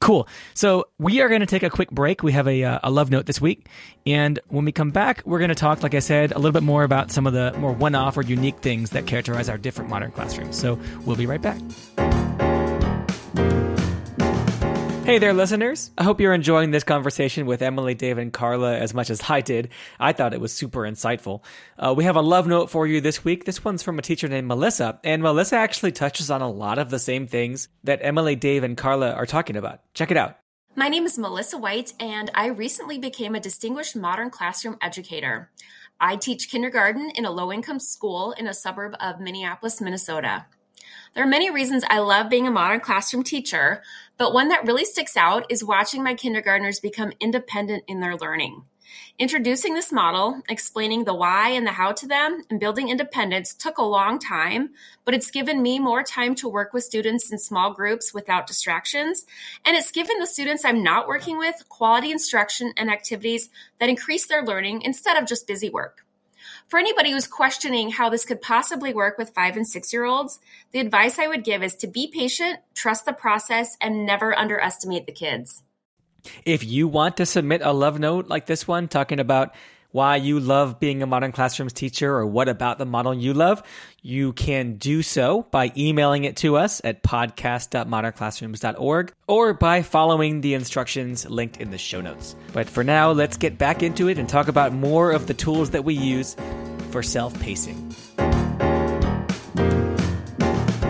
Cool. 0.00 0.28
So 0.54 0.88
we 0.98 1.20
are 1.20 1.28
going 1.28 1.40
to 1.40 1.46
take 1.46 1.62
a 1.62 1.70
quick 1.70 1.90
break. 1.90 2.22
We 2.22 2.32
have 2.32 2.46
a, 2.46 2.64
uh, 2.64 2.78
a 2.82 2.90
love 2.90 3.10
note 3.10 3.26
this 3.26 3.40
week. 3.40 3.68
And 4.06 4.38
when 4.48 4.64
we 4.64 4.72
come 4.72 4.90
back, 4.90 5.22
we're 5.24 5.38
going 5.38 5.48
to 5.48 5.54
talk, 5.54 5.82
like 5.82 5.94
I 5.94 5.98
said, 5.98 6.32
a 6.32 6.36
little 6.36 6.52
bit 6.52 6.62
more 6.62 6.84
about 6.84 7.10
some 7.10 7.26
of 7.26 7.32
the 7.32 7.52
more 7.58 7.72
one 7.72 7.94
off 7.94 8.16
or 8.16 8.22
unique 8.22 8.58
things 8.58 8.90
that 8.90 9.06
characterize 9.06 9.48
our 9.48 9.58
different 9.58 9.90
modern 9.90 10.10
classrooms. 10.10 10.58
So 10.58 10.78
we'll 11.04 11.16
be 11.16 11.26
right 11.26 11.42
back. 11.42 11.58
Hey 15.08 15.16
there, 15.16 15.32
listeners. 15.32 15.90
I 15.96 16.04
hope 16.04 16.20
you're 16.20 16.34
enjoying 16.34 16.70
this 16.70 16.84
conversation 16.84 17.46
with 17.46 17.62
Emily, 17.62 17.94
Dave, 17.94 18.18
and 18.18 18.30
Carla 18.30 18.76
as 18.76 18.92
much 18.92 19.08
as 19.08 19.22
I 19.26 19.40
did. 19.40 19.70
I 19.98 20.12
thought 20.12 20.34
it 20.34 20.40
was 20.42 20.52
super 20.52 20.80
insightful. 20.80 21.42
Uh, 21.78 21.94
we 21.96 22.04
have 22.04 22.16
a 22.16 22.20
love 22.20 22.46
note 22.46 22.68
for 22.68 22.86
you 22.86 23.00
this 23.00 23.24
week. 23.24 23.46
This 23.46 23.64
one's 23.64 23.82
from 23.82 23.98
a 23.98 24.02
teacher 24.02 24.28
named 24.28 24.46
Melissa, 24.46 25.00
and 25.02 25.22
Melissa 25.22 25.56
actually 25.56 25.92
touches 25.92 26.30
on 26.30 26.42
a 26.42 26.50
lot 26.50 26.78
of 26.78 26.90
the 26.90 26.98
same 26.98 27.26
things 27.26 27.68
that 27.84 28.00
Emily, 28.02 28.36
Dave, 28.36 28.64
and 28.64 28.76
Carla 28.76 29.12
are 29.12 29.24
talking 29.24 29.56
about. 29.56 29.80
Check 29.94 30.10
it 30.10 30.18
out. 30.18 30.36
My 30.76 30.90
name 30.90 31.06
is 31.06 31.16
Melissa 31.16 31.56
White, 31.56 31.94
and 31.98 32.30
I 32.34 32.48
recently 32.48 32.98
became 32.98 33.34
a 33.34 33.40
distinguished 33.40 33.96
modern 33.96 34.28
classroom 34.28 34.76
educator. 34.82 35.50
I 35.98 36.16
teach 36.16 36.50
kindergarten 36.50 37.12
in 37.14 37.24
a 37.24 37.30
low 37.30 37.50
income 37.50 37.80
school 37.80 38.32
in 38.32 38.46
a 38.46 38.52
suburb 38.52 38.94
of 39.00 39.20
Minneapolis, 39.20 39.80
Minnesota. 39.80 40.44
There 41.14 41.24
are 41.24 41.28
many 41.28 41.50
reasons 41.50 41.84
I 41.88 41.98
love 41.98 42.28
being 42.28 42.46
a 42.46 42.50
modern 42.50 42.80
classroom 42.80 43.24
teacher, 43.24 43.82
but 44.18 44.34
one 44.34 44.48
that 44.48 44.66
really 44.66 44.84
sticks 44.84 45.16
out 45.16 45.46
is 45.48 45.64
watching 45.64 46.02
my 46.02 46.14
kindergartners 46.14 46.80
become 46.80 47.12
independent 47.20 47.84
in 47.88 48.00
their 48.00 48.16
learning. 48.16 48.64
Introducing 49.18 49.74
this 49.74 49.92
model, 49.92 50.42
explaining 50.48 51.04
the 51.04 51.14
why 51.14 51.50
and 51.50 51.66
the 51.66 51.72
how 51.72 51.92
to 51.92 52.06
them, 52.06 52.42
and 52.50 52.60
building 52.60 52.88
independence 52.88 53.52
took 53.52 53.78
a 53.78 53.82
long 53.82 54.18
time, 54.18 54.70
but 55.04 55.14
it's 55.14 55.30
given 55.30 55.62
me 55.62 55.78
more 55.78 56.02
time 56.02 56.34
to 56.36 56.48
work 56.48 56.72
with 56.72 56.84
students 56.84 57.30
in 57.30 57.38
small 57.38 57.72
groups 57.72 58.14
without 58.14 58.46
distractions. 58.46 59.26
And 59.64 59.76
it's 59.76 59.90
given 59.90 60.18
the 60.18 60.26
students 60.26 60.64
I'm 60.64 60.82
not 60.82 61.08
working 61.08 61.38
with 61.38 61.68
quality 61.68 62.10
instruction 62.10 62.72
and 62.76 62.90
activities 62.90 63.50
that 63.78 63.88
increase 63.88 64.26
their 64.26 64.44
learning 64.44 64.82
instead 64.82 65.16
of 65.16 65.28
just 65.28 65.46
busy 65.46 65.68
work. 65.68 66.04
For 66.68 66.78
anybody 66.78 67.12
who's 67.12 67.26
questioning 67.26 67.90
how 67.90 68.10
this 68.10 68.26
could 68.26 68.42
possibly 68.42 68.92
work 68.92 69.16
with 69.16 69.30
five 69.30 69.56
and 69.56 69.66
six 69.66 69.90
year 69.90 70.04
olds, 70.04 70.38
the 70.72 70.80
advice 70.80 71.18
I 71.18 71.26
would 71.26 71.42
give 71.42 71.62
is 71.62 71.74
to 71.76 71.86
be 71.86 72.12
patient, 72.12 72.58
trust 72.74 73.06
the 73.06 73.14
process, 73.14 73.74
and 73.80 74.04
never 74.04 74.38
underestimate 74.38 75.06
the 75.06 75.12
kids. 75.12 75.62
If 76.44 76.62
you 76.62 76.86
want 76.86 77.16
to 77.16 77.26
submit 77.26 77.62
a 77.64 77.72
love 77.72 77.98
note 77.98 78.28
like 78.28 78.44
this 78.44 78.68
one, 78.68 78.86
talking 78.86 79.18
about 79.18 79.54
why 79.90 80.16
you 80.16 80.38
love 80.38 80.78
being 80.78 81.02
a 81.02 81.06
modern 81.06 81.32
classrooms 81.32 81.72
teacher 81.72 82.14
or 82.14 82.26
what 82.26 82.48
about 82.48 82.78
the 82.78 82.86
model 82.86 83.14
you 83.14 83.32
love, 83.32 83.62
you 84.02 84.34
can 84.34 84.74
do 84.74 85.02
so 85.02 85.46
by 85.50 85.72
emailing 85.76 86.22
it 86.24 86.36
to 86.36 86.56
us 86.56 86.80
at 86.84 87.02
podcast.modernclassrooms.org 87.02 89.12
or 89.26 89.54
by 89.54 89.82
following 89.82 90.40
the 90.40 90.54
instructions 90.54 91.28
linked 91.28 91.56
in 91.58 91.70
the 91.70 91.78
show 91.78 92.00
notes. 92.00 92.36
But 92.52 92.68
for 92.68 92.84
now, 92.84 93.10
let's 93.12 93.36
get 93.36 93.58
back 93.58 93.82
into 93.82 94.08
it 94.08 94.18
and 94.18 94.28
talk 94.28 94.46
about 94.48 94.72
more 94.72 95.12
of 95.12 95.26
the 95.26 95.34
tools 95.34 95.70
that 95.70 95.84
we 95.84 95.94
use 95.94 96.36
for 96.90 97.02
self 97.02 97.38
pacing. 97.40 97.94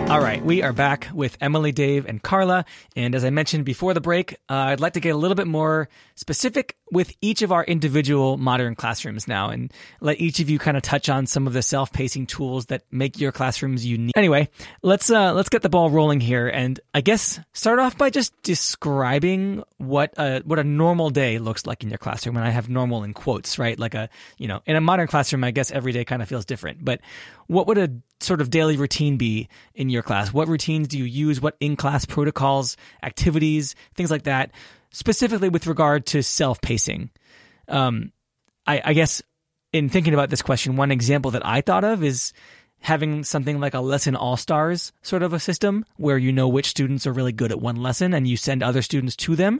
All 0.09 0.19
right, 0.19 0.43
we 0.43 0.63
are 0.63 0.73
back 0.73 1.07
with 1.13 1.37
Emily, 1.39 1.71
Dave, 1.71 2.07
and 2.07 2.19
Carla. 2.19 2.65
And 2.95 3.13
as 3.13 3.23
I 3.23 3.29
mentioned 3.29 3.63
before 3.63 3.93
the 3.93 4.01
break, 4.01 4.33
uh, 4.49 4.55
I'd 4.55 4.79
like 4.79 4.93
to 4.93 4.99
get 4.99 5.11
a 5.11 5.17
little 5.17 5.35
bit 5.35 5.45
more 5.45 5.87
specific 6.15 6.75
with 6.91 7.13
each 7.21 7.43
of 7.43 7.51
our 7.51 7.63
individual 7.63 8.35
modern 8.35 8.73
classrooms 8.73 9.27
now 9.27 9.49
and 9.49 9.71
let 10.01 10.19
each 10.19 10.39
of 10.39 10.49
you 10.49 10.57
kind 10.57 10.75
of 10.75 10.81
touch 10.81 11.09
on 11.09 11.27
some 11.27 11.45
of 11.45 11.53
the 11.53 11.61
self-pacing 11.61 12.25
tools 12.25 12.65
that 12.65 12.81
make 12.91 13.19
your 13.19 13.31
classrooms 13.31 13.85
unique. 13.85 14.17
Anyway, 14.17 14.49
let's 14.81 15.11
uh, 15.11 15.31
let's 15.33 15.49
get 15.49 15.61
the 15.61 15.69
ball 15.69 15.91
rolling 15.91 16.19
here 16.19 16.47
and 16.47 16.79
I 16.95 17.01
guess 17.01 17.39
start 17.53 17.77
off 17.77 17.95
by 17.95 18.09
just 18.09 18.33
describing 18.41 19.63
what 19.77 20.15
a 20.17 20.41
what 20.43 20.57
a 20.57 20.63
normal 20.63 21.11
day 21.11 21.37
looks 21.37 21.67
like 21.67 21.83
in 21.83 21.89
your 21.89 21.99
classroom 21.99 22.35
and 22.35 22.45
I 22.45 22.49
have 22.49 22.67
normal 22.67 23.03
in 23.03 23.13
quotes, 23.13 23.59
right? 23.59 23.77
Like 23.77 23.93
a, 23.93 24.09
you 24.39 24.47
know, 24.47 24.63
in 24.65 24.75
a 24.75 24.81
modern 24.81 25.05
classroom 25.05 25.43
I 25.43 25.51
guess 25.51 25.69
every 25.69 25.91
day 25.91 26.03
kind 26.03 26.23
of 26.23 26.27
feels 26.27 26.45
different. 26.45 26.83
But 26.83 27.01
what 27.45 27.67
would 27.67 27.77
a 27.77 27.91
sort 28.21 28.41
of 28.41 28.49
daily 28.49 28.77
routine 28.77 29.17
be 29.17 29.47
in 29.73 29.89
your 29.89 30.03
class? 30.03 30.33
What 30.33 30.47
routines 30.47 30.87
do 30.87 30.97
you 30.97 31.05
use? 31.05 31.41
What 31.41 31.55
in 31.59 31.75
class 31.75 32.05
protocols, 32.05 32.77
activities, 33.03 33.75
things 33.95 34.11
like 34.11 34.23
that, 34.23 34.51
specifically 34.91 35.49
with 35.49 35.67
regard 35.67 36.05
to 36.07 36.23
self 36.23 36.61
pacing? 36.61 37.09
Um, 37.67 38.11
I, 38.65 38.81
I 38.85 38.93
guess 38.93 39.21
in 39.71 39.89
thinking 39.89 40.13
about 40.13 40.29
this 40.29 40.41
question, 40.41 40.75
one 40.75 40.91
example 40.91 41.31
that 41.31 41.45
I 41.45 41.61
thought 41.61 41.83
of 41.83 42.03
is 42.03 42.33
having 42.81 43.23
something 43.23 43.59
like 43.59 43.73
a 43.73 43.79
lesson 43.79 44.15
all 44.15 44.37
stars 44.37 44.93
sort 45.01 45.21
of 45.21 45.33
a 45.33 45.39
system 45.39 45.85
where 45.97 46.17
you 46.17 46.31
know 46.31 46.47
which 46.47 46.67
students 46.67 47.05
are 47.05 47.11
really 47.11 47.33
good 47.33 47.51
at 47.51 47.59
one 47.59 47.75
lesson 47.75 48.13
and 48.13 48.27
you 48.27 48.37
send 48.37 48.63
other 48.63 48.81
students 48.81 49.15
to 49.17 49.35
them 49.35 49.59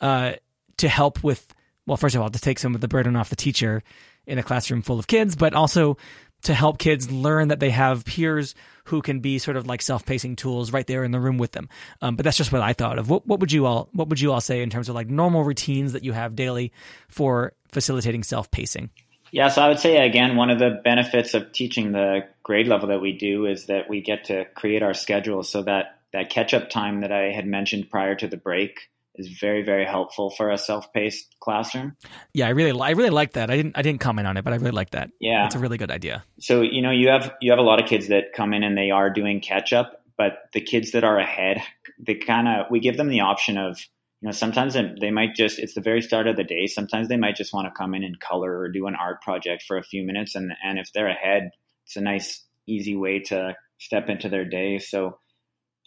uh, 0.00 0.32
to 0.76 0.88
help 0.88 1.22
with, 1.24 1.52
well, 1.86 1.96
first 1.96 2.14
of 2.14 2.22
all, 2.22 2.30
to 2.30 2.38
take 2.38 2.58
some 2.58 2.74
of 2.74 2.80
the 2.80 2.88
burden 2.88 3.16
off 3.16 3.30
the 3.30 3.36
teacher 3.36 3.82
in 4.26 4.38
a 4.38 4.42
classroom 4.42 4.82
full 4.82 4.98
of 4.98 5.06
kids, 5.06 5.34
but 5.34 5.54
also 5.54 5.96
to 6.42 6.54
help 6.54 6.78
kids 6.78 7.10
learn 7.10 7.48
that 7.48 7.60
they 7.60 7.70
have 7.70 8.04
peers 8.04 8.54
who 8.84 9.00
can 9.00 9.20
be 9.20 9.38
sort 9.38 9.56
of 9.56 9.66
like 9.66 9.80
self-pacing 9.80 10.36
tools 10.36 10.72
right 10.72 10.86
there 10.86 11.04
in 11.04 11.12
the 11.12 11.20
room 11.20 11.38
with 11.38 11.52
them. 11.52 11.68
Um, 12.00 12.16
but 12.16 12.24
that's 12.24 12.36
just 12.36 12.52
what 12.52 12.62
I 12.62 12.72
thought 12.72 12.98
of. 12.98 13.08
What, 13.08 13.26
what 13.26 13.40
would 13.40 13.52
you 13.52 13.66
all 13.66 13.88
What 13.92 14.08
would 14.08 14.20
you 14.20 14.32
all 14.32 14.40
say 14.40 14.62
in 14.62 14.70
terms 14.70 14.88
of 14.88 14.94
like 14.94 15.08
normal 15.08 15.44
routines 15.44 15.92
that 15.92 16.04
you 16.04 16.12
have 16.12 16.34
daily 16.34 16.72
for 17.08 17.52
facilitating 17.70 18.22
self-pacing? 18.24 18.90
Yeah, 19.30 19.48
so 19.48 19.62
I 19.62 19.68
would 19.68 19.78
say 19.78 20.04
again, 20.04 20.36
one 20.36 20.50
of 20.50 20.58
the 20.58 20.80
benefits 20.84 21.32
of 21.34 21.52
teaching 21.52 21.92
the 21.92 22.26
grade 22.42 22.68
level 22.68 22.88
that 22.88 23.00
we 23.00 23.12
do 23.12 23.46
is 23.46 23.66
that 23.66 23.88
we 23.88 24.02
get 24.02 24.24
to 24.24 24.44
create 24.54 24.82
our 24.82 24.94
schedule 24.94 25.42
so 25.42 25.62
that 25.62 26.00
that 26.12 26.28
catch 26.28 26.52
up 26.52 26.68
time 26.68 27.00
that 27.00 27.10
I 27.10 27.30
had 27.30 27.46
mentioned 27.46 27.88
prior 27.88 28.14
to 28.16 28.26
the 28.26 28.36
break 28.36 28.90
is 29.16 29.28
very 29.38 29.62
very 29.62 29.84
helpful 29.84 30.30
for 30.30 30.50
a 30.50 30.58
self-paced 30.58 31.36
classroom. 31.40 31.96
Yeah, 32.32 32.46
I 32.46 32.50
really 32.50 32.78
I 32.78 32.90
really 32.90 33.10
like 33.10 33.32
that. 33.34 33.50
I 33.50 33.56
didn't 33.56 33.76
I 33.76 33.82
didn't 33.82 34.00
comment 34.00 34.26
on 34.26 34.36
it, 34.36 34.44
but 34.44 34.52
I 34.52 34.56
really 34.56 34.72
like 34.72 34.90
that. 34.90 35.10
Yeah. 35.20 35.46
It's 35.46 35.54
a 35.54 35.58
really 35.58 35.78
good 35.78 35.90
idea. 35.90 36.24
So, 36.40 36.62
you 36.62 36.82
know, 36.82 36.90
you 36.90 37.08
have 37.08 37.32
you 37.40 37.50
have 37.52 37.58
a 37.58 37.62
lot 37.62 37.82
of 37.82 37.88
kids 37.88 38.08
that 38.08 38.32
come 38.34 38.54
in 38.54 38.62
and 38.62 38.76
they 38.76 38.90
are 38.90 39.10
doing 39.10 39.40
catch 39.40 39.72
up, 39.72 40.02
but 40.16 40.34
the 40.52 40.60
kids 40.60 40.92
that 40.92 41.04
are 41.04 41.18
ahead, 41.18 41.62
they 41.98 42.14
kind 42.14 42.48
of 42.48 42.66
we 42.70 42.80
give 42.80 42.96
them 42.96 43.08
the 43.08 43.20
option 43.20 43.58
of 43.58 43.78
you 44.22 44.28
know, 44.28 44.32
sometimes 44.32 44.74
they 44.74 45.10
might 45.10 45.34
just, 45.34 45.58
it's 45.58 45.74
the 45.74 45.80
very 45.80 46.00
start 46.00 46.28
of 46.28 46.36
the 46.36 46.44
day. 46.44 46.68
Sometimes 46.68 47.08
they 47.08 47.16
might 47.16 47.34
just 47.34 47.52
want 47.52 47.66
to 47.66 47.76
come 47.76 47.92
in 47.92 48.04
and 48.04 48.20
color 48.20 48.56
or 48.56 48.68
do 48.68 48.86
an 48.86 48.94
art 48.94 49.20
project 49.20 49.64
for 49.66 49.76
a 49.76 49.82
few 49.82 50.04
minutes. 50.04 50.36
And, 50.36 50.52
and 50.62 50.78
if 50.78 50.92
they're 50.92 51.08
ahead, 51.08 51.50
it's 51.86 51.96
a 51.96 52.00
nice, 52.00 52.44
easy 52.64 52.94
way 52.94 53.18
to 53.18 53.56
step 53.78 54.08
into 54.08 54.28
their 54.28 54.44
day. 54.44 54.78
So, 54.78 55.18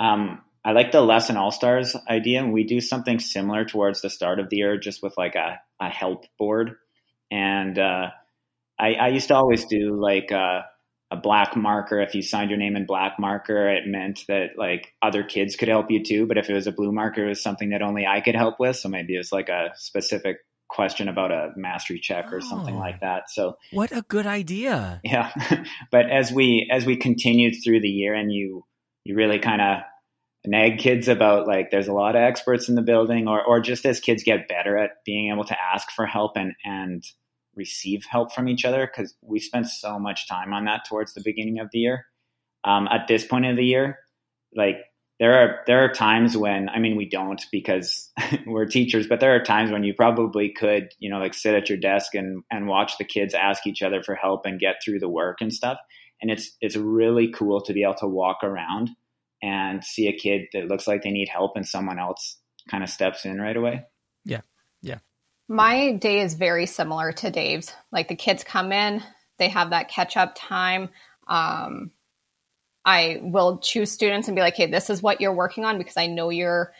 um, 0.01 0.41
I 0.66 0.72
like 0.72 0.91
the 0.91 1.01
lesson 1.01 1.38
all 1.38 1.51
stars 1.51 1.95
idea, 2.09 2.39
and 2.39 2.51
we 2.51 2.63
do 2.63 2.82
something 2.82 3.20
similar 3.20 3.66
towards 3.66 4.01
the 4.01 4.09
start 4.09 4.39
of 4.39 4.49
the 4.49 4.57
year, 4.57 4.78
just 4.78 5.03
with 5.03 5.16
like 5.16 5.36
a, 5.36 5.61
a 5.80 5.89
help 5.89 6.26
board. 6.39 6.78
And 7.30 7.78
uh, 7.78 8.09
I, 8.80 8.93
I, 8.93 9.07
used 9.09 9.28
to 9.28 9.36
always 9.36 9.66
do 9.66 9.95
like 10.01 10.32
uh, 10.32 10.61
a 11.11 11.16
black 11.16 11.55
marker. 11.55 12.01
If 12.01 12.16
you 12.16 12.24
signed 12.24 12.49
your 12.49 12.57
name 12.57 12.76
in 12.76 12.88
black 12.88 13.20
marker, 13.20 13.70
it 13.70 13.86
meant 13.86 14.26
that 14.28 14.57
like 14.57 14.91
other 15.03 15.24
kids 15.24 15.55
could 15.55 15.68
help 15.68 15.91
you 15.91 16.03
too. 16.03 16.26
But 16.26 16.39
if 16.39 16.49
it 16.49 16.53
was 16.53 16.66
a 16.66 16.72
blue 16.72 16.91
marker, 16.91 17.26
it 17.26 17.30
was 17.30 17.43
something 17.43 17.70
that 17.70 17.84
only 17.84 18.07
I 18.07 18.22
could 18.22 18.36
help 18.36 18.59
with. 18.59 18.76
So 18.76 18.89
maybe 18.89 19.13
it 19.13 19.20
was 19.20 19.32
like 19.32 19.49
a 19.49 19.70
specific 19.76 20.38
question 20.68 21.07
about 21.07 21.32
a 21.32 21.51
mastery 21.55 21.99
check 21.99 22.34
or 22.34 22.38
oh, 22.38 22.39
something 22.39 22.76
like 22.76 23.01
that. 23.01 23.30
So 23.30 23.57
what 23.72 23.91
a 23.91 24.01
good 24.01 24.26
idea. 24.26 24.99
Yeah. 25.03 25.32
but 25.91 26.09
as 26.09 26.32
we 26.32 26.68
as 26.72 26.88
we 26.88 26.97
continued 26.97 27.55
through 27.63 27.82
the 27.82 27.89
year 27.89 28.16
and 28.16 28.32
you 28.32 28.66
you 29.03 29.16
really 29.16 29.38
kind 29.38 29.61
of 29.61 29.84
nag 30.47 30.79
kids 30.79 31.07
about 31.07 31.47
like 31.47 31.71
there's 31.71 31.87
a 31.87 31.93
lot 31.93 32.15
of 32.15 32.21
experts 32.21 32.69
in 32.69 32.75
the 32.75 32.81
building 32.81 33.27
or 33.27 33.43
or 33.43 33.59
just 33.59 33.85
as 33.85 33.99
kids 33.99 34.23
get 34.23 34.47
better 34.47 34.77
at 34.77 35.03
being 35.05 35.31
able 35.31 35.45
to 35.45 35.55
ask 35.73 35.89
for 35.91 36.05
help 36.05 36.33
and 36.35 36.53
and 36.63 37.03
receive 37.55 38.05
help 38.09 38.33
from 38.33 38.47
each 38.47 38.65
other 38.65 38.85
because 38.85 39.15
we 39.21 39.39
spent 39.39 39.67
so 39.67 39.97
much 39.97 40.27
time 40.27 40.53
on 40.53 40.65
that 40.65 40.85
towards 40.87 41.13
the 41.13 41.21
beginning 41.23 41.59
of 41.59 41.69
the 41.71 41.79
year. 41.79 42.05
Um, 42.63 42.87
at 42.91 43.07
this 43.07 43.25
point 43.25 43.45
of 43.45 43.55
the 43.55 43.65
year, 43.65 43.99
like 44.55 44.77
there 45.19 45.33
are 45.33 45.59
there 45.67 45.83
are 45.83 45.93
times 45.93 46.35
when 46.35 46.67
I 46.69 46.79
mean 46.79 46.95
we 46.95 47.07
don't 47.07 47.41
because 47.51 48.11
we're 48.45 48.65
teachers, 48.65 49.07
but 49.07 49.19
there 49.19 49.35
are 49.35 49.43
times 49.43 49.71
when 49.71 49.83
you 49.83 49.93
probably 49.93 50.51
could 50.51 50.89
you 50.99 51.09
know 51.09 51.19
like 51.19 51.33
sit 51.33 51.55
at 51.55 51.69
your 51.69 51.77
desk 51.77 52.15
and 52.15 52.43
and 52.51 52.67
watch 52.67 52.97
the 52.97 53.05
kids 53.05 53.33
ask 53.33 53.65
each 53.67 53.81
other 53.81 54.03
for 54.03 54.15
help 54.15 54.45
and 54.45 54.59
get 54.59 54.77
through 54.83 54.99
the 54.99 55.09
work 55.09 55.37
and 55.41 55.53
stuff. 55.53 55.77
And 56.21 56.31
it's 56.31 56.51
it's 56.61 56.75
really 56.75 57.31
cool 57.31 57.61
to 57.61 57.73
be 57.73 57.83
able 57.83 57.95
to 57.95 58.07
walk 58.07 58.43
around 58.43 58.89
and 59.45 59.83
see 59.83 60.07
a 60.07 60.17
kid 60.17 60.47
that 60.53 60.67
looks 60.67 60.87
like 60.87 61.03
they 61.03 61.11
need 61.11 61.29
help 61.29 61.55
and 61.55 61.67
someone 61.67 61.99
else 61.99 62.37
kind 62.67 62.83
of 62.83 62.89
steps 62.89 63.25
in 63.25 63.39
right 63.39 63.55
away. 63.55 63.85
Yeah. 64.25 64.41
Yeah. 64.81 64.97
My 65.47 65.91
day 65.91 66.21
is 66.21 66.33
very 66.33 66.65
similar 66.65 67.11
to 67.11 67.29
Dave's. 67.29 67.71
Like 67.91 68.07
the 68.07 68.15
kids 68.15 68.43
come 68.43 68.71
in, 68.71 69.03
they 69.37 69.49
have 69.49 69.69
that 69.69 69.89
catch 69.89 70.17
up 70.17 70.33
time. 70.35 70.89
Um, 71.27 71.91
I 72.83 73.19
will 73.21 73.59
choose 73.59 73.91
students 73.91 74.27
and 74.27 74.35
be 74.35 74.41
like, 74.41 74.55
hey, 74.55 74.65
this 74.65 74.89
is 74.89 75.03
what 75.03 75.21
you're 75.21 75.31
working 75.31 75.63
on 75.63 75.77
because 75.77 75.97
I 75.97 76.07
know 76.07 76.29
you're, 76.29 76.73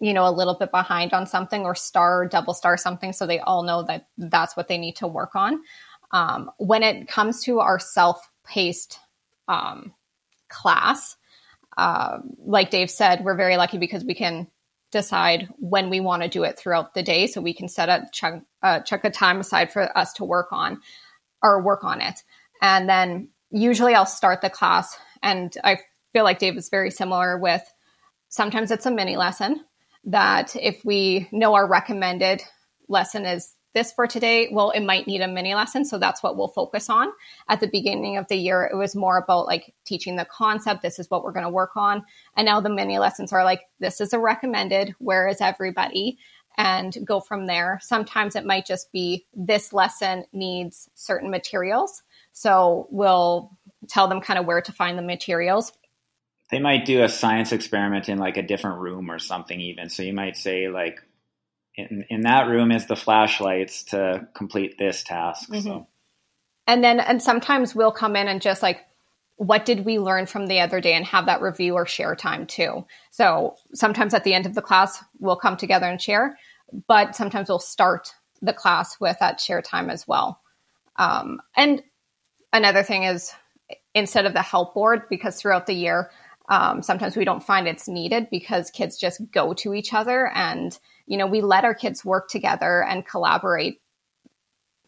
you 0.00 0.12
know, 0.12 0.26
a 0.26 0.34
little 0.34 0.56
bit 0.58 0.72
behind 0.72 1.12
on 1.12 1.26
something 1.26 1.62
or 1.62 1.76
star, 1.76 2.26
double 2.26 2.54
star 2.54 2.76
something. 2.76 3.12
So 3.12 3.24
they 3.24 3.38
all 3.38 3.62
know 3.62 3.84
that 3.84 4.08
that's 4.18 4.56
what 4.56 4.66
they 4.66 4.78
need 4.78 4.96
to 4.96 5.06
work 5.06 5.36
on. 5.36 5.60
Um, 6.10 6.50
when 6.58 6.82
it 6.82 7.06
comes 7.06 7.44
to 7.44 7.60
our 7.60 7.78
self 7.78 8.20
paced 8.44 8.98
um, 9.46 9.94
class, 10.48 11.16
uh, 11.76 12.18
like 12.44 12.70
Dave 12.70 12.90
said, 12.90 13.24
we're 13.24 13.36
very 13.36 13.56
lucky 13.56 13.78
because 13.78 14.04
we 14.04 14.14
can 14.14 14.48
decide 14.90 15.48
when 15.58 15.88
we 15.88 16.00
want 16.00 16.22
to 16.22 16.28
do 16.28 16.42
it 16.42 16.58
throughout 16.58 16.94
the 16.94 17.02
day. 17.02 17.26
So 17.26 17.40
we 17.40 17.54
can 17.54 17.68
set 17.68 17.88
a 17.88 18.08
chunk, 18.12 18.44
uh, 18.62 18.80
chunk 18.80 19.04
of 19.04 19.12
time 19.12 19.40
aside 19.40 19.72
for 19.72 19.96
us 19.96 20.12
to 20.14 20.24
work 20.24 20.48
on 20.52 20.80
or 21.42 21.62
work 21.62 21.84
on 21.84 22.00
it. 22.00 22.22
And 22.60 22.88
then 22.88 23.28
usually 23.50 23.94
I'll 23.94 24.06
start 24.06 24.40
the 24.40 24.50
class. 24.50 24.98
And 25.22 25.56
I 25.62 25.78
feel 26.12 26.24
like 26.24 26.38
Dave 26.38 26.56
is 26.56 26.68
very 26.68 26.90
similar 26.90 27.38
with 27.38 27.62
sometimes 28.28 28.70
it's 28.70 28.86
a 28.86 28.90
mini 28.90 29.16
lesson 29.16 29.64
that 30.04 30.56
if 30.56 30.84
we 30.84 31.28
know 31.30 31.54
our 31.54 31.66
recommended 31.66 32.42
lesson 32.88 33.26
is 33.26 33.54
this 33.74 33.92
for 33.92 34.06
today, 34.06 34.48
well, 34.52 34.70
it 34.70 34.80
might 34.80 35.06
need 35.06 35.20
a 35.20 35.28
mini 35.28 35.54
lesson. 35.54 35.84
So 35.84 35.98
that's 35.98 36.22
what 36.22 36.36
we'll 36.36 36.48
focus 36.48 36.90
on. 36.90 37.08
At 37.48 37.60
the 37.60 37.68
beginning 37.68 38.16
of 38.16 38.26
the 38.28 38.36
year, 38.36 38.68
it 38.70 38.76
was 38.76 38.96
more 38.96 39.18
about 39.18 39.46
like 39.46 39.74
teaching 39.84 40.16
the 40.16 40.24
concept. 40.24 40.82
This 40.82 40.98
is 40.98 41.08
what 41.08 41.22
we're 41.22 41.32
going 41.32 41.44
to 41.44 41.50
work 41.50 41.76
on. 41.76 42.04
And 42.36 42.46
now 42.46 42.60
the 42.60 42.70
mini 42.70 42.98
lessons 42.98 43.32
are 43.32 43.44
like, 43.44 43.62
this 43.78 44.00
is 44.00 44.12
a 44.12 44.18
recommended. 44.18 44.94
Where 44.98 45.28
is 45.28 45.40
everybody? 45.40 46.18
And 46.58 46.96
go 47.04 47.20
from 47.20 47.46
there. 47.46 47.78
Sometimes 47.80 48.34
it 48.34 48.44
might 48.44 48.66
just 48.66 48.90
be 48.92 49.26
this 49.34 49.72
lesson 49.72 50.24
needs 50.32 50.90
certain 50.94 51.30
materials. 51.30 52.02
So 52.32 52.88
we'll 52.90 53.56
tell 53.88 54.08
them 54.08 54.20
kind 54.20 54.38
of 54.38 54.46
where 54.46 54.60
to 54.60 54.72
find 54.72 54.98
the 54.98 55.02
materials. 55.02 55.72
They 56.50 56.58
might 56.58 56.84
do 56.84 57.04
a 57.04 57.08
science 57.08 57.52
experiment 57.52 58.08
in 58.08 58.18
like 58.18 58.36
a 58.36 58.42
different 58.42 58.80
room 58.80 59.10
or 59.10 59.20
something, 59.20 59.60
even. 59.60 59.88
So 59.88 60.02
you 60.02 60.12
might 60.12 60.36
say, 60.36 60.68
like, 60.68 61.00
in, 61.76 62.04
in 62.08 62.20
that 62.22 62.48
room 62.48 62.72
is 62.72 62.86
the 62.86 62.96
flashlights 62.96 63.84
to 63.84 64.28
complete 64.34 64.76
this 64.78 65.02
task. 65.02 65.48
Mm-hmm. 65.50 65.60
So. 65.60 65.86
And 66.66 66.84
then, 66.84 67.00
and 67.00 67.22
sometimes 67.22 67.74
we'll 67.74 67.92
come 67.92 68.16
in 68.16 68.28
and 68.28 68.40
just 68.40 68.62
like, 68.62 68.80
what 69.36 69.64
did 69.64 69.86
we 69.86 69.98
learn 69.98 70.26
from 70.26 70.46
the 70.46 70.60
other 70.60 70.82
day 70.82 70.92
and 70.92 71.06
have 71.06 71.24
that 71.24 71.40
review 71.40 71.72
or 71.72 71.86
share 71.86 72.14
time 72.14 72.46
too. 72.46 72.84
So 73.10 73.56
sometimes 73.72 74.12
at 74.12 74.22
the 74.22 74.34
end 74.34 74.44
of 74.44 74.54
the 74.54 74.60
class, 74.60 75.02
we'll 75.18 75.36
come 75.36 75.56
together 75.56 75.86
and 75.86 76.00
share, 76.00 76.38
but 76.86 77.16
sometimes 77.16 77.48
we'll 77.48 77.58
start 77.58 78.12
the 78.42 78.52
class 78.52 79.00
with 79.00 79.18
that 79.20 79.40
share 79.40 79.62
time 79.62 79.88
as 79.88 80.06
well. 80.06 80.42
Um, 80.96 81.40
and 81.56 81.82
another 82.52 82.82
thing 82.82 83.04
is 83.04 83.32
instead 83.94 84.26
of 84.26 84.34
the 84.34 84.42
help 84.42 84.74
board, 84.74 85.04
because 85.08 85.40
throughout 85.40 85.66
the 85.66 85.72
year, 85.72 86.10
um, 86.50 86.82
sometimes 86.82 87.16
we 87.16 87.24
don't 87.24 87.42
find 87.42 87.66
it's 87.66 87.88
needed 87.88 88.28
because 88.30 88.70
kids 88.70 88.98
just 88.98 89.22
go 89.32 89.54
to 89.54 89.72
each 89.72 89.94
other 89.94 90.30
and 90.34 90.78
you 91.10 91.16
know 91.16 91.26
we 91.26 91.40
let 91.40 91.64
our 91.64 91.74
kids 91.74 92.04
work 92.04 92.28
together 92.28 92.84
and 92.84 93.04
collaborate 93.04 93.80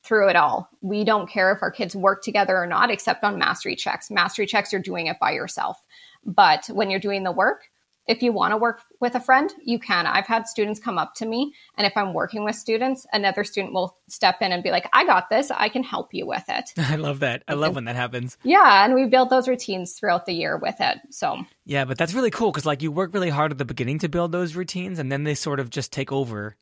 through 0.05 0.29
it 0.29 0.37
all. 0.37 0.69
We 0.81 1.05
don't 1.05 1.29
care 1.29 1.53
if 1.53 1.63
our 1.63 1.71
kids 1.71 1.97
work 1.97 2.23
together 2.23 2.57
or 2.57 2.67
not 2.67 2.91
except 2.91 3.25
on 3.25 3.39
mastery 3.39 3.77
checks. 3.77 4.11
Mastery 4.11 4.47
checks 4.47 4.73
you're 4.73 4.81
doing 4.81 5.07
it 5.09 5.19
by 5.21 5.33
yourself. 5.33 5.83
But 6.25 6.67
when 6.69 6.91
you're 6.91 7.01
doing 7.01 7.25
the 7.25 7.33
work 7.33 7.65
if 8.07 8.23
you 8.23 8.33
want 8.33 8.53
to 8.53 8.57
work 8.57 8.83
with 9.01 9.15
a 9.15 9.21
friend, 9.21 9.53
you 9.63 9.79
can. 9.79 10.07
I've 10.07 10.27
had 10.27 10.49
students 10.49 10.81
come 10.81 10.99
up 10.99 11.15
to 11.17 11.27
me, 11.27 11.55
and 11.77 11.87
if 11.87 11.97
I'm 11.97 12.13
working 12.13 12.45
with 12.45 12.57
students, 12.57 13.07
another 13.13 13.45
student 13.45 13.73
will 13.73 13.97
step 14.09 14.43
in 14.43 14.51
and 14.51 14.63
be 14.63 14.71
like, 14.71 14.89
I 14.93 15.05
got 15.07 15.31
this. 15.31 15.51
I 15.53 15.69
can 15.69 15.85
help 15.85 16.13
you 16.13 16.27
with 16.27 16.45
it. 16.49 16.73
I 16.79 16.97
love 16.97 17.21
that. 17.21 17.45
I 17.47 17.55
love 17.55 17.77
when 17.77 17.85
that 17.85 17.95
happens. 17.95 18.37
Yeah. 18.43 18.85
And 18.85 18.95
we 18.95 19.07
build 19.07 19.31
those 19.31 19.47
routines 19.47 19.93
throughout 19.93 20.27
the 20.27 20.33
year 20.33 20.57
with 20.57 20.77
it. 20.81 20.99
So, 21.11 21.45
yeah, 21.65 21.85
but 21.85 21.97
that's 21.97 22.15
really 22.15 22.31
cool 22.31 22.51
because, 22.51 22.67
like, 22.67 22.83
you 22.83 22.91
work 22.91 23.15
really 23.15 23.31
hard 23.31 23.53
at 23.53 23.59
the 23.59 23.65
beginning 23.65 24.01
to 24.01 24.09
build 24.09 24.33
those 24.33 24.57
routines, 24.57 24.99
and 24.99 25.13
then 25.13 25.23
they 25.23 25.35
sort 25.35 25.61
of 25.61 25.71
just 25.71 25.93
take 25.93 26.11
over, 26.11 26.57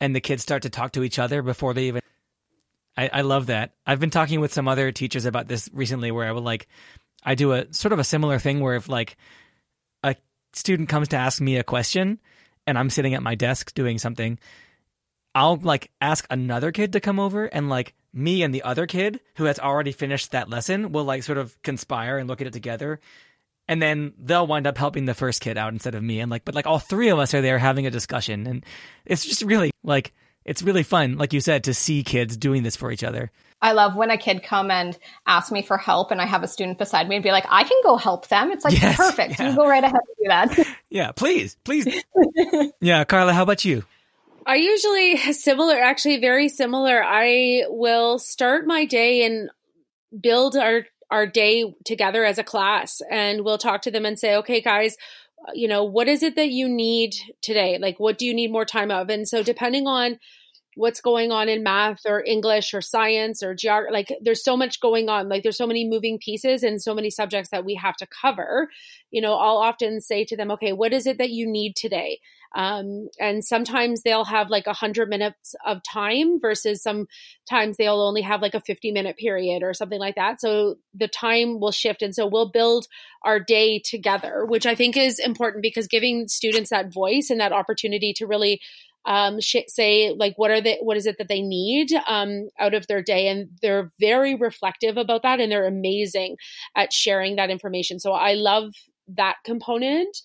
and 0.00 0.14
the 0.14 0.20
kids 0.20 0.42
start 0.42 0.62
to 0.62 0.70
talk 0.70 0.92
to 0.92 1.04
each 1.04 1.20
other 1.20 1.40
before 1.42 1.72
they 1.72 1.84
even. 1.84 2.02
I, 2.96 3.10
I 3.12 3.20
love 3.20 3.46
that. 3.46 3.74
I've 3.86 4.00
been 4.00 4.10
talking 4.10 4.40
with 4.40 4.52
some 4.52 4.66
other 4.66 4.90
teachers 4.90 5.24
about 5.24 5.46
this 5.46 5.70
recently 5.72 6.10
where 6.10 6.26
I 6.26 6.32
would 6.32 6.42
like, 6.42 6.66
I 7.22 7.36
do 7.36 7.52
a 7.52 7.72
sort 7.72 7.92
of 7.92 8.00
a 8.00 8.04
similar 8.04 8.40
thing 8.40 8.58
where 8.58 8.74
if, 8.74 8.88
like, 8.88 9.16
student 10.52 10.88
comes 10.88 11.08
to 11.08 11.16
ask 11.16 11.40
me 11.40 11.56
a 11.56 11.64
question 11.64 12.18
and 12.66 12.78
I'm 12.78 12.90
sitting 12.90 13.14
at 13.14 13.22
my 13.22 13.34
desk 13.34 13.74
doing 13.74 13.98
something, 13.98 14.38
I'll 15.34 15.56
like 15.56 15.90
ask 16.00 16.26
another 16.30 16.72
kid 16.72 16.92
to 16.92 17.00
come 17.00 17.20
over 17.20 17.46
and 17.46 17.68
like 17.68 17.94
me 18.12 18.42
and 18.42 18.54
the 18.54 18.62
other 18.62 18.86
kid 18.86 19.20
who 19.36 19.44
has 19.44 19.58
already 19.58 19.92
finished 19.92 20.32
that 20.32 20.50
lesson 20.50 20.92
will 20.92 21.04
like 21.04 21.22
sort 21.22 21.38
of 21.38 21.60
conspire 21.62 22.18
and 22.18 22.28
look 22.28 22.40
at 22.40 22.46
it 22.46 22.52
together. 22.52 23.00
And 23.68 23.82
then 23.82 24.14
they'll 24.18 24.46
wind 24.46 24.66
up 24.66 24.78
helping 24.78 25.04
the 25.04 25.14
first 25.14 25.40
kid 25.40 25.58
out 25.58 25.72
instead 25.72 25.94
of 25.94 26.02
me. 26.02 26.20
And 26.20 26.30
like, 26.30 26.44
but 26.44 26.54
like 26.54 26.66
all 26.66 26.78
three 26.78 27.10
of 27.10 27.18
us 27.18 27.34
are 27.34 27.42
there 27.42 27.58
having 27.58 27.86
a 27.86 27.90
discussion. 27.90 28.46
And 28.46 28.64
it's 29.04 29.24
just 29.24 29.42
really 29.42 29.70
like, 29.84 30.12
it's 30.44 30.62
really 30.62 30.82
fun, 30.82 31.18
like 31.18 31.34
you 31.34 31.40
said, 31.40 31.64
to 31.64 31.74
see 31.74 32.02
kids 32.02 32.36
doing 32.36 32.62
this 32.62 32.76
for 32.76 32.90
each 32.90 33.04
other. 33.04 33.30
I 33.60 33.72
love 33.72 33.96
when 33.96 34.10
a 34.10 34.18
kid 34.18 34.42
come 34.42 34.70
and 34.70 34.96
ask 35.26 35.50
me 35.50 35.62
for 35.62 35.76
help 35.76 36.10
and 36.10 36.20
I 36.20 36.26
have 36.26 36.42
a 36.42 36.48
student 36.48 36.78
beside 36.78 37.08
me 37.08 37.16
and 37.16 37.22
be 37.22 37.32
like, 37.32 37.46
I 37.48 37.64
can 37.64 37.80
go 37.82 37.96
help 37.96 38.28
them. 38.28 38.52
It's 38.52 38.64
like 38.64 38.80
yes, 38.80 38.96
perfect. 38.96 39.38
Yeah. 39.38 39.50
You 39.50 39.56
go 39.56 39.66
right 39.66 39.82
ahead 39.82 39.96
and 39.96 40.54
do 40.56 40.56
that. 40.56 40.76
yeah, 40.90 41.12
please, 41.12 41.56
please. 41.64 42.04
yeah, 42.80 43.04
Carla, 43.04 43.32
how 43.32 43.42
about 43.42 43.64
you? 43.64 43.84
I 44.46 44.54
usually 44.56 45.16
similar, 45.32 45.76
actually 45.76 46.20
very 46.20 46.48
similar. 46.48 47.02
I 47.04 47.64
will 47.68 48.18
start 48.18 48.66
my 48.66 48.84
day 48.84 49.24
and 49.24 49.50
build 50.18 50.56
our 50.56 50.84
our 51.10 51.26
day 51.26 51.74
together 51.84 52.24
as 52.24 52.38
a 52.38 52.44
class 52.44 53.00
and 53.10 53.44
we'll 53.44 53.58
talk 53.58 53.82
to 53.82 53.90
them 53.90 54.04
and 54.04 54.18
say 54.18 54.36
okay 54.36 54.60
guys 54.60 54.96
uh, 55.46 55.52
you 55.54 55.66
know 55.66 55.84
what 55.84 56.06
is 56.08 56.22
it 56.22 56.36
that 56.36 56.50
you 56.50 56.68
need 56.68 57.14
today 57.40 57.78
like 57.78 57.98
what 57.98 58.18
do 58.18 58.26
you 58.26 58.34
need 58.34 58.52
more 58.52 58.66
time 58.66 58.90
of 58.90 59.08
and 59.08 59.26
so 59.26 59.42
depending 59.42 59.86
on 59.86 60.18
what's 60.78 61.00
going 61.00 61.32
on 61.32 61.48
in 61.48 61.64
math 61.64 62.02
or 62.06 62.22
English 62.24 62.72
or 62.72 62.80
science 62.80 63.42
or 63.42 63.52
geography. 63.52 63.92
Like 63.92 64.12
there's 64.22 64.44
so 64.44 64.56
much 64.56 64.80
going 64.80 65.08
on. 65.08 65.28
Like 65.28 65.42
there's 65.42 65.56
so 65.56 65.66
many 65.66 65.84
moving 65.84 66.18
pieces 66.18 66.62
and 66.62 66.80
so 66.80 66.94
many 66.94 67.10
subjects 67.10 67.50
that 67.50 67.64
we 67.64 67.74
have 67.74 67.96
to 67.96 68.06
cover. 68.06 68.70
You 69.10 69.20
know, 69.20 69.34
I'll 69.34 69.58
often 69.58 70.00
say 70.00 70.24
to 70.26 70.36
them, 70.36 70.52
okay, 70.52 70.72
what 70.72 70.92
is 70.92 71.06
it 71.06 71.18
that 71.18 71.30
you 71.30 71.50
need 71.50 71.74
today? 71.74 72.20
Um, 72.54 73.08
and 73.20 73.44
sometimes 73.44 74.02
they'll 74.02 74.24
have 74.24 74.50
like 74.50 74.66
a 74.66 74.72
hundred 74.72 75.08
minutes 75.08 75.54
of 75.66 75.82
time 75.82 76.40
versus 76.40 76.82
sometimes 76.82 77.76
they'll 77.76 78.00
only 78.00 78.22
have 78.22 78.40
like 78.40 78.54
a 78.54 78.60
50 78.60 78.90
minute 78.92 79.16
period 79.16 79.62
or 79.62 79.74
something 79.74 79.98
like 79.98 80.14
that. 80.14 80.40
So 80.40 80.76
the 80.94 81.08
time 81.08 81.60
will 81.60 81.72
shift. 81.72 82.02
And 82.02 82.14
so 82.14 82.26
we'll 82.26 82.50
build 82.50 82.86
our 83.22 83.38
day 83.40 83.80
together, 83.80 84.46
which 84.46 84.64
I 84.64 84.74
think 84.74 84.96
is 84.96 85.18
important 85.18 85.62
because 85.62 85.88
giving 85.88 86.28
students 86.28 86.70
that 86.70 86.92
voice 86.92 87.28
and 87.30 87.40
that 87.40 87.52
opportunity 87.52 88.14
to 88.14 88.26
really 88.26 88.60
um, 89.04 89.40
say 89.40 90.14
like 90.16 90.34
what 90.36 90.50
are 90.50 90.60
they 90.60 90.78
what 90.80 90.96
is 90.96 91.06
it 91.06 91.16
that 91.18 91.28
they 91.28 91.40
need 91.40 91.88
um, 92.06 92.48
out 92.58 92.74
of 92.74 92.86
their 92.86 93.02
day? 93.02 93.28
And 93.28 93.48
they're 93.62 93.90
very 93.98 94.34
reflective 94.34 94.96
about 94.96 95.22
that 95.22 95.40
and 95.40 95.50
they're 95.50 95.66
amazing 95.66 96.36
at 96.76 96.92
sharing 96.92 97.36
that 97.36 97.50
information. 97.50 97.98
So 97.98 98.12
i 98.12 98.34
love 98.34 98.72
that 99.16 99.36
component. 99.44 100.16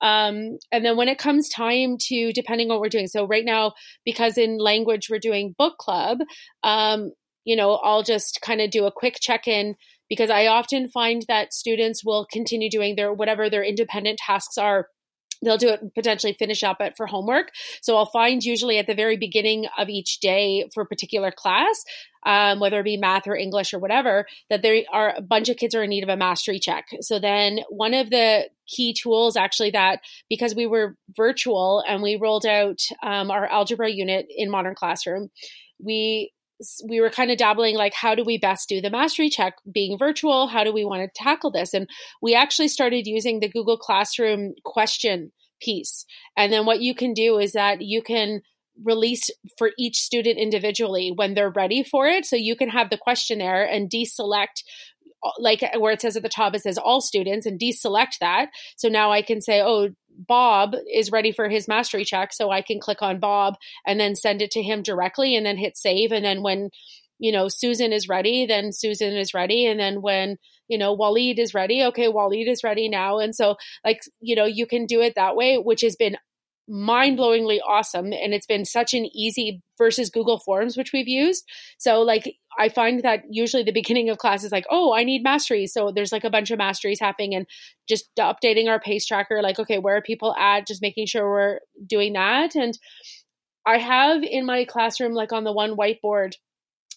Um, 0.00 0.58
and 0.72 0.84
then 0.84 0.96
when 0.96 1.08
it 1.08 1.18
comes 1.18 1.48
time 1.48 1.96
to 2.08 2.32
depending 2.32 2.68
on 2.68 2.74
what 2.74 2.80
we're 2.80 2.88
doing 2.88 3.06
so 3.06 3.24
right 3.24 3.44
now 3.44 3.74
because 4.04 4.36
in 4.36 4.58
language 4.58 5.08
we're 5.08 5.20
doing 5.20 5.54
book 5.56 5.78
club 5.78 6.18
um, 6.64 7.12
you 7.44 7.54
know 7.54 7.74
i'll 7.84 8.02
just 8.02 8.40
kind 8.42 8.60
of 8.60 8.70
do 8.70 8.84
a 8.84 8.90
quick 8.92 9.18
check-in 9.20 9.76
because 10.08 10.28
i 10.28 10.46
often 10.46 10.88
find 10.88 11.24
that 11.28 11.52
students 11.52 12.04
will 12.04 12.26
continue 12.32 12.68
doing 12.68 12.96
their 12.96 13.12
whatever 13.12 13.48
their 13.48 13.62
independent 13.62 14.18
tasks 14.18 14.58
are 14.58 14.88
they'll 15.42 15.56
do 15.56 15.68
it 15.68 15.94
potentially 15.94 16.32
finish 16.32 16.62
up 16.62 16.80
it 16.80 16.94
for 16.96 17.06
homework. 17.06 17.50
So 17.80 17.96
i'll 17.96 18.06
find 18.06 18.42
usually 18.42 18.78
at 18.78 18.86
the 18.86 18.94
very 18.94 19.16
beginning 19.16 19.66
of 19.78 19.88
each 19.88 20.20
day 20.20 20.68
for 20.74 20.82
a 20.82 20.86
particular 20.86 21.30
class 21.30 21.84
um, 22.24 22.60
whether 22.60 22.80
it 22.80 22.84
be 22.84 22.96
math 22.96 23.26
or 23.26 23.36
english 23.36 23.74
or 23.74 23.78
whatever 23.78 24.26
that 24.50 24.62
there 24.62 24.82
are 24.92 25.14
a 25.16 25.22
bunch 25.22 25.48
of 25.48 25.56
kids 25.56 25.74
are 25.74 25.82
in 25.82 25.90
need 25.90 26.02
of 26.02 26.08
a 26.08 26.16
mastery 26.16 26.58
check. 26.58 26.86
So 27.00 27.18
then 27.18 27.60
one 27.68 27.94
of 27.94 28.10
the 28.10 28.48
key 28.66 28.94
tools 28.94 29.36
actually 29.36 29.70
that 29.70 30.00
because 30.28 30.54
we 30.54 30.66
were 30.66 30.96
virtual 31.16 31.82
and 31.86 32.02
we 32.02 32.16
rolled 32.16 32.46
out 32.46 32.78
um, 33.02 33.30
our 33.30 33.46
algebra 33.46 33.90
unit 33.90 34.26
in 34.30 34.50
modern 34.50 34.74
classroom 34.74 35.30
we 35.82 36.32
we 36.88 37.00
were 37.00 37.10
kind 37.10 37.30
of 37.30 37.38
dabbling 37.38 37.76
like 37.76 37.94
how 37.94 38.14
do 38.14 38.24
we 38.24 38.38
best 38.38 38.68
do 38.68 38.80
the 38.80 38.90
mastery 38.90 39.28
check 39.28 39.54
being 39.70 39.98
virtual? 39.98 40.48
How 40.48 40.64
do 40.64 40.72
we 40.72 40.84
want 40.84 41.02
to 41.02 41.22
tackle 41.22 41.50
this? 41.50 41.74
And 41.74 41.88
we 42.20 42.34
actually 42.34 42.68
started 42.68 43.06
using 43.06 43.40
the 43.40 43.48
google 43.48 43.76
classroom 43.76 44.54
question 44.64 45.32
piece. 45.60 46.04
And 46.36 46.52
then 46.52 46.66
what 46.66 46.80
you 46.80 46.94
can 46.94 47.14
do 47.14 47.38
is 47.38 47.52
that 47.52 47.82
you 47.82 48.02
can 48.02 48.42
release 48.82 49.30
for 49.58 49.70
each 49.78 49.98
student 49.98 50.38
individually 50.38 51.12
when 51.14 51.34
they're 51.34 51.50
ready 51.50 51.82
for 51.82 52.06
it. 52.06 52.24
So 52.24 52.36
you 52.36 52.56
can 52.56 52.70
have 52.70 52.90
the 52.90 52.98
questionnaire 52.98 53.64
and 53.64 53.90
deselect 53.90 54.62
uh, 55.24 55.30
like 55.38 55.62
where 55.78 55.92
it 55.92 56.00
says 56.00 56.16
at 56.16 56.22
the 56.24 56.28
top 56.28 56.54
it 56.54 56.62
says 56.62 56.78
all 56.78 57.00
students 57.00 57.46
and 57.46 57.60
deselect 57.60 58.18
that. 58.20 58.48
So 58.76 58.88
now 58.88 59.12
i 59.12 59.22
can 59.22 59.40
say 59.40 59.60
oh 59.62 59.90
bob 60.26 60.74
is 60.92 61.10
ready 61.10 61.32
for 61.32 61.48
his 61.48 61.68
mastery 61.68 62.04
check 62.04 62.32
so 62.32 62.50
i 62.50 62.62
can 62.62 62.80
click 62.80 63.02
on 63.02 63.18
bob 63.18 63.54
and 63.86 63.98
then 63.98 64.14
send 64.14 64.42
it 64.42 64.50
to 64.52 64.62
him 64.62 64.82
directly 64.82 65.36
and 65.36 65.44
then 65.46 65.56
hit 65.56 65.76
save. 65.76 66.12
And 66.12 66.24
then 66.24 66.42
when 66.42 66.70
you 67.18 67.30
know 67.30 67.48
susan 67.48 67.92
is 67.92 68.08
ready 68.08 68.46
then 68.46 68.72
susan 68.72 69.16
is 69.16 69.34
ready. 69.34 69.66
And 69.66 69.78
then 69.78 70.02
when 70.02 70.36
you 70.68 70.78
know 70.78 70.96
Waleed 70.96 71.38
is 71.38 71.54
ready 71.54 71.82
okay 71.84 72.08
Waleed 72.08 72.48
is 72.48 72.64
ready 72.64 72.88
now. 72.88 73.18
And 73.18 73.34
so 73.34 73.56
like 73.84 74.00
you 74.20 74.34
know 74.34 74.44
you 74.44 74.66
can 74.66 74.86
do 74.86 75.00
it 75.00 75.14
that 75.16 75.36
way 75.36 75.56
which 75.56 75.82
has 75.82 75.96
been 75.96 76.16
mind-blowingly 76.68 77.58
awesome 77.66 78.12
and 78.12 78.32
it's 78.32 78.46
been 78.46 78.64
such 78.64 78.94
an 78.94 79.04
easy 79.14 79.60
versus 79.76 80.10
google 80.10 80.38
forms 80.38 80.76
which 80.76 80.92
we've 80.92 81.08
used. 81.08 81.44
So 81.78 82.02
like 82.02 82.36
i 82.58 82.68
find 82.68 83.02
that 83.02 83.22
usually 83.30 83.62
the 83.62 83.72
beginning 83.72 84.10
of 84.10 84.18
class 84.18 84.44
is 84.44 84.52
like 84.52 84.66
oh 84.70 84.94
i 84.94 85.04
need 85.04 85.22
masteries. 85.22 85.72
So 85.72 85.90
there's 85.94 86.12
like 86.12 86.24
a 86.24 86.30
bunch 86.30 86.50
of 86.50 86.58
masteries 86.58 87.00
happening 87.00 87.34
and 87.34 87.46
just 87.88 88.04
updating 88.18 88.68
our 88.68 88.80
pace 88.80 89.06
tracker 89.06 89.42
like 89.42 89.58
okay 89.58 89.78
where 89.78 89.96
are 89.96 90.02
people 90.02 90.34
at? 90.36 90.66
Just 90.66 90.82
making 90.82 91.06
sure 91.06 91.28
we're 91.28 91.58
doing 91.86 92.12
that. 92.14 92.54
And 92.54 92.78
i 93.66 93.78
have 93.78 94.22
in 94.22 94.46
my 94.46 94.64
classroom 94.64 95.12
like 95.12 95.32
on 95.32 95.44
the 95.44 95.52
one 95.52 95.76
whiteboard 95.76 96.32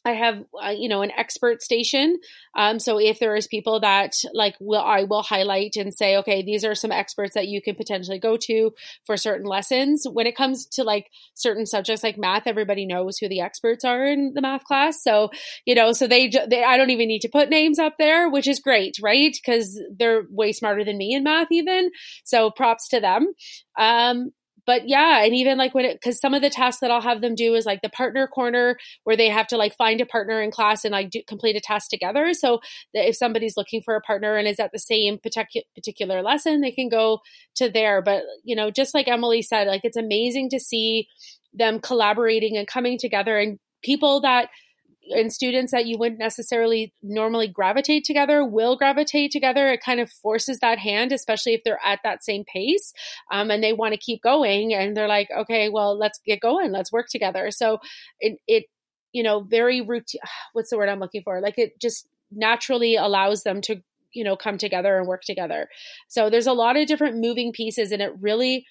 I 0.05 0.11
have, 0.11 0.43
uh, 0.63 0.69
you 0.69 0.87
know, 0.87 1.01
an 1.01 1.11
expert 1.11 1.63
station. 1.63 2.17
Um, 2.55 2.77
so 2.77 2.99
if 2.99 3.19
there 3.19 3.35
is 3.35 3.47
people 3.47 3.79
that 3.79 4.13
like 4.33 4.55
will, 4.59 4.81
I 4.81 5.03
will 5.03 5.23
highlight 5.23 5.75
and 5.75 5.91
say, 5.91 6.17
okay, 6.17 6.43
these 6.43 6.63
are 6.63 6.75
some 6.75 6.91
experts 6.91 7.33
that 7.33 7.47
you 7.47 7.61
can 7.61 7.75
potentially 7.75 8.19
go 8.19 8.37
to 8.41 8.71
for 9.05 9.17
certain 9.17 9.47
lessons. 9.47 10.05
When 10.09 10.27
it 10.27 10.37
comes 10.37 10.67
to 10.73 10.83
like 10.83 11.09
certain 11.33 11.65
subjects 11.65 12.03
like 12.03 12.17
math, 12.17 12.45
everybody 12.45 12.85
knows 12.85 13.17
who 13.17 13.27
the 13.27 13.41
experts 13.41 13.83
are 13.83 14.05
in 14.05 14.33
the 14.35 14.41
math 14.41 14.63
class. 14.63 15.01
So, 15.01 15.31
you 15.65 15.73
know, 15.73 15.91
so 15.91 16.07
they, 16.07 16.29
they 16.29 16.63
I 16.63 16.77
don't 16.77 16.91
even 16.91 17.07
need 17.07 17.21
to 17.21 17.29
put 17.29 17.49
names 17.49 17.79
up 17.79 17.95
there, 17.97 18.29
which 18.29 18.47
is 18.47 18.59
great, 18.59 18.97
right? 19.01 19.35
Because 19.35 19.81
they're 19.97 20.23
way 20.29 20.51
smarter 20.51 20.85
than 20.85 20.97
me 20.97 21.15
in 21.15 21.23
math, 21.23 21.51
even. 21.51 21.89
So 22.23 22.51
props 22.51 22.89
to 22.89 22.99
them. 22.99 23.33
Um, 23.77 24.31
but 24.65 24.87
yeah, 24.87 25.23
and 25.23 25.35
even 25.35 25.57
like 25.57 25.73
when 25.73 25.85
it, 25.85 26.01
cause 26.01 26.19
some 26.19 26.33
of 26.33 26.41
the 26.41 26.49
tasks 26.49 26.81
that 26.81 26.91
I'll 26.91 27.01
have 27.01 27.21
them 27.21 27.35
do 27.35 27.55
is 27.55 27.65
like 27.65 27.81
the 27.81 27.89
partner 27.89 28.27
corner 28.27 28.77
where 29.03 29.15
they 29.15 29.29
have 29.29 29.47
to 29.47 29.57
like 29.57 29.75
find 29.75 30.01
a 30.01 30.05
partner 30.05 30.41
in 30.41 30.51
class 30.51 30.85
and 30.85 30.91
like 30.91 31.09
do, 31.09 31.21
complete 31.27 31.55
a 31.55 31.61
task 31.61 31.89
together. 31.89 32.33
So 32.33 32.59
if 32.93 33.15
somebody's 33.15 33.57
looking 33.57 33.81
for 33.81 33.95
a 33.95 34.01
partner 34.01 34.35
and 34.35 34.47
is 34.47 34.59
at 34.59 34.71
the 34.71 34.79
same 34.79 35.17
particular 35.19 35.63
particular 35.75 36.21
lesson, 36.21 36.61
they 36.61 36.71
can 36.71 36.89
go 36.89 37.19
to 37.55 37.69
there. 37.69 38.01
But, 38.01 38.23
you 38.43 38.55
know, 38.55 38.71
just 38.71 38.93
like 38.93 39.07
Emily 39.07 39.41
said, 39.41 39.67
like 39.67 39.81
it's 39.83 39.97
amazing 39.97 40.49
to 40.49 40.59
see 40.59 41.07
them 41.53 41.79
collaborating 41.79 42.57
and 42.57 42.67
coming 42.67 42.97
together 42.97 43.37
and 43.37 43.59
people 43.83 44.21
that 44.21 44.49
and 45.09 45.31
students 45.31 45.71
that 45.71 45.85
you 45.85 45.97
wouldn't 45.97 46.19
necessarily 46.19 46.93
normally 47.03 47.47
gravitate 47.47 48.03
together 48.03 48.43
will 48.43 48.75
gravitate 48.75 49.31
together. 49.31 49.67
It 49.67 49.81
kind 49.83 49.99
of 49.99 50.09
forces 50.09 50.59
that 50.59 50.79
hand, 50.79 51.11
especially 51.11 51.53
if 51.53 51.63
they're 51.63 51.79
at 51.83 51.99
that 52.03 52.23
same 52.23 52.43
pace 52.45 52.93
um, 53.31 53.51
and 53.51 53.63
they 53.63 53.73
want 53.73 53.93
to 53.93 53.99
keep 53.99 54.21
going. 54.21 54.73
And 54.73 54.95
they're 54.95 55.07
like, 55.07 55.29
okay, 55.35 55.69
well, 55.69 55.97
let's 55.97 56.19
get 56.25 56.39
going. 56.39 56.71
Let's 56.71 56.91
work 56.91 57.07
together. 57.09 57.51
So 57.51 57.79
it, 58.19 58.39
it 58.47 58.65
you 59.13 59.23
know, 59.23 59.41
very 59.41 59.81
routine. 59.81 60.21
What's 60.53 60.69
the 60.69 60.77
word 60.77 60.89
I'm 60.89 60.99
looking 60.99 61.23
for? 61.23 61.41
Like 61.41 61.57
it 61.57 61.79
just 61.79 62.07
naturally 62.31 62.95
allows 62.95 63.43
them 63.43 63.61
to, 63.61 63.81
you 64.13 64.23
know, 64.23 64.35
come 64.35 64.57
together 64.57 64.97
and 64.97 65.07
work 65.07 65.23
together. 65.23 65.69
So 66.07 66.29
there's 66.29 66.47
a 66.47 66.53
lot 66.53 66.77
of 66.77 66.87
different 66.87 67.17
moving 67.17 67.51
pieces 67.51 67.91
and 67.91 68.01
it 68.01 68.13
really 68.19 68.65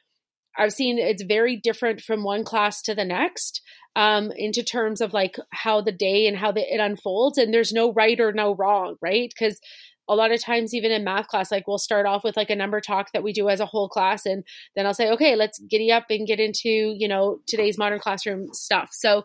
I've 0.56 0.72
seen 0.72 0.98
it's 0.98 1.22
very 1.22 1.56
different 1.56 2.00
from 2.00 2.22
one 2.22 2.44
class 2.44 2.82
to 2.82 2.94
the 2.94 3.04
next 3.04 3.60
um, 3.96 4.32
into 4.36 4.62
terms 4.62 5.00
of 5.00 5.12
like 5.12 5.36
how 5.50 5.80
the 5.80 5.92
day 5.92 6.26
and 6.26 6.36
how 6.36 6.52
the, 6.52 6.62
it 6.62 6.80
unfolds. 6.80 7.38
And 7.38 7.52
there's 7.52 7.72
no 7.72 7.92
right 7.92 8.18
or 8.20 8.32
no 8.32 8.54
wrong, 8.54 8.96
right? 9.00 9.32
Because 9.32 9.60
a 10.08 10.14
lot 10.14 10.32
of 10.32 10.42
times, 10.42 10.74
even 10.74 10.92
in 10.92 11.04
math 11.04 11.28
class, 11.28 11.50
like 11.50 11.66
we'll 11.66 11.78
start 11.78 12.06
off 12.06 12.24
with 12.24 12.36
like 12.36 12.50
a 12.50 12.56
number 12.56 12.80
talk 12.80 13.12
that 13.12 13.22
we 13.22 13.32
do 13.32 13.48
as 13.48 13.60
a 13.60 13.66
whole 13.66 13.88
class. 13.88 14.26
And 14.26 14.44
then 14.76 14.86
I'll 14.86 14.94
say, 14.94 15.10
okay, 15.12 15.34
let's 15.34 15.58
giddy 15.58 15.90
up 15.90 16.06
and 16.10 16.26
get 16.26 16.40
into, 16.40 16.68
you 16.68 17.08
know, 17.08 17.40
today's 17.46 17.78
modern 17.78 18.00
classroom 18.00 18.52
stuff. 18.52 18.90
So 18.92 19.24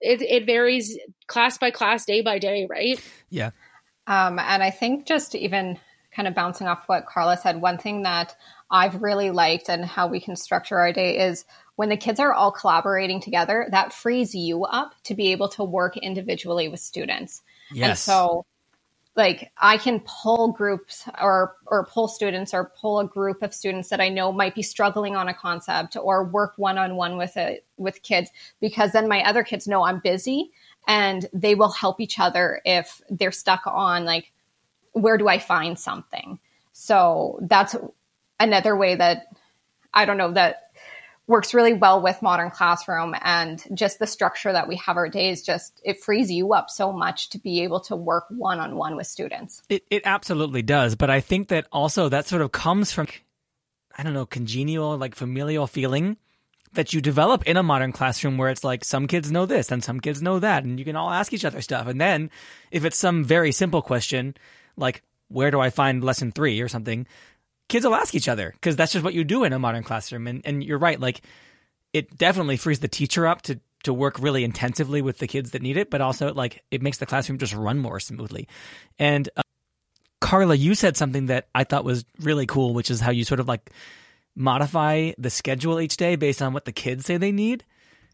it, 0.00 0.22
it 0.22 0.46
varies 0.46 0.96
class 1.26 1.58
by 1.58 1.70
class, 1.70 2.04
day 2.04 2.20
by 2.20 2.38
day, 2.38 2.66
right? 2.70 3.00
Yeah. 3.30 3.50
Um, 4.06 4.38
and 4.38 4.62
I 4.62 4.70
think 4.70 5.06
just 5.06 5.34
even 5.34 5.78
kind 6.14 6.28
of 6.28 6.34
bouncing 6.34 6.66
off 6.66 6.84
what 6.86 7.06
Carla 7.06 7.36
said, 7.36 7.60
one 7.60 7.78
thing 7.78 8.02
that 8.02 8.36
I've 8.70 9.02
really 9.02 9.30
liked 9.30 9.68
and 9.68 9.84
how 9.84 10.06
we 10.06 10.20
can 10.20 10.36
structure 10.36 10.78
our 10.78 10.92
day 10.92 11.18
is 11.18 11.44
when 11.76 11.88
the 11.88 11.96
kids 11.96 12.20
are 12.20 12.32
all 12.32 12.52
collaborating 12.52 13.20
together, 13.20 13.66
that 13.70 13.92
frees 13.92 14.34
you 14.34 14.64
up 14.64 14.94
to 15.04 15.14
be 15.14 15.32
able 15.32 15.48
to 15.50 15.64
work 15.64 15.96
individually 15.96 16.68
with 16.68 16.80
students. 16.80 17.42
Yes. 17.72 17.88
And 17.88 17.98
so 17.98 18.46
like 19.16 19.52
I 19.58 19.76
can 19.78 20.00
pull 20.00 20.52
groups 20.52 21.08
or 21.20 21.56
or 21.66 21.86
pull 21.86 22.08
students 22.08 22.52
or 22.52 22.72
pull 22.80 22.98
a 22.98 23.06
group 23.06 23.42
of 23.42 23.54
students 23.54 23.88
that 23.90 24.00
I 24.00 24.08
know 24.08 24.32
might 24.32 24.54
be 24.54 24.62
struggling 24.62 25.14
on 25.14 25.28
a 25.28 25.34
concept 25.34 25.96
or 25.96 26.24
work 26.24 26.54
one 26.56 26.78
on 26.78 26.96
one 26.96 27.16
with 27.16 27.36
it 27.36 27.64
with 27.76 28.02
kids 28.02 28.30
because 28.60 28.92
then 28.92 29.08
my 29.08 29.22
other 29.24 29.44
kids 29.44 29.68
know 29.68 29.84
I'm 29.84 30.00
busy 30.00 30.50
and 30.88 31.26
they 31.32 31.54
will 31.54 31.70
help 31.70 32.00
each 32.00 32.18
other 32.18 32.60
if 32.64 33.00
they're 33.08 33.32
stuck 33.32 33.62
on 33.66 34.04
like 34.04 34.32
where 34.92 35.18
do 35.18 35.28
I 35.28 35.38
find 35.38 35.78
something. 35.78 36.38
So 36.72 37.38
that's 37.42 37.76
another 38.40 38.76
way 38.76 38.96
that 38.96 39.26
I 39.92 40.04
don't 40.04 40.18
know 40.18 40.32
that 40.32 40.70
works 41.26 41.54
really 41.54 41.72
well 41.72 42.02
with 42.02 42.20
modern 42.20 42.50
classroom 42.50 43.14
and 43.22 43.62
just 43.72 43.98
the 43.98 44.06
structure 44.06 44.52
that 44.52 44.68
we 44.68 44.76
have 44.76 44.96
our 44.96 45.08
days 45.08 45.42
just 45.42 45.80
it 45.82 46.02
frees 46.02 46.30
you 46.30 46.52
up 46.52 46.68
so 46.68 46.92
much 46.92 47.30
to 47.30 47.38
be 47.38 47.62
able 47.62 47.80
to 47.80 47.96
work 47.96 48.24
one-on-one 48.28 48.94
with 48.94 49.06
students. 49.06 49.62
It, 49.70 49.84
it 49.90 50.02
absolutely 50.04 50.60
does 50.60 50.96
but 50.96 51.08
i 51.08 51.20
think 51.20 51.48
that 51.48 51.66
also 51.72 52.10
that 52.10 52.26
sort 52.26 52.42
of 52.42 52.52
comes 52.52 52.92
from 52.92 53.06
i 53.96 54.02
don't 54.02 54.12
know 54.12 54.26
congenial 54.26 54.98
like 54.98 55.14
familial 55.14 55.66
feeling 55.66 56.18
that 56.74 56.92
you 56.92 57.00
develop 57.00 57.44
in 57.44 57.56
a 57.56 57.62
modern 57.62 57.92
classroom 57.92 58.36
where 58.36 58.50
it's 58.50 58.64
like 58.64 58.84
some 58.84 59.06
kids 59.06 59.32
know 59.32 59.46
this 59.46 59.70
and 59.70 59.82
some 59.82 60.00
kids 60.00 60.20
know 60.20 60.38
that 60.38 60.64
and 60.64 60.78
you 60.78 60.84
can 60.84 60.96
all 60.96 61.10
ask 61.10 61.32
each 61.32 61.44
other 61.44 61.60
stuff. 61.60 61.86
And 61.86 62.00
then 62.00 62.30
if 62.70 62.84
it's 62.84 62.98
some 62.98 63.24
very 63.24 63.52
simple 63.52 63.80
question 63.80 64.34
like 64.76 65.02
where 65.28 65.50
do 65.50 65.60
i 65.60 65.70
find 65.70 66.04
lesson 66.04 66.32
3 66.32 66.60
or 66.60 66.68
something 66.68 67.06
kids 67.68 67.84
will 67.84 67.94
ask 67.94 68.14
each 68.14 68.28
other 68.28 68.52
because 68.52 68.76
that's 68.76 68.92
just 68.92 69.04
what 69.04 69.14
you 69.14 69.24
do 69.24 69.44
in 69.44 69.52
a 69.52 69.58
modern 69.58 69.82
classroom 69.82 70.26
and 70.26 70.42
and 70.44 70.62
you're 70.62 70.78
right 70.78 71.00
like 71.00 71.22
it 71.92 72.16
definitely 72.16 72.56
frees 72.56 72.80
the 72.80 72.88
teacher 72.88 73.26
up 73.26 73.42
to 73.42 73.60
to 73.82 73.92
work 73.92 74.18
really 74.18 74.44
intensively 74.44 75.02
with 75.02 75.18
the 75.18 75.26
kids 75.26 75.50
that 75.52 75.62
need 75.62 75.76
it 75.76 75.90
but 75.90 76.00
also 76.00 76.32
like 76.32 76.62
it 76.70 76.82
makes 76.82 76.98
the 76.98 77.06
classroom 77.06 77.38
just 77.38 77.54
run 77.54 77.78
more 77.78 78.00
smoothly 78.00 78.48
and 78.98 79.28
uh, 79.36 79.42
Carla 80.20 80.54
you 80.54 80.74
said 80.74 80.96
something 80.96 81.26
that 81.26 81.48
I 81.54 81.64
thought 81.64 81.84
was 81.84 82.04
really 82.20 82.46
cool 82.46 82.74
which 82.74 82.90
is 82.90 83.00
how 83.00 83.10
you 83.10 83.24
sort 83.24 83.40
of 83.40 83.48
like 83.48 83.70
modify 84.36 85.12
the 85.18 85.30
schedule 85.30 85.80
each 85.80 85.96
day 85.96 86.16
based 86.16 86.42
on 86.42 86.52
what 86.52 86.64
the 86.64 86.72
kids 86.72 87.06
say 87.06 87.16
they 87.16 87.32
need. 87.32 87.64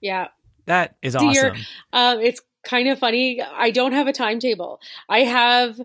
Yeah. 0.01 0.29
That 0.67 0.97
is 1.03 1.15
so 1.15 1.27
awesome. 1.27 1.57
Um, 1.93 2.21
it's 2.21 2.41
kind 2.65 2.89
of 2.89 2.99
funny. 2.99 3.43
I 3.43 3.71
don't 3.71 3.93
have 3.93 4.07
a 4.07 4.13
timetable. 4.13 4.81
I 5.09 5.21
have 5.21 5.81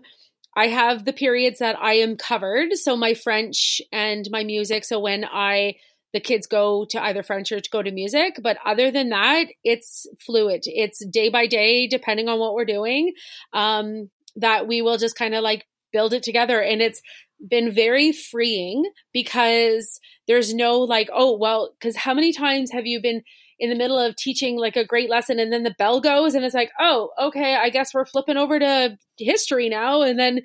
I 0.56 0.68
have 0.68 1.04
the 1.04 1.12
periods 1.12 1.58
that 1.58 1.78
I 1.78 1.94
am 1.94 2.16
covered. 2.16 2.72
So 2.74 2.96
my 2.96 3.14
French 3.14 3.80
and 3.92 4.26
my 4.30 4.42
music. 4.42 4.84
So 4.84 4.98
when 4.98 5.24
I 5.24 5.76
the 6.12 6.20
kids 6.20 6.46
go 6.46 6.86
to 6.88 7.02
either 7.02 7.22
French 7.22 7.52
or 7.52 7.60
to 7.60 7.70
go 7.70 7.82
to 7.82 7.90
music. 7.90 8.38
But 8.42 8.56
other 8.64 8.90
than 8.90 9.10
that, 9.10 9.48
it's 9.62 10.06
fluid. 10.18 10.62
It's 10.64 11.04
day 11.04 11.28
by 11.28 11.46
day, 11.46 11.86
depending 11.86 12.28
on 12.28 12.38
what 12.38 12.54
we're 12.54 12.64
doing. 12.64 13.12
Um, 13.52 14.08
that 14.36 14.66
we 14.66 14.80
will 14.80 14.96
just 14.96 15.16
kind 15.16 15.34
of 15.34 15.42
like 15.42 15.66
build 15.92 16.14
it 16.14 16.22
together. 16.22 16.60
And 16.60 16.80
it's 16.80 17.02
been 17.46 17.70
very 17.70 18.12
freeing 18.12 18.84
because 19.12 20.00
there's 20.26 20.54
no 20.54 20.80
like, 20.80 21.10
oh, 21.12 21.36
well, 21.36 21.74
because 21.78 21.96
how 21.96 22.14
many 22.14 22.32
times 22.32 22.70
have 22.72 22.86
you 22.86 23.00
been 23.02 23.22
in 23.58 23.70
the 23.70 23.76
middle 23.76 23.98
of 23.98 24.16
teaching 24.16 24.58
like 24.58 24.76
a 24.76 24.84
great 24.84 25.10
lesson 25.10 25.38
and 25.38 25.52
then 25.52 25.62
the 25.62 25.74
bell 25.78 26.00
goes 26.00 26.34
and 26.34 26.44
it's 26.44 26.54
like, 26.54 26.70
oh, 26.78 27.10
okay, 27.20 27.54
I 27.54 27.70
guess 27.70 27.94
we're 27.94 28.04
flipping 28.04 28.36
over 28.36 28.58
to 28.58 28.96
history 29.18 29.68
now. 29.68 30.02
And 30.02 30.18
then 30.18 30.42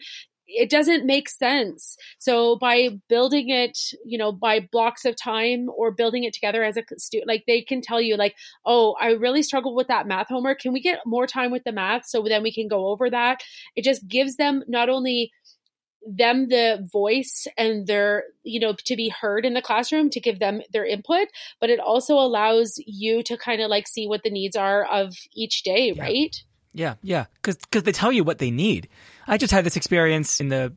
it 0.54 0.70
doesn't 0.70 1.06
make 1.06 1.30
sense. 1.30 1.96
So 2.20 2.58
by 2.58 3.00
building 3.08 3.50
it, 3.50 3.78
you 4.06 4.18
know, 4.18 4.32
by 4.32 4.68
blocks 4.72 5.06
of 5.06 5.16
time 5.16 5.70
or 5.76 5.92
building 5.92 6.24
it 6.24 6.34
together 6.34 6.64
as 6.64 6.78
a 6.78 6.84
student, 6.98 7.28
like 7.28 7.44
they 7.48 7.62
can 7.62 7.82
tell 7.82 8.02
you, 8.02 8.18
like, 8.18 8.36
oh, 8.66 8.96
I 9.00 9.12
really 9.12 9.44
struggled 9.44 9.76
with 9.76 9.88
that 9.88 10.08
math 10.08 10.28
homework. 10.28 10.60
Can 10.60 10.74
we 10.74 10.82
get 10.82 11.00
more 11.06 11.26
time 11.26 11.52
with 11.52 11.64
the 11.64 11.72
math 11.72 12.06
so 12.06 12.22
then 12.24 12.44
we 12.44 12.54
can 12.54 12.68
go 12.68 12.88
over 12.88 13.10
that? 13.10 13.42
It 13.76 13.84
just 13.84 14.08
gives 14.08 14.36
them 14.36 14.64
not 14.68 14.90
only 14.90 15.32
them 16.08 16.48
the 16.48 16.88
voice 16.92 17.48
and 17.58 17.88
their 17.88 18.24
you 18.44 18.60
know 18.60 18.74
to 18.86 18.96
be 18.96 19.10
heard 19.10 19.46
in 19.46 19.54
the 19.54 19.62
classroom 19.62 20.10
to 20.10 20.20
give 20.20 20.40
them 20.40 20.62
their 20.74 20.86
input 20.86 21.28
but 21.60 21.70
it 21.70 21.80
also 21.80 22.16
allows 22.16 22.80
you 22.86 23.22
to 23.24 23.38
kind 23.38 23.62
of 23.62 23.70
like 23.70 23.88
see 23.88 24.08
what 24.08 24.24
the 24.24 24.30
needs 24.30 24.56
are 24.56 24.86
of 24.86 25.16
each 25.34 25.64
day 25.64 25.94
yeah. 25.96 26.02
right? 26.02 26.44
Yeah 26.74 26.96
yeah. 27.02 27.26
Because 27.36 27.58
because 27.58 27.84
they 27.84 27.92
tell 27.92 28.12
you 28.12 28.24
what 28.24 28.38
they 28.38 28.52
need. 28.52 28.88
I 29.28 29.38
just 29.38 29.54
had 29.54 29.66
this 29.66 29.76
experience 29.76 30.40
in 30.40 30.50
the 30.50 30.74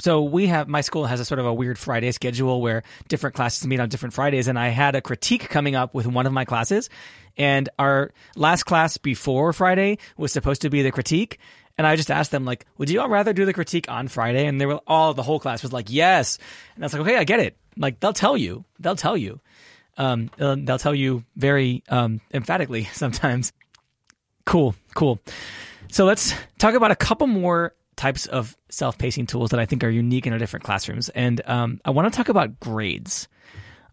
so 0.00 0.22
we 0.22 0.46
have 0.46 0.68
my 0.68 0.80
school 0.80 1.06
has 1.06 1.20
a 1.20 1.24
sort 1.24 1.38
of 1.38 1.46
a 1.46 1.54
weird 1.54 1.78
friday 1.78 2.10
schedule 2.10 2.60
where 2.60 2.82
different 3.08 3.36
classes 3.36 3.66
meet 3.66 3.80
on 3.80 3.88
different 3.88 4.12
fridays 4.12 4.48
and 4.48 4.58
i 4.58 4.68
had 4.68 4.96
a 4.96 5.00
critique 5.00 5.48
coming 5.48 5.76
up 5.76 5.94
with 5.94 6.06
one 6.06 6.26
of 6.26 6.32
my 6.32 6.44
classes 6.44 6.90
and 7.36 7.68
our 7.78 8.12
last 8.34 8.64
class 8.64 8.96
before 8.96 9.52
friday 9.52 9.96
was 10.16 10.32
supposed 10.32 10.62
to 10.62 10.70
be 10.70 10.82
the 10.82 10.90
critique 10.90 11.38
and 11.76 11.86
I 11.86 11.96
just 11.96 12.10
asked 12.10 12.30
them 12.30 12.44
like, 12.44 12.66
would 12.78 12.90
you 12.90 13.00
all 13.00 13.08
rather 13.08 13.32
do 13.32 13.44
the 13.44 13.52
critique 13.52 13.90
on 13.90 14.08
Friday? 14.08 14.46
And 14.46 14.60
they 14.60 14.66
were 14.66 14.80
all 14.86 15.14
the 15.14 15.22
whole 15.22 15.40
class 15.40 15.62
was 15.62 15.72
like, 15.72 15.90
yes. 15.90 16.38
And 16.74 16.84
I 16.84 16.86
was 16.86 16.92
like, 16.92 17.02
okay, 17.02 17.16
I 17.16 17.24
get 17.24 17.40
it. 17.40 17.56
Like 17.76 18.00
they'll 18.00 18.12
tell 18.12 18.36
you, 18.36 18.64
they'll 18.78 18.96
tell 18.96 19.16
you, 19.16 19.40
um, 19.96 20.30
they'll, 20.36 20.78
tell 20.78 20.94
you 20.94 21.24
very 21.36 21.82
um, 21.88 22.20
emphatically 22.32 22.84
sometimes. 22.92 23.52
Cool, 24.44 24.74
cool. 24.94 25.20
So 25.88 26.04
let's 26.04 26.34
talk 26.58 26.74
about 26.74 26.90
a 26.90 26.96
couple 26.96 27.26
more 27.26 27.74
types 27.96 28.26
of 28.26 28.56
self-pacing 28.70 29.26
tools 29.26 29.50
that 29.50 29.60
I 29.60 29.66
think 29.66 29.84
are 29.84 29.90
unique 29.90 30.26
in 30.26 30.32
our 30.32 30.38
different 30.38 30.64
classrooms. 30.64 31.08
And 31.08 31.40
um, 31.46 31.80
I 31.84 31.90
want 31.90 32.12
to 32.12 32.16
talk 32.16 32.28
about 32.28 32.58
grades. 32.60 33.28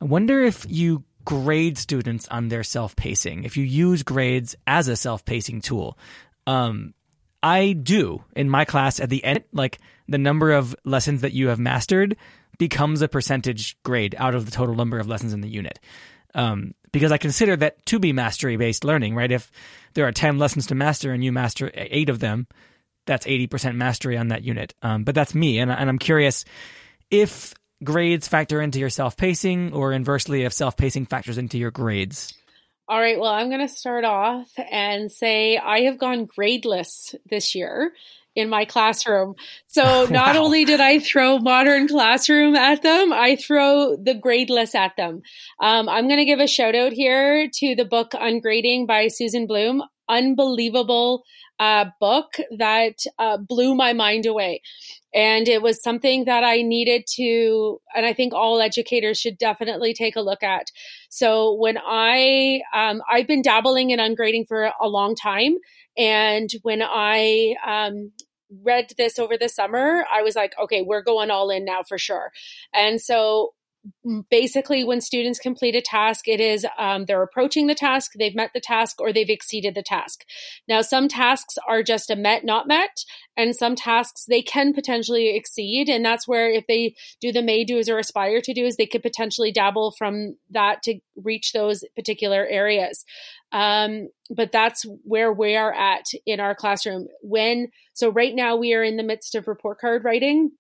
I 0.02 0.06
wonder 0.06 0.42
if 0.42 0.66
you 0.68 1.04
grade 1.24 1.78
students 1.78 2.28
on 2.28 2.50
their 2.50 2.64
self-pacing, 2.64 3.44
if 3.44 3.58
you 3.58 3.64
use 3.64 4.02
grades 4.02 4.56
as 4.66 4.88
a 4.88 4.96
self-pacing 4.96 5.62
tool. 5.62 5.98
Um, 6.48 6.96
I 7.44 7.74
do 7.74 8.24
in 8.36 8.50
my 8.50 8.66
class 8.66 9.00
at 9.00 9.10
the 9.10 9.24
end, 9.24 9.44
like 9.52 9.80
the 10.08 10.18
number 10.18 10.52
of 10.52 10.76
lessons 10.84 11.22
that 11.22 11.34
you 11.34 11.48
have 11.48 11.60
mastered 11.60 12.16
becomes 12.58 13.02
a 13.02 13.08
percentage 13.08 13.82
grade 13.84 14.16
out 14.18 14.36
of 14.36 14.46
the 14.46 14.52
total 14.52 14.76
number 14.76 15.00
of 15.00 15.08
lessons 15.08 15.34
in 15.34 15.42
the 15.42 15.50
unit. 15.50 15.80
Um, 16.36 16.74
because 16.92 17.12
I 17.12 17.18
consider 17.18 17.56
that 17.58 17.86
to 17.88 18.00
be 18.00 18.14
mastery 18.14 18.58
based 18.58 18.84
learning, 18.84 19.16
right? 19.16 19.32
If 19.32 19.52
there 19.94 20.08
are 20.08 20.12
10 20.12 20.38
lessons 20.38 20.68
to 20.68 20.76
master 20.76 21.12
and 21.12 21.24
you 21.24 21.32
master 21.32 21.72
eight 21.74 22.10
of 22.10 22.20
them, 22.20 22.48
that's 23.06 23.26
80% 23.26 23.76
mastery 23.76 24.18
on 24.18 24.28
that 24.30 24.44
unit. 24.44 24.74
Um, 24.82 25.04
but 25.04 25.16
that's 25.16 25.34
me. 25.34 25.60
And, 25.60 25.72
and 25.72 25.90
I'm 25.90 26.00
curious 26.00 26.46
if 27.10 27.54
grades 27.84 28.28
factor 28.28 28.62
into 28.62 28.80
your 28.80 28.90
self 28.90 29.18
pacing 29.18 29.74
or 29.74 29.92
inversely 29.94 30.44
if 30.44 30.54
self 30.54 30.78
pacing 30.78 31.08
factors 31.08 31.38
into 31.38 31.58
your 31.58 31.72
grades. 31.72 32.34
All 32.92 33.00
right, 33.00 33.18
well, 33.18 33.32
I'm 33.32 33.48
going 33.48 33.66
to 33.66 33.74
start 33.74 34.04
off 34.04 34.52
and 34.70 35.10
say 35.10 35.56
I 35.56 35.84
have 35.84 35.98
gone 35.98 36.28
gradeless 36.28 37.16
this 37.30 37.56
year 37.56 37.94
in 38.36 38.50
my 38.50 38.66
classroom. 38.66 39.36
So 39.68 39.82
not 40.12 40.36
wow. 40.36 40.44
only 40.44 40.66
did 40.66 40.82
I 40.82 41.00
throw 41.00 41.38
modern 41.40 41.88
classroom 41.88 42.54
at 42.54 42.82
them, 42.82 43.14
I 43.14 43.38
throw 43.38 43.96
the 43.96 44.14
gradeless 44.14 44.76
at 44.76 44.98
them. 44.98 45.22
Um, 45.62 45.88
I'm 45.88 46.10
going 46.10 46.20
to 46.20 46.26
give 46.26 46.42
a 46.42 46.48
shout 46.48 46.76
out 46.76 46.92
here 46.92 47.48
to 47.50 47.76
the 47.76 47.86
book 47.86 48.12
Ungrading 48.12 48.88
by 48.88 49.08
Susan 49.08 49.48
Blum. 49.48 49.84
Unbelievable 50.12 51.24
uh, 51.60 51.86
book 52.00 52.34
that 52.58 52.98
uh, 53.18 53.38
blew 53.38 53.76
my 53.76 53.94
mind 53.94 54.26
away. 54.26 54.62
And 55.14 55.48
it 55.48 55.62
was 55.62 55.84
something 55.84 56.26
that 56.26 56.44
I 56.44 56.62
needed 56.62 57.04
to, 57.16 57.80
and 57.96 58.06
I 58.06 58.14
think 58.14 58.34
all 58.34 58.62
educators 58.62 59.20
should 59.20 59.38
definitely 59.38 59.94
take 59.94 60.16
a 60.16 60.22
look 60.22 60.44
at. 60.44 60.68
So 61.10 61.54
when 61.54 61.78
I, 61.78 62.62
um, 62.74 63.02
I've 63.10 63.28
been 63.28 63.42
dabbling 63.42 63.92
in 63.92 64.00
ungrading 64.00 64.48
for 64.48 64.72
a 64.82 64.88
long 64.88 65.16
time. 65.16 65.58
And 65.98 66.50
when 66.64 66.82
I, 66.82 67.56
um, 67.66 68.12
read 68.64 68.88
this 68.98 69.18
over 69.18 69.38
the 69.38 69.48
summer, 69.48 70.06
I 70.12 70.24
was 70.24 70.36
like, 70.36 70.54
okay, 70.62 70.82
we're 70.82 71.04
going 71.04 71.32
all 71.32 71.50
in 71.50 71.64
now 71.64 71.84
for 71.88 71.98
sure. 71.98 72.32
And 72.74 73.00
so 73.00 73.54
basically 74.30 74.84
when 74.84 75.02
students 75.02 75.40
complete 75.40 75.76
a 75.76 75.82
task 75.82 76.28
it 76.28 76.40
is 76.40 76.66
um, 76.78 77.06
they're 77.06 77.24
approaching 77.24 77.68
the 77.68 77.76
task 77.76 78.12
they've 78.18 78.36
met 78.36 78.52
the 78.54 78.60
task 78.60 79.02
or 79.02 79.12
they've 79.12 79.30
exceeded 79.30 79.74
the 79.74 79.84
task. 79.84 80.24
Now 80.68 80.82
some 80.82 81.08
tasks 81.08 81.58
are 81.68 81.82
just 81.82 82.10
a 82.10 82.16
met 82.16 82.46
not 82.46 82.68
met 82.68 83.04
and 83.36 83.56
some 83.56 83.76
tasks 83.76 84.26
they 84.28 84.42
can 84.42 84.74
potentially 84.74 85.36
exceed 85.36 85.90
and 85.90 86.06
that's 86.06 86.28
where 86.28 86.50
if 86.50 86.66
they 86.68 86.96
do 87.20 87.32
the 87.32 87.42
may 87.42 87.64
do's 87.64 87.90
or 87.90 87.98
aspire 87.98 88.42
to 88.42 88.54
do 88.54 88.66
is 88.66 88.78
they 88.78 88.86
could 88.86 89.04
potentially 89.04 89.52
dabble 89.52 89.92
from 89.98 90.36
that 90.52 90.84
to 90.84 91.00
reach 91.16 91.52
those 91.54 91.84
particular 91.96 92.46
areas. 92.46 93.04
Um, 93.52 94.10
but 94.30 94.52
that's 94.52 94.86
where 95.04 95.34
we 95.34 95.56
are 95.56 95.74
at 95.74 96.06
in 96.26 96.40
our 96.40 96.56
classroom. 96.56 97.08
When 97.22 97.70
so 97.94 98.10
right 98.10 98.34
now 98.34 98.56
we 98.56 98.74
are 98.74 98.84
in 98.84 98.98
the 98.98 99.04
midst 99.04 99.36
of 99.36 99.48
report 99.48 99.80
card 99.80 100.06
writing 100.06 100.52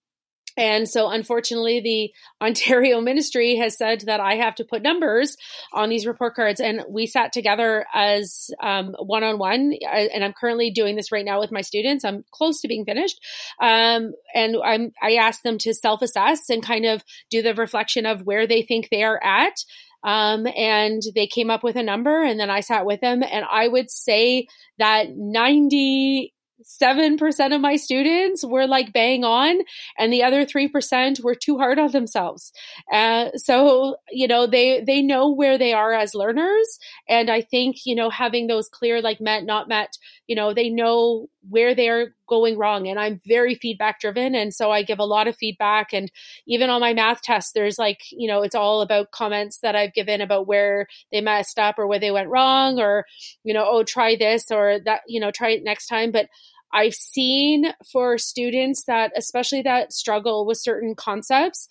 and 0.57 0.87
so, 0.87 1.09
unfortunately, 1.09 1.79
the 1.79 2.13
Ontario 2.45 3.01
ministry 3.01 3.55
has 3.57 3.77
said 3.77 4.01
that 4.01 4.19
I 4.19 4.35
have 4.35 4.55
to 4.55 4.65
put 4.65 4.81
numbers 4.81 5.37
on 5.73 5.89
these 5.89 6.05
report 6.05 6.35
cards. 6.35 6.59
And 6.59 6.83
we 6.89 7.07
sat 7.07 7.33
together 7.33 7.85
as 7.93 8.49
one 8.61 9.23
on 9.23 9.37
one. 9.37 9.73
And 9.91 10.23
I'm 10.23 10.33
currently 10.33 10.71
doing 10.71 10.95
this 10.95 11.11
right 11.11 11.25
now 11.25 11.39
with 11.39 11.51
my 11.51 11.61
students. 11.61 12.03
I'm 12.03 12.23
close 12.31 12.61
to 12.61 12.67
being 12.67 12.85
finished. 12.85 13.19
Um, 13.61 14.13
and 14.33 14.55
I'm, 14.63 14.91
I 15.01 15.15
asked 15.15 15.43
them 15.43 15.57
to 15.59 15.73
self 15.73 16.01
assess 16.01 16.49
and 16.49 16.63
kind 16.63 16.85
of 16.85 17.03
do 17.29 17.41
the 17.41 17.53
reflection 17.53 18.05
of 18.05 18.25
where 18.25 18.47
they 18.47 18.61
think 18.61 18.89
they 18.89 19.03
are 19.03 19.21
at. 19.23 19.63
Um, 20.03 20.47
and 20.47 21.01
they 21.13 21.27
came 21.27 21.51
up 21.51 21.63
with 21.63 21.75
a 21.75 21.83
number 21.83 22.23
and 22.23 22.39
then 22.39 22.49
I 22.49 22.61
sat 22.61 22.87
with 22.87 23.01
them 23.01 23.21
and 23.21 23.45
I 23.49 23.67
would 23.67 23.91
say 23.91 24.47
that 24.79 25.09
90 25.15 26.33
7% 26.63 27.55
of 27.55 27.61
my 27.61 27.75
students 27.75 28.45
were 28.45 28.67
like 28.67 28.93
bang 28.93 29.23
on 29.23 29.59
and 29.97 30.11
the 30.11 30.23
other 30.23 30.45
3% 30.45 31.23
were 31.23 31.35
too 31.35 31.57
hard 31.57 31.79
on 31.79 31.91
themselves. 31.91 32.51
Uh, 32.91 33.29
so 33.35 33.95
you 34.11 34.27
know 34.27 34.45
they 34.47 34.81
they 34.81 35.01
know 35.01 35.29
where 35.29 35.57
they 35.57 35.73
are 35.73 35.93
as 35.93 36.13
learners 36.13 36.79
and 37.07 37.29
i 37.29 37.41
think 37.41 37.77
you 37.85 37.95
know 37.95 38.09
having 38.09 38.47
those 38.47 38.69
clear 38.69 39.01
like 39.01 39.21
met 39.21 39.43
not 39.45 39.67
met 39.67 39.97
you 40.31 40.35
know 40.35 40.53
they 40.53 40.69
know 40.69 41.27
where 41.49 41.75
they're 41.75 42.15
going 42.27 42.57
wrong 42.57 42.87
and 42.87 42.97
i'm 42.97 43.19
very 43.27 43.55
feedback 43.55 43.99
driven 43.99 44.33
and 44.33 44.53
so 44.53 44.71
i 44.71 44.81
give 44.81 44.99
a 44.99 45.05
lot 45.05 45.27
of 45.27 45.35
feedback 45.35 45.91
and 45.91 46.09
even 46.47 46.69
on 46.69 46.79
my 46.79 46.93
math 46.93 47.21
tests 47.21 47.51
there's 47.51 47.77
like 47.77 47.99
you 48.11 48.27
know 48.29 48.41
it's 48.41 48.55
all 48.55 48.81
about 48.81 49.11
comments 49.11 49.59
that 49.59 49.75
i've 49.75 49.93
given 49.93 50.21
about 50.21 50.47
where 50.47 50.87
they 51.11 51.19
messed 51.19 51.59
up 51.59 51.77
or 51.77 51.85
where 51.85 51.99
they 51.99 52.11
went 52.11 52.29
wrong 52.29 52.79
or 52.79 53.05
you 53.43 53.53
know 53.53 53.65
oh 53.67 53.83
try 53.83 54.15
this 54.15 54.49
or 54.49 54.79
that 54.85 55.01
you 55.07 55.19
know 55.19 55.31
try 55.31 55.49
it 55.49 55.63
next 55.63 55.87
time. 55.87 56.11
But 56.11 56.29
I've 56.73 56.93
seen 56.93 57.73
for 57.91 58.17
students 58.17 58.85
that, 58.85 59.11
especially 59.17 59.61
that 59.63 59.91
struggle 59.91 60.45
with 60.45 60.57
certain 60.57 60.95
concepts, 60.95 61.67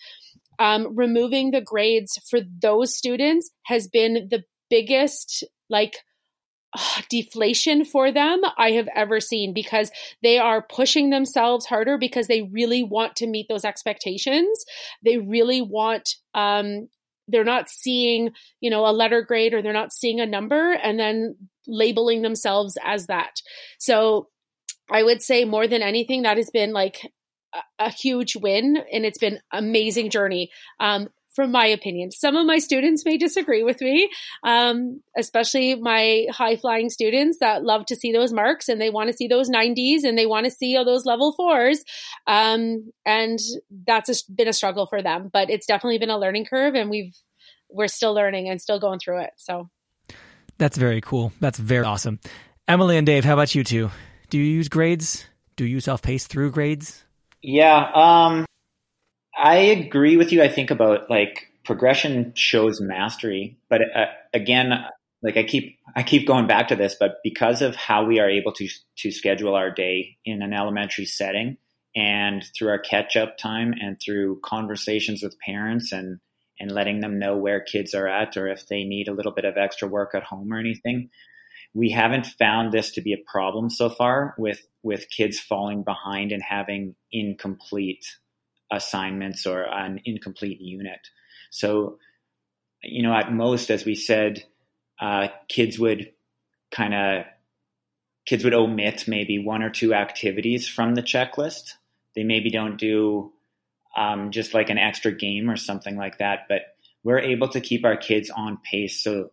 um, 0.58 0.94
removing 0.94 1.50
the 1.50 1.62
grades 1.62 2.18
for 2.28 2.40
those 2.60 2.94
students 2.94 3.50
has 3.62 3.88
been 3.88 4.28
the 4.30 4.44
biggest 4.68 5.42
like 5.70 5.96
deflation 7.08 7.84
for 7.84 8.12
them 8.12 8.40
I 8.56 8.72
have 8.72 8.88
ever 8.94 9.20
seen 9.20 9.52
because 9.52 9.90
they 10.22 10.38
are 10.38 10.62
pushing 10.62 11.10
themselves 11.10 11.66
harder 11.66 11.98
because 11.98 12.26
they 12.26 12.42
really 12.42 12.82
want 12.82 13.16
to 13.16 13.26
meet 13.26 13.46
those 13.48 13.64
expectations. 13.64 14.64
They 15.02 15.18
really 15.18 15.62
want 15.62 16.16
um, 16.34 16.88
they're 17.30 17.44
not 17.44 17.68
seeing 17.68 18.30
you 18.60 18.70
know 18.70 18.86
a 18.86 18.92
letter 18.92 19.22
grade 19.22 19.54
or 19.54 19.62
they're 19.62 19.72
not 19.72 19.92
seeing 19.92 20.20
a 20.20 20.26
number 20.26 20.72
and 20.72 20.98
then 20.98 21.36
labeling 21.66 22.22
themselves 22.22 22.76
as 22.84 23.06
that 23.06 23.40
so 23.78 24.28
i 24.90 25.02
would 25.02 25.22
say 25.22 25.44
more 25.44 25.66
than 25.66 25.82
anything 25.82 26.22
that 26.22 26.36
has 26.36 26.50
been 26.50 26.72
like 26.72 27.12
a, 27.54 27.86
a 27.86 27.90
huge 27.90 28.36
win 28.36 28.78
and 28.92 29.04
it's 29.04 29.18
been 29.18 29.38
amazing 29.52 30.10
journey 30.10 30.50
um, 30.80 31.08
from 31.34 31.52
my 31.52 31.66
opinion. 31.66 32.10
Some 32.10 32.36
of 32.36 32.46
my 32.46 32.58
students 32.58 33.04
may 33.04 33.16
disagree 33.16 33.62
with 33.62 33.80
me, 33.80 34.10
um, 34.42 35.00
especially 35.16 35.74
my 35.76 36.26
high 36.30 36.56
flying 36.56 36.90
students 36.90 37.38
that 37.38 37.62
love 37.62 37.86
to 37.86 37.96
see 37.96 38.12
those 38.12 38.32
marks 38.32 38.68
and 38.68 38.80
they 38.80 38.90
want 38.90 39.10
to 39.10 39.16
see 39.16 39.28
those 39.28 39.48
90s 39.48 40.04
and 40.04 40.18
they 40.18 40.26
want 40.26 40.44
to 40.44 40.50
see 40.50 40.76
all 40.76 40.84
those 40.84 41.06
level 41.06 41.32
fours. 41.32 41.84
Um, 42.26 42.92
and 43.06 43.38
that's 43.86 44.08
a, 44.08 44.32
been 44.32 44.48
a 44.48 44.52
struggle 44.52 44.86
for 44.86 45.02
them, 45.02 45.30
but 45.32 45.50
it's 45.50 45.66
definitely 45.66 45.98
been 45.98 46.10
a 46.10 46.18
learning 46.18 46.46
curve 46.46 46.74
and 46.74 46.90
we've, 46.90 47.14
we're 47.68 47.88
still 47.88 48.12
learning 48.12 48.48
and 48.48 48.60
still 48.60 48.80
going 48.80 48.98
through 48.98 49.22
it. 49.22 49.30
So 49.36 49.70
that's 50.58 50.76
very 50.76 51.00
cool. 51.00 51.32
That's 51.40 51.58
very 51.58 51.84
awesome. 51.84 52.18
Emily 52.66 52.96
and 52.96 53.06
Dave, 53.06 53.24
how 53.24 53.34
about 53.34 53.54
you 53.54 53.64
two? 53.64 53.90
Do 54.30 54.38
you 54.38 54.44
use 54.44 54.68
grades? 54.68 55.24
Do 55.56 55.64
you 55.64 55.80
self 55.80 56.02
pace 56.02 56.26
through 56.26 56.50
grades? 56.52 57.04
Yeah. 57.42 57.90
Um, 57.94 58.46
I 59.40 59.56
agree 59.56 60.18
with 60.18 60.32
you. 60.32 60.42
I 60.42 60.48
think 60.48 60.70
about 60.70 61.08
like 61.08 61.46
progression 61.64 62.34
shows 62.36 62.78
mastery, 62.78 63.56
but 63.70 63.80
uh, 63.96 64.06
again, 64.34 64.84
like 65.22 65.38
I 65.38 65.44
keep 65.44 65.78
I 65.96 66.02
keep 66.02 66.26
going 66.26 66.46
back 66.46 66.68
to 66.68 66.76
this, 66.76 66.94
but 66.98 67.16
because 67.24 67.62
of 67.62 67.74
how 67.74 68.04
we 68.04 68.20
are 68.20 68.28
able 68.28 68.52
to 68.52 68.68
to 68.98 69.10
schedule 69.10 69.54
our 69.54 69.70
day 69.70 70.18
in 70.26 70.42
an 70.42 70.52
elementary 70.52 71.06
setting 71.06 71.56
and 71.96 72.44
through 72.54 72.68
our 72.68 72.78
catch 72.78 73.16
up 73.16 73.38
time 73.38 73.72
and 73.80 73.98
through 73.98 74.40
conversations 74.44 75.22
with 75.22 75.38
parents 75.40 75.90
and 75.90 76.20
and 76.58 76.70
letting 76.70 77.00
them 77.00 77.18
know 77.18 77.38
where 77.38 77.62
kids 77.62 77.94
are 77.94 78.06
at 78.06 78.36
or 78.36 78.46
if 78.46 78.66
they 78.66 78.84
need 78.84 79.08
a 79.08 79.14
little 79.14 79.32
bit 79.32 79.46
of 79.46 79.56
extra 79.56 79.88
work 79.88 80.14
at 80.14 80.22
home 80.22 80.52
or 80.52 80.58
anything, 80.58 81.08
we 81.72 81.90
haven't 81.90 82.26
found 82.26 82.72
this 82.72 82.90
to 82.90 83.00
be 83.00 83.14
a 83.14 83.30
problem 83.30 83.70
so 83.70 83.88
far 83.88 84.34
with 84.36 84.60
with 84.82 85.08
kids 85.08 85.40
falling 85.40 85.82
behind 85.82 86.30
and 86.30 86.42
having 86.42 86.94
incomplete 87.10 88.04
assignments 88.70 89.46
or 89.46 89.62
an 89.62 90.00
incomplete 90.04 90.60
unit. 90.60 91.00
So, 91.50 91.98
you 92.82 93.02
know, 93.02 93.14
at 93.14 93.32
most, 93.32 93.70
as 93.70 93.84
we 93.84 93.94
said, 93.94 94.44
uh, 95.00 95.28
kids 95.48 95.78
would 95.78 96.12
kind 96.70 96.94
of 96.94 97.24
kids 98.26 98.44
would 98.44 98.54
omit 98.54 99.08
maybe 99.08 99.44
one 99.44 99.62
or 99.62 99.70
two 99.70 99.94
activities 99.94 100.68
from 100.68 100.94
the 100.94 101.02
checklist. 101.02 101.74
They 102.14 102.22
maybe 102.22 102.50
don't 102.50 102.76
do 102.76 103.32
um, 103.96 104.30
just 104.30 104.54
like 104.54 104.70
an 104.70 104.78
extra 104.78 105.12
game 105.12 105.50
or 105.50 105.56
something 105.56 105.96
like 105.96 106.18
that, 106.18 106.46
but 106.48 106.62
we're 107.02 107.18
able 107.18 107.48
to 107.48 107.60
keep 107.60 107.84
our 107.84 107.96
kids 107.96 108.30
on 108.30 108.58
pace. 108.58 109.02
So 109.02 109.30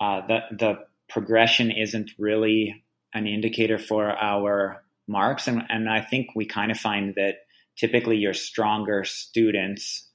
uh, 0.00 0.26
the 0.26 0.40
the 0.52 0.78
progression 1.08 1.70
isn't 1.70 2.12
really 2.18 2.82
an 3.12 3.26
indicator 3.26 3.78
for 3.78 4.10
our 4.10 4.82
marks, 5.06 5.48
and 5.48 5.62
and 5.68 5.88
I 5.88 6.00
think 6.00 6.28
we 6.34 6.46
kind 6.46 6.70
of 6.70 6.78
find 6.78 7.14
that 7.16 7.43
typically 7.76 8.16
your 8.16 8.34
stronger 8.34 9.04
students 9.04 10.10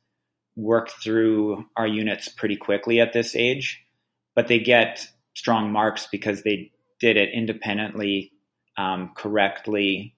work 0.56 0.90
through 0.90 1.66
our 1.76 1.88
units 1.88 2.28
pretty 2.28 2.56
quickly 2.56 3.00
at 3.00 3.14
this 3.14 3.36
age, 3.36 3.82
but 4.36 4.48
they 4.48 4.60
get 4.60 5.08
strong 5.36 5.72
marks 5.72 6.08
because 6.12 6.44
they 6.44 6.72
did 7.00 7.18
it 7.18 7.30
independently, 7.34 8.32
um, 8.78 9.12
correctly. 9.16 10.16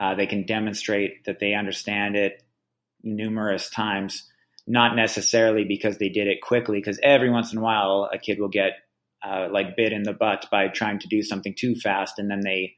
Uh, 0.00 0.14
they 0.14 0.26
can 0.26 0.46
demonstrate 0.46 1.24
that 1.24 1.40
they 1.40 1.54
understand 1.54 2.16
it 2.16 2.42
numerous 3.02 3.68
times, 3.68 4.28
not 4.66 4.96
necessarily 4.96 5.64
because 5.64 5.98
they 5.98 6.08
did 6.08 6.28
it 6.28 6.40
quickly, 6.40 6.78
because 6.78 7.00
every 7.02 7.30
once 7.30 7.52
in 7.52 7.58
a 7.58 7.62
while 7.62 8.08
a 8.12 8.18
kid 8.18 8.38
will 8.38 8.48
get 8.48 8.72
uh, 9.26 9.48
like 9.50 9.76
bit 9.76 9.92
in 9.92 10.02
the 10.02 10.12
butt 10.12 10.46
by 10.50 10.68
trying 10.68 10.98
to 10.98 11.08
do 11.08 11.22
something 11.22 11.54
too 11.58 11.74
fast, 11.74 12.18
and 12.18 12.30
then 12.30 12.40
they 12.40 12.74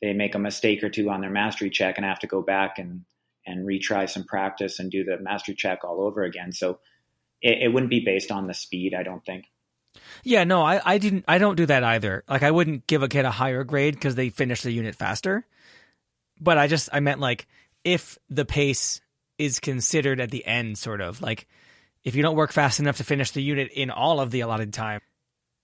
they 0.00 0.12
make 0.12 0.34
a 0.34 0.38
mistake 0.38 0.82
or 0.82 0.90
two 0.90 1.10
on 1.10 1.20
their 1.20 1.30
mastery 1.30 1.70
check 1.70 1.96
and 1.96 2.04
have 2.04 2.18
to 2.18 2.26
go 2.26 2.42
back 2.42 2.78
and 2.78 3.04
and 3.46 3.66
retry 3.66 4.08
some 4.08 4.24
practice 4.24 4.78
and 4.78 4.90
do 4.90 5.04
the 5.04 5.18
mastery 5.18 5.54
check 5.54 5.84
all 5.84 6.00
over 6.00 6.22
again. 6.22 6.52
So 6.52 6.78
it, 7.40 7.62
it 7.62 7.72
wouldn't 7.72 7.90
be 7.90 8.04
based 8.04 8.30
on 8.30 8.46
the 8.46 8.54
speed, 8.54 8.94
I 8.94 9.02
don't 9.02 9.24
think. 9.24 9.44
Yeah, 10.24 10.44
no, 10.44 10.62
I, 10.62 10.80
I 10.84 10.98
didn't. 10.98 11.24
I 11.28 11.38
don't 11.38 11.54
do 11.54 11.66
that 11.66 11.84
either. 11.84 12.24
Like, 12.28 12.42
I 12.42 12.50
wouldn't 12.50 12.86
give 12.86 13.02
a 13.02 13.08
kid 13.08 13.24
a 13.24 13.30
higher 13.30 13.62
grade 13.62 13.94
because 13.94 14.16
they 14.16 14.30
finish 14.30 14.62
the 14.62 14.72
unit 14.72 14.96
faster. 14.96 15.46
But 16.40 16.58
I 16.58 16.66
just 16.66 16.88
I 16.92 17.00
meant 17.00 17.20
like 17.20 17.46
if 17.84 18.18
the 18.28 18.44
pace 18.44 19.00
is 19.38 19.60
considered 19.60 20.20
at 20.20 20.30
the 20.30 20.44
end, 20.44 20.78
sort 20.78 21.00
of 21.00 21.20
like 21.22 21.46
if 22.02 22.14
you 22.14 22.22
don't 22.22 22.36
work 22.36 22.52
fast 22.52 22.80
enough 22.80 22.96
to 22.96 23.04
finish 23.04 23.30
the 23.30 23.42
unit 23.42 23.70
in 23.72 23.90
all 23.90 24.20
of 24.20 24.30
the 24.30 24.40
allotted 24.40 24.72
time, 24.72 25.00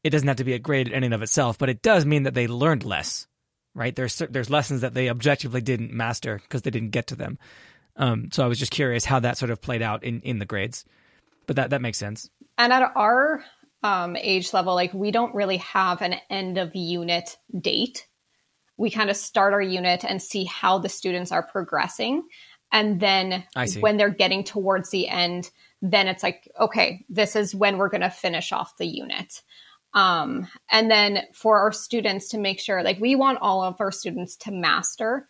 it 0.04 0.10
doesn't 0.10 0.28
have 0.28 0.38
to 0.38 0.44
be 0.44 0.54
a 0.54 0.58
grade 0.58 0.88
in 0.88 1.04
and 1.04 1.14
of 1.14 1.22
itself. 1.22 1.58
But 1.58 1.68
it 1.68 1.82
does 1.82 2.06
mean 2.06 2.22
that 2.22 2.34
they 2.34 2.46
learned 2.46 2.84
less, 2.84 3.26
right? 3.74 3.94
There's 3.94 4.16
there's 4.30 4.50
lessons 4.50 4.82
that 4.82 4.94
they 4.94 5.08
objectively 5.08 5.60
didn't 5.60 5.92
master 5.92 6.40
because 6.42 6.62
they 6.62 6.70
didn't 6.70 6.90
get 6.90 7.08
to 7.08 7.16
them. 7.16 7.38
Um, 8.00 8.30
so 8.32 8.42
I 8.42 8.48
was 8.48 8.58
just 8.58 8.72
curious 8.72 9.04
how 9.04 9.20
that 9.20 9.36
sort 9.36 9.50
of 9.50 9.60
played 9.60 9.82
out 9.82 10.02
in, 10.04 10.22
in 10.22 10.38
the 10.38 10.46
grades, 10.46 10.86
but 11.46 11.56
that, 11.56 11.70
that 11.70 11.82
makes 11.82 11.98
sense. 11.98 12.30
And 12.56 12.72
at 12.72 12.92
our 12.96 13.44
um, 13.82 14.16
age 14.16 14.52
level, 14.54 14.74
like 14.74 14.94
we 14.94 15.10
don't 15.10 15.34
really 15.34 15.58
have 15.58 16.00
an 16.00 16.14
end 16.30 16.56
of 16.56 16.74
unit 16.74 17.36
date. 17.56 18.08
We 18.78 18.90
kind 18.90 19.10
of 19.10 19.16
start 19.16 19.52
our 19.52 19.60
unit 19.60 20.02
and 20.02 20.22
see 20.22 20.44
how 20.44 20.78
the 20.78 20.88
students 20.88 21.30
are 21.30 21.42
progressing. 21.42 22.22
And 22.72 22.98
then 23.00 23.44
when 23.80 23.98
they're 23.98 24.08
getting 24.08 24.44
towards 24.44 24.88
the 24.88 25.06
end, 25.06 25.50
then 25.82 26.08
it's 26.08 26.22
like, 26.22 26.50
okay, 26.58 27.04
this 27.10 27.36
is 27.36 27.54
when 27.54 27.76
we're 27.76 27.90
going 27.90 28.00
to 28.00 28.10
finish 28.10 28.52
off 28.52 28.78
the 28.78 28.86
unit. 28.86 29.42
Um, 29.92 30.48
and 30.70 30.90
then 30.90 31.24
for 31.34 31.58
our 31.58 31.72
students 31.72 32.28
to 32.28 32.38
make 32.38 32.60
sure, 32.60 32.82
like, 32.82 33.00
we 33.00 33.16
want 33.16 33.40
all 33.42 33.62
of 33.62 33.80
our 33.80 33.90
students 33.90 34.36
to 34.36 34.52
master 34.52 35.28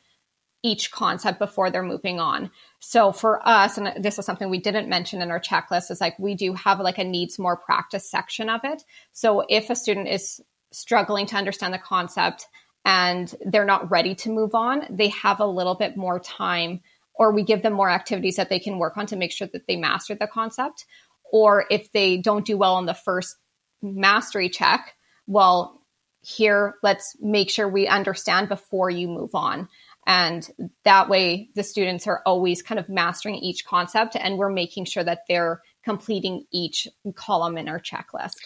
each 0.62 0.90
concept 0.90 1.38
before 1.38 1.70
they're 1.70 1.82
moving 1.82 2.20
on. 2.20 2.50
So 2.80 3.12
for 3.12 3.46
us, 3.46 3.78
and 3.78 4.02
this 4.02 4.18
is 4.18 4.26
something 4.26 4.50
we 4.50 4.60
didn't 4.60 4.88
mention 4.88 5.22
in 5.22 5.30
our 5.30 5.40
checklist, 5.40 5.90
is 5.90 6.00
like 6.00 6.18
we 6.18 6.34
do 6.34 6.52
have 6.54 6.80
like 6.80 6.98
a 6.98 7.04
needs 7.04 7.38
more 7.38 7.56
practice 7.56 8.10
section 8.10 8.48
of 8.48 8.60
it. 8.64 8.82
So 9.12 9.44
if 9.48 9.70
a 9.70 9.76
student 9.76 10.08
is 10.08 10.40
struggling 10.72 11.26
to 11.26 11.36
understand 11.36 11.72
the 11.72 11.78
concept 11.78 12.46
and 12.84 13.34
they're 13.46 13.64
not 13.64 13.90
ready 13.90 14.14
to 14.16 14.30
move 14.30 14.54
on, 14.54 14.86
they 14.90 15.08
have 15.08 15.40
a 15.40 15.46
little 15.46 15.74
bit 15.74 15.96
more 15.96 16.20
time 16.20 16.80
or 17.14 17.32
we 17.32 17.42
give 17.42 17.62
them 17.62 17.74
more 17.74 17.90
activities 17.90 18.36
that 18.36 18.48
they 18.48 18.58
can 18.58 18.78
work 18.78 18.96
on 18.96 19.06
to 19.06 19.16
make 19.16 19.32
sure 19.32 19.48
that 19.52 19.66
they 19.66 19.76
master 19.76 20.14
the 20.14 20.26
concept. 20.26 20.86
Or 21.32 21.66
if 21.70 21.92
they 21.92 22.16
don't 22.16 22.46
do 22.46 22.56
well 22.56 22.76
on 22.76 22.86
the 22.86 22.94
first 22.94 23.36
mastery 23.82 24.48
check, 24.48 24.94
well, 25.26 25.82
here, 26.22 26.74
let's 26.82 27.16
make 27.20 27.50
sure 27.50 27.68
we 27.68 27.86
understand 27.86 28.48
before 28.48 28.90
you 28.90 29.08
move 29.08 29.34
on. 29.34 29.68
And 30.06 30.48
that 30.84 31.08
way, 31.08 31.50
the 31.54 31.62
students 31.62 32.06
are 32.06 32.22
always 32.26 32.62
kind 32.62 32.78
of 32.78 32.88
mastering 32.88 33.36
each 33.36 33.64
concept, 33.64 34.16
and 34.16 34.38
we're 34.38 34.50
making 34.50 34.86
sure 34.86 35.04
that 35.04 35.24
they're 35.28 35.62
completing 35.84 36.46
each 36.52 36.88
column 37.14 37.56
in 37.58 37.68
our 37.68 37.78
checklist. 37.80 38.36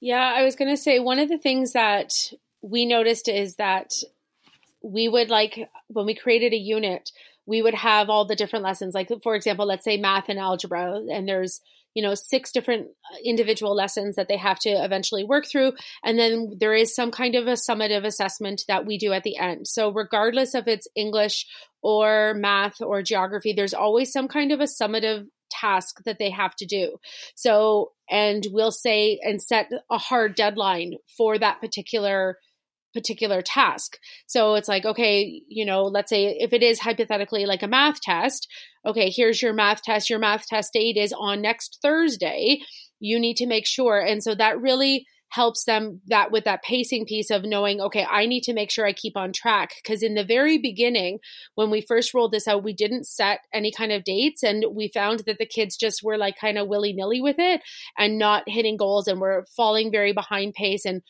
Yeah, 0.00 0.32
I 0.34 0.42
was 0.42 0.56
going 0.56 0.70
to 0.70 0.76
say 0.76 0.98
one 0.98 1.18
of 1.18 1.28
the 1.28 1.38
things 1.38 1.72
that 1.72 2.12
we 2.60 2.86
noticed 2.86 3.28
is 3.28 3.56
that 3.56 3.92
we 4.82 5.08
would 5.08 5.30
like 5.30 5.68
when 5.88 6.06
we 6.06 6.14
created 6.14 6.52
a 6.52 6.56
unit, 6.56 7.10
we 7.46 7.62
would 7.62 7.74
have 7.74 8.08
all 8.08 8.24
the 8.24 8.36
different 8.36 8.64
lessons. 8.64 8.94
Like, 8.94 9.10
for 9.22 9.34
example, 9.34 9.66
let's 9.66 9.84
say 9.84 9.96
math 9.96 10.28
and 10.28 10.38
algebra, 10.38 11.02
and 11.10 11.28
there's 11.28 11.60
you 11.94 12.02
know 12.02 12.14
six 12.14 12.52
different 12.52 12.88
uh, 13.12 13.16
individual 13.24 13.74
lessons 13.74 14.16
that 14.16 14.28
they 14.28 14.36
have 14.36 14.58
to 14.60 14.70
eventually 14.70 15.24
work 15.24 15.46
through. 15.46 15.72
And 16.04 16.18
then 16.18 16.56
there 16.58 16.74
is 16.74 16.94
some 16.94 17.10
kind 17.10 17.34
of 17.34 17.46
a 17.46 17.52
summative 17.52 18.04
assessment 18.04 18.62
that 18.68 18.86
we 18.86 18.98
do 18.98 19.12
at 19.12 19.22
the 19.22 19.36
end. 19.36 19.66
So 19.66 19.92
regardless 19.92 20.54
of 20.54 20.68
it's 20.68 20.88
english 20.96 21.46
or 21.82 22.34
math 22.34 22.80
or 22.80 23.02
geography 23.02 23.52
there's 23.52 23.74
always 23.74 24.12
some 24.12 24.28
kind 24.28 24.52
of 24.52 24.60
a 24.60 24.64
summative 24.64 25.26
task 25.50 26.02
that 26.04 26.18
they 26.18 26.30
have 26.30 26.54
to 26.56 26.66
do. 26.66 26.96
So 27.34 27.92
and 28.10 28.46
we'll 28.50 28.72
say 28.72 29.20
and 29.22 29.40
set 29.40 29.70
a 29.90 29.98
hard 29.98 30.34
deadline 30.34 30.94
for 31.16 31.38
that 31.38 31.60
particular 31.60 32.38
particular 32.92 33.42
task. 33.42 33.98
So 34.26 34.54
it's 34.54 34.68
like, 34.68 34.84
okay, 34.84 35.42
you 35.48 35.64
know, 35.64 35.82
let's 35.84 36.10
say 36.10 36.36
if 36.38 36.52
it 36.52 36.62
is 36.62 36.80
hypothetically 36.80 37.46
like 37.46 37.62
a 37.62 37.68
math 37.68 38.00
test, 38.00 38.48
okay, 38.86 39.10
here's 39.10 39.42
your 39.42 39.52
math 39.52 39.82
test. 39.82 40.10
Your 40.10 40.18
math 40.18 40.46
test 40.46 40.72
date 40.72 40.96
is 40.96 41.12
on 41.12 41.40
next 41.40 41.78
Thursday. 41.82 42.60
You 43.00 43.18
need 43.18 43.36
to 43.38 43.46
make 43.46 43.66
sure. 43.66 44.00
And 44.00 44.22
so 44.22 44.34
that 44.34 44.60
really 44.60 45.06
helps 45.32 45.64
them 45.64 45.98
that 46.08 46.30
with 46.30 46.44
that 46.44 46.62
pacing 46.62 47.06
piece 47.06 47.30
of 47.30 47.42
knowing, 47.42 47.80
okay, 47.80 48.04
I 48.04 48.26
need 48.26 48.42
to 48.42 48.52
make 48.52 48.70
sure 48.70 48.86
I 48.86 48.92
keep 48.92 49.16
on 49.16 49.32
track. 49.32 49.70
Because 49.82 50.02
in 50.02 50.14
the 50.14 50.24
very 50.24 50.58
beginning, 50.58 51.20
when 51.54 51.70
we 51.70 51.80
first 51.80 52.12
rolled 52.12 52.32
this 52.32 52.46
out, 52.46 52.62
we 52.62 52.74
didn't 52.74 53.06
set 53.06 53.40
any 53.52 53.72
kind 53.72 53.92
of 53.92 54.04
dates. 54.04 54.42
And 54.42 54.64
we 54.74 54.90
found 54.92 55.20
that 55.20 55.38
the 55.38 55.46
kids 55.46 55.76
just 55.78 56.02
were 56.02 56.18
like 56.18 56.34
kind 56.38 56.58
of 56.58 56.68
willy 56.68 56.92
nilly 56.92 57.22
with 57.22 57.36
it 57.38 57.62
and 57.96 58.18
not 58.18 58.42
hitting 58.46 58.76
goals 58.76 59.08
and 59.08 59.20
were 59.20 59.46
falling 59.56 59.90
very 59.90 60.12
behind 60.12 60.52
pace. 60.52 60.84
And 60.84 61.00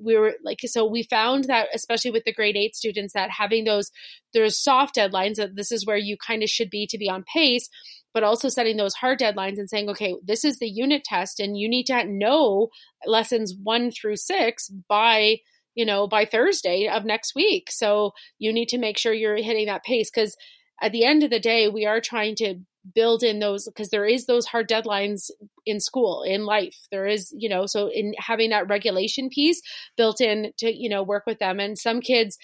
we 0.00 0.16
were 0.16 0.34
like 0.44 0.58
so 0.64 0.86
we 0.86 1.02
found 1.02 1.44
that 1.44 1.68
especially 1.74 2.10
with 2.10 2.24
the 2.24 2.32
grade 2.32 2.56
eight 2.56 2.74
students 2.74 3.14
that 3.14 3.30
having 3.30 3.64
those 3.64 3.90
there's 4.32 4.62
soft 4.62 4.96
deadlines 4.96 5.36
that 5.36 5.56
this 5.56 5.72
is 5.72 5.86
where 5.86 5.96
you 5.96 6.16
kind 6.16 6.42
of 6.42 6.48
should 6.48 6.70
be 6.70 6.86
to 6.86 6.98
be 6.98 7.08
on 7.08 7.24
pace 7.32 7.68
but 8.14 8.22
also 8.22 8.48
setting 8.48 8.76
those 8.76 8.94
hard 8.94 9.18
deadlines 9.18 9.58
and 9.58 9.68
saying 9.68 9.88
okay 9.88 10.14
this 10.24 10.44
is 10.44 10.58
the 10.58 10.68
unit 10.68 11.02
test 11.04 11.40
and 11.40 11.58
you 11.58 11.68
need 11.68 11.84
to 11.84 12.04
know 12.04 12.68
lessons 13.06 13.54
one 13.62 13.90
through 13.90 14.16
six 14.16 14.68
by 14.88 15.36
you 15.74 15.84
know 15.84 16.06
by 16.06 16.24
thursday 16.24 16.88
of 16.88 17.04
next 17.04 17.34
week. 17.34 17.68
So 17.70 18.12
you 18.38 18.52
need 18.52 18.68
to 18.68 18.78
make 18.78 18.98
sure 18.98 19.12
you're 19.12 19.36
hitting 19.36 19.66
that 19.66 19.84
pace 19.84 20.10
because 20.10 20.36
at 20.80 20.92
the 20.92 21.04
end 21.04 21.22
of 21.22 21.30
the 21.30 21.40
day 21.40 21.68
we 21.68 21.86
are 21.86 22.00
trying 22.00 22.34
to 22.36 22.56
build 22.94 23.22
in 23.22 23.38
those 23.38 23.66
because 23.66 23.90
there 23.90 24.04
is 24.04 24.26
those 24.26 24.46
hard 24.46 24.68
deadlines 24.68 25.30
in 25.66 25.80
school 25.80 26.22
in 26.22 26.44
life. 26.44 26.76
There 26.90 27.06
is 27.06 27.32
you 27.36 27.48
know 27.48 27.66
so 27.66 27.88
in 27.88 28.14
having 28.18 28.50
that 28.50 28.68
regulation 28.68 29.28
piece 29.28 29.60
built 29.96 30.20
in 30.20 30.52
to 30.58 30.72
you 30.72 30.88
know 30.88 31.02
work 31.02 31.24
with 31.26 31.38
them. 31.38 31.60
And 31.60 31.78
some 31.78 32.00
kids 32.00 32.38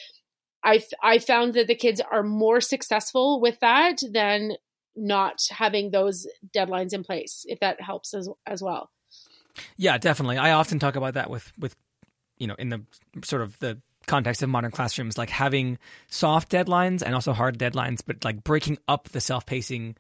i 0.64 0.82
i 1.02 1.18
found 1.18 1.54
that 1.54 1.68
the 1.68 1.74
kids 1.74 2.00
are 2.10 2.22
more 2.22 2.60
successful 2.60 3.40
with 3.40 3.58
that 3.60 3.98
than 4.10 4.52
not 4.96 5.40
having 5.50 5.92
those 5.92 6.26
deadlines 6.54 6.92
in 6.92 7.04
place 7.04 7.44
if 7.46 7.60
that 7.60 7.80
helps 7.80 8.14
as 8.14 8.28
as 8.46 8.62
well. 8.62 8.90
Yeah 9.76 9.98
definitely. 9.98 10.38
I 10.38 10.52
often 10.52 10.78
talk 10.78 10.96
about 10.96 11.14
that 11.14 11.30
with 11.30 11.52
with 11.58 11.76
you 12.38 12.46
know 12.46 12.54
in 12.58 12.68
the 12.68 12.82
sort 13.24 13.42
of 13.42 13.58
the 13.58 13.80
context 14.06 14.42
of 14.42 14.48
modern 14.48 14.70
classrooms 14.70 15.18
like 15.18 15.28
having 15.28 15.78
soft 16.08 16.50
deadlines 16.50 17.02
and 17.02 17.14
also 17.14 17.34
hard 17.34 17.58
deadlines 17.58 18.00
but 18.04 18.24
like 18.24 18.42
breaking 18.42 18.78
up 18.88 19.10
the 19.10 19.20
self-pacing 19.20 19.94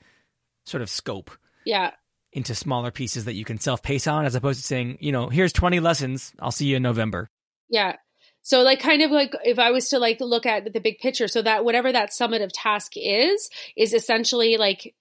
sort 0.68 0.82
of 0.82 0.90
scope. 0.90 1.30
Yeah. 1.64 1.92
Into 2.32 2.54
smaller 2.54 2.90
pieces 2.90 3.24
that 3.24 3.34
you 3.34 3.44
can 3.44 3.58
self 3.58 3.82
pace 3.82 4.06
on, 4.06 4.26
as 4.26 4.34
opposed 4.34 4.60
to 4.60 4.66
saying, 4.66 4.98
you 5.00 5.12
know, 5.12 5.28
here's 5.28 5.52
20 5.52 5.80
lessons. 5.80 6.32
I'll 6.38 6.50
see 6.50 6.66
you 6.66 6.76
in 6.76 6.82
November. 6.82 7.30
Yeah. 7.68 7.96
So 8.42 8.62
like 8.62 8.80
kind 8.80 9.02
of 9.02 9.10
like 9.10 9.34
if 9.44 9.58
I 9.58 9.70
was 9.70 9.90
to 9.90 9.98
like 9.98 10.20
look 10.20 10.46
at 10.46 10.72
the 10.72 10.80
big 10.80 10.98
picture, 10.98 11.28
so 11.28 11.42
that 11.42 11.64
whatever 11.64 11.90
that 11.92 12.10
summative 12.10 12.50
task 12.52 12.92
is, 12.96 13.50
is 13.76 13.92
essentially 13.92 14.56
like 14.56 14.94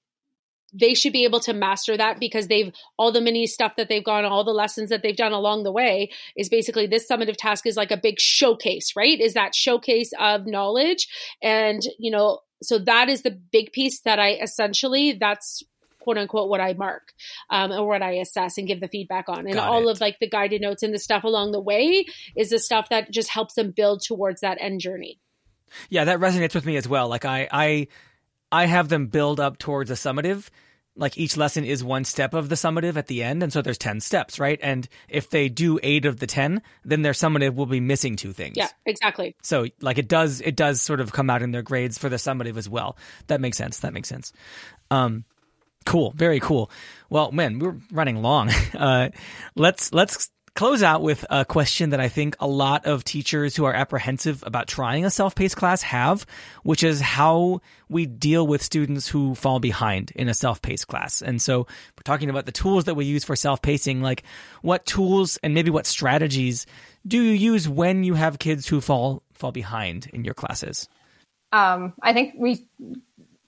they 0.73 0.93
should 0.93 1.13
be 1.13 1.23
able 1.23 1.39
to 1.41 1.53
master 1.53 1.95
that 1.95 2.19
because 2.19 2.47
they've 2.47 2.73
all 2.97 3.11
the 3.11 3.21
mini 3.21 3.47
stuff 3.47 3.75
that 3.77 3.89
they've 3.89 4.03
gone, 4.03 4.25
all 4.25 4.43
the 4.43 4.51
lessons 4.51 4.89
that 4.89 5.01
they've 5.01 5.15
done 5.15 5.31
along 5.31 5.63
the 5.63 5.71
way 5.71 6.09
is 6.35 6.49
basically 6.49 6.87
this 6.87 7.09
summative 7.09 7.37
task 7.37 7.65
is 7.65 7.77
like 7.77 7.91
a 7.91 7.97
big 7.97 8.19
showcase, 8.19 8.95
right? 8.95 9.19
Is 9.19 9.33
that 9.33 9.55
showcase 9.55 10.11
of 10.19 10.45
knowledge. 10.45 11.07
And, 11.41 11.81
you 11.97 12.11
know, 12.11 12.39
so 12.61 12.79
that 12.79 13.09
is 13.09 13.21
the 13.21 13.31
big 13.31 13.71
piece 13.71 14.01
that 14.01 14.19
I 14.19 14.33
essentially 14.33 15.13
that's 15.13 15.63
quote 15.99 16.17
unquote 16.17 16.49
what 16.49 16.61
I 16.61 16.73
mark 16.73 17.11
um, 17.49 17.71
or 17.71 17.85
what 17.85 18.01
I 18.01 18.11
assess 18.13 18.57
and 18.57 18.65
give 18.67 18.79
the 18.79 18.87
feedback 18.87 19.27
on. 19.27 19.39
And 19.39 19.53
Got 19.53 19.69
all 19.69 19.89
it. 19.89 19.91
of 19.91 20.01
like 20.01 20.19
the 20.19 20.29
guided 20.29 20.61
notes 20.61 20.81
and 20.81 20.93
the 20.93 20.99
stuff 20.99 21.23
along 21.23 21.51
the 21.51 21.59
way 21.59 22.05
is 22.35 22.49
the 22.49 22.59
stuff 22.59 22.89
that 22.89 23.11
just 23.11 23.29
helps 23.29 23.55
them 23.55 23.71
build 23.71 24.01
towards 24.01 24.41
that 24.41 24.57
end 24.61 24.79
journey. 24.79 25.19
Yeah, 25.89 26.05
that 26.05 26.19
resonates 26.19 26.55
with 26.55 26.65
me 26.65 26.77
as 26.77 26.87
well. 26.87 27.09
Like 27.09 27.25
I 27.25 27.47
I 27.51 27.87
I 28.51 28.65
have 28.65 28.89
them 28.89 29.07
build 29.07 29.39
up 29.39 29.57
towards 29.57 29.91
a 29.91 29.95
summative. 29.95 30.49
Like 30.95 31.17
each 31.17 31.37
lesson 31.37 31.63
is 31.63 31.83
one 31.83 32.05
step 32.05 32.33
of 32.33 32.49
the 32.49 32.55
summative 32.55 32.95
at 32.97 33.05
the 33.05 33.21
end 33.21 33.43
and 33.43 33.53
so 33.53 33.61
there's 33.61 33.77
10 33.77 33.99
steps 33.99 34.39
right? 34.39 34.59
And 34.63 34.87
if 35.07 35.29
they 35.29 35.47
do 35.47 35.79
8 35.83 36.05
of 36.05 36.19
the 36.19 36.25
10 36.25 36.63
then 36.85 37.03
their 37.03 37.11
summative 37.11 37.53
will 37.53 37.67
be 37.67 37.79
missing 37.79 38.15
two 38.15 38.33
things. 38.33 38.57
Yeah 38.57 38.69
exactly. 38.83 39.35
So 39.43 39.67
like 39.79 39.99
it 39.99 40.07
does 40.07 40.41
it 40.41 40.55
does 40.55 40.81
sort 40.81 40.99
of 40.99 41.11
come 41.11 41.29
out 41.29 41.43
in 41.43 41.51
their 41.51 41.61
grades 41.61 41.99
for 41.99 42.09
the 42.09 42.15
summative 42.15 42.57
as 42.57 42.67
well. 42.67 42.97
That 43.27 43.41
makes 43.41 43.57
sense 43.57 43.79
that 43.81 43.93
makes 43.93 44.09
sense. 44.09 44.33
Um 44.89 45.23
cool 45.85 46.13
very 46.15 46.39
cool. 46.39 46.71
Well 47.11 47.31
man 47.31 47.59
we're 47.59 47.77
running 47.91 48.23
long. 48.23 48.49
Uh 48.75 49.09
let's 49.55 49.93
let's 49.93 50.31
close 50.57 50.81
out 50.81 51.03
with 51.03 51.23
a 51.29 51.45
question 51.45 51.91
that 51.91 51.99
I 51.99 52.09
think 52.09 52.35
a 52.39 52.47
lot 52.47 52.87
of 52.87 53.03
teachers 53.03 53.55
who 53.55 53.65
are 53.65 53.73
apprehensive 53.73 54.43
about 54.43 54.67
trying 54.67 55.05
a 55.05 55.11
self-paced 55.11 55.55
class 55.55 55.83
have, 55.83 56.25
which 56.63 56.83
is 56.83 56.99
how 56.99 57.61
we 57.89 58.07
deal 58.07 58.47
with 58.47 58.63
students 58.63 59.07
who 59.07 59.35
fall 59.35 59.59
behind 59.59 60.11
in 60.15 60.27
a 60.27 60.33
self-paced 60.33 60.87
class. 60.87 61.21
And 61.21 61.39
so 61.39 61.59
we're 61.59 62.03
talking 62.03 62.31
about 62.31 62.47
the 62.47 62.51
tools 62.51 62.85
that 62.85 62.95
we 62.95 63.05
use 63.05 63.23
for 63.23 63.35
self-pacing, 63.35 64.01
like 64.01 64.23
what 64.63 64.83
tools 64.87 65.37
and 65.43 65.53
maybe 65.53 65.69
what 65.69 65.85
strategies 65.85 66.65
do 67.05 67.21
you 67.21 67.33
use 67.33 67.69
when 67.69 68.03
you 68.03 68.15
have 68.15 68.39
kids 68.39 68.67
who 68.67 68.81
fall 68.81 69.21
fall 69.33 69.51
behind 69.51 70.07
in 70.11 70.25
your 70.25 70.33
classes? 70.33 70.89
Um, 71.53 71.93
I 72.01 72.13
think 72.13 72.33
we 72.35 72.65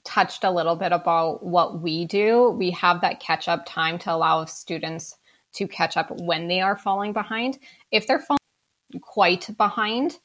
touched 0.03 0.43
a 0.43 0.51
little 0.51 0.75
bit 0.75 0.91
about 0.91 1.43
what 1.43 1.81
we 1.81 2.05
do. 2.05 2.51
We 2.51 2.69
have 2.71 3.01
that 3.01 3.19
catch 3.19 3.47
up 3.47 3.65
time 3.65 3.97
to 3.99 4.13
allow 4.13 4.45
students 4.45 5.15
to 5.53 5.67
catch 5.67 5.97
up 5.97 6.11
when 6.11 6.47
they 6.47 6.61
are 6.61 6.77
falling 6.77 7.13
behind. 7.13 7.59
If 7.91 8.07
they're 8.07 8.19
falling 8.19 8.39
quite 9.01 9.49
behind, 9.57 10.19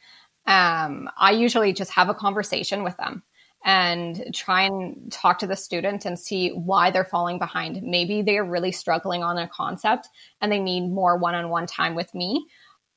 um, 0.46 1.08
I 1.16 1.32
usually 1.32 1.72
just 1.72 1.92
have 1.92 2.08
a 2.08 2.14
conversation 2.14 2.82
with 2.82 2.96
them 2.96 3.22
and 3.64 4.34
try 4.34 4.62
and 4.62 5.10
talk 5.10 5.38
to 5.38 5.46
the 5.46 5.56
student 5.56 6.04
and 6.04 6.18
see 6.18 6.50
why 6.50 6.90
they're 6.90 7.04
falling 7.04 7.38
behind. 7.38 7.82
Maybe 7.82 8.20
they're 8.20 8.44
really 8.44 8.72
struggling 8.72 9.22
on 9.22 9.38
a 9.38 9.48
concept 9.48 10.08
and 10.40 10.52
they 10.52 10.60
need 10.60 10.90
more 10.90 11.16
one 11.16 11.34
on 11.34 11.48
one 11.48 11.66
time 11.66 11.94
with 11.94 12.14
me. 12.14 12.46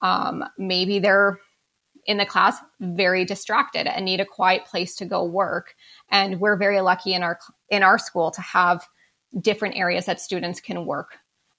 Um, 0.01 0.43
maybe 0.57 0.99
they're 0.99 1.39
in 2.05 2.17
the 2.17 2.25
class 2.25 2.57
very 2.80 3.25
distracted 3.25 3.88
and 3.88 4.05
need 4.05 4.19
a 4.19 4.25
quiet 4.25 4.65
place 4.65 4.95
to 4.95 5.05
go 5.05 5.23
work. 5.23 5.73
And 6.09 6.39
we're 6.39 6.57
very 6.57 6.82
lucky 6.82 7.13
in 7.13 7.23
our 7.23 7.39
in 7.69 7.84
our 7.84 7.97
school 7.97 8.32
to 8.32 8.41
have 8.41 8.86
different 9.39 9.75
areas 9.75 10.05
that 10.05 10.21
students 10.21 10.59
can 10.59 10.86
work 10.86 11.17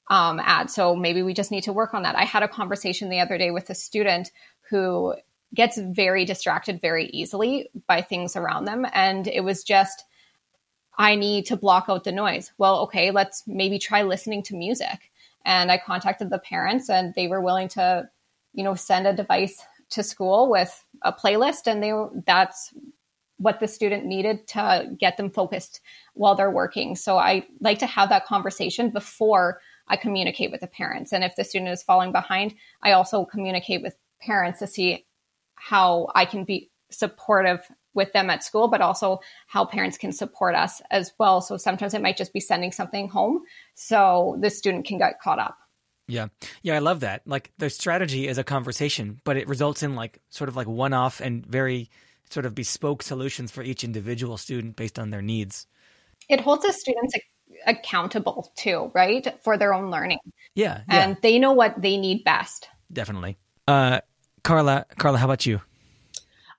um, 0.08 0.40
at. 0.40 0.70
So 0.70 0.96
maybe 0.96 1.22
we 1.22 1.34
just 1.34 1.50
need 1.50 1.64
to 1.64 1.72
work 1.72 1.94
on 1.94 2.02
that. 2.02 2.16
I 2.16 2.24
had 2.24 2.42
a 2.42 2.48
conversation 2.48 3.10
the 3.10 3.20
other 3.20 3.38
day 3.38 3.50
with 3.50 3.70
a 3.70 3.74
student 3.74 4.30
who 4.70 5.14
gets 5.54 5.78
very 5.78 6.24
distracted 6.24 6.80
very 6.80 7.06
easily 7.06 7.68
by 7.86 8.02
things 8.02 8.36
around 8.36 8.64
them. 8.64 8.86
And 8.92 9.26
it 9.26 9.40
was 9.40 9.64
just, 9.64 10.04
I 10.96 11.14
need 11.14 11.46
to 11.46 11.56
block 11.56 11.86
out 11.88 12.04
the 12.04 12.12
noise. 12.12 12.52
Well, 12.58 12.80
okay, 12.80 13.10
let's 13.10 13.44
maybe 13.46 13.78
try 13.78 14.02
listening 14.02 14.42
to 14.44 14.56
music. 14.56 15.10
And 15.44 15.70
I 15.70 15.78
contacted 15.78 16.30
the 16.30 16.38
parents 16.38 16.90
and 16.90 17.14
they 17.14 17.28
were 17.28 17.40
willing 17.40 17.68
to, 17.68 18.08
you 18.52 18.64
know, 18.64 18.74
send 18.74 19.06
a 19.06 19.14
device 19.14 19.62
to 19.90 20.02
school 20.02 20.50
with 20.50 20.84
a 21.02 21.12
playlist 21.12 21.66
and 21.66 21.82
they 21.82 21.92
that's 22.26 22.74
what 23.38 23.60
the 23.60 23.68
student 23.68 24.04
needed 24.04 24.46
to 24.48 24.90
get 24.98 25.16
them 25.16 25.30
focused 25.30 25.80
while 26.14 26.34
they're 26.34 26.50
working. 26.50 26.96
So 26.96 27.16
I 27.16 27.46
like 27.60 27.78
to 27.78 27.86
have 27.86 28.08
that 28.08 28.26
conversation 28.26 28.90
before 28.90 29.60
I 29.88 29.96
communicate 29.96 30.50
with 30.50 30.60
the 30.60 30.66
parents. 30.66 31.12
And 31.12 31.24
if 31.24 31.36
the 31.36 31.44
student 31.44 31.70
is 31.70 31.82
falling 31.82 32.12
behind, 32.12 32.54
I 32.82 32.92
also 32.92 33.24
communicate 33.24 33.82
with 33.82 33.96
parents 34.20 34.60
to 34.60 34.66
see 34.66 35.06
how 35.54 36.08
I 36.14 36.24
can 36.24 36.44
be 36.44 36.70
supportive 36.90 37.60
with 37.94 38.12
them 38.12 38.30
at 38.30 38.44
school, 38.44 38.68
but 38.68 38.80
also 38.80 39.20
how 39.46 39.64
parents 39.64 39.98
can 39.98 40.12
support 40.12 40.54
us 40.54 40.80
as 40.90 41.12
well. 41.18 41.40
So 41.40 41.56
sometimes 41.56 41.94
it 41.94 42.02
might 42.02 42.16
just 42.16 42.32
be 42.32 42.40
sending 42.40 42.72
something 42.72 43.08
home 43.08 43.42
so 43.74 44.36
the 44.40 44.50
student 44.50 44.86
can 44.86 44.98
get 44.98 45.20
caught 45.20 45.38
up. 45.38 45.58
Yeah. 46.06 46.28
Yeah, 46.62 46.76
I 46.76 46.78
love 46.78 47.00
that. 47.00 47.22
Like 47.26 47.52
the 47.58 47.68
strategy 47.68 48.28
is 48.28 48.38
a 48.38 48.44
conversation, 48.44 49.20
but 49.24 49.36
it 49.36 49.48
results 49.48 49.82
in 49.82 49.94
like 49.94 50.20
sort 50.30 50.48
of 50.48 50.56
like 50.56 50.66
one 50.66 50.94
off 50.94 51.20
and 51.20 51.44
very 51.44 51.90
sort 52.30 52.46
of 52.46 52.54
bespoke 52.54 53.02
solutions 53.02 53.50
for 53.50 53.62
each 53.62 53.84
individual 53.84 54.36
student 54.36 54.76
based 54.76 54.98
on 54.98 55.10
their 55.10 55.22
needs. 55.22 55.66
It 56.28 56.40
holds 56.40 56.64
the 56.64 56.72
students 56.72 57.14
accountable 57.66 58.52
too, 58.56 58.90
right? 58.94 59.26
For 59.42 59.56
their 59.56 59.74
own 59.74 59.90
learning. 59.90 60.18
Yeah. 60.54 60.82
yeah. 60.88 61.08
And 61.08 61.16
they 61.22 61.38
know 61.38 61.52
what 61.52 61.80
they 61.80 61.96
need 61.96 62.24
best. 62.24 62.68
Definitely. 62.92 63.36
Uh, 63.66 64.00
Carla, 64.42 64.86
Carla, 64.98 65.18
how 65.18 65.26
about 65.26 65.46
you? 65.46 65.60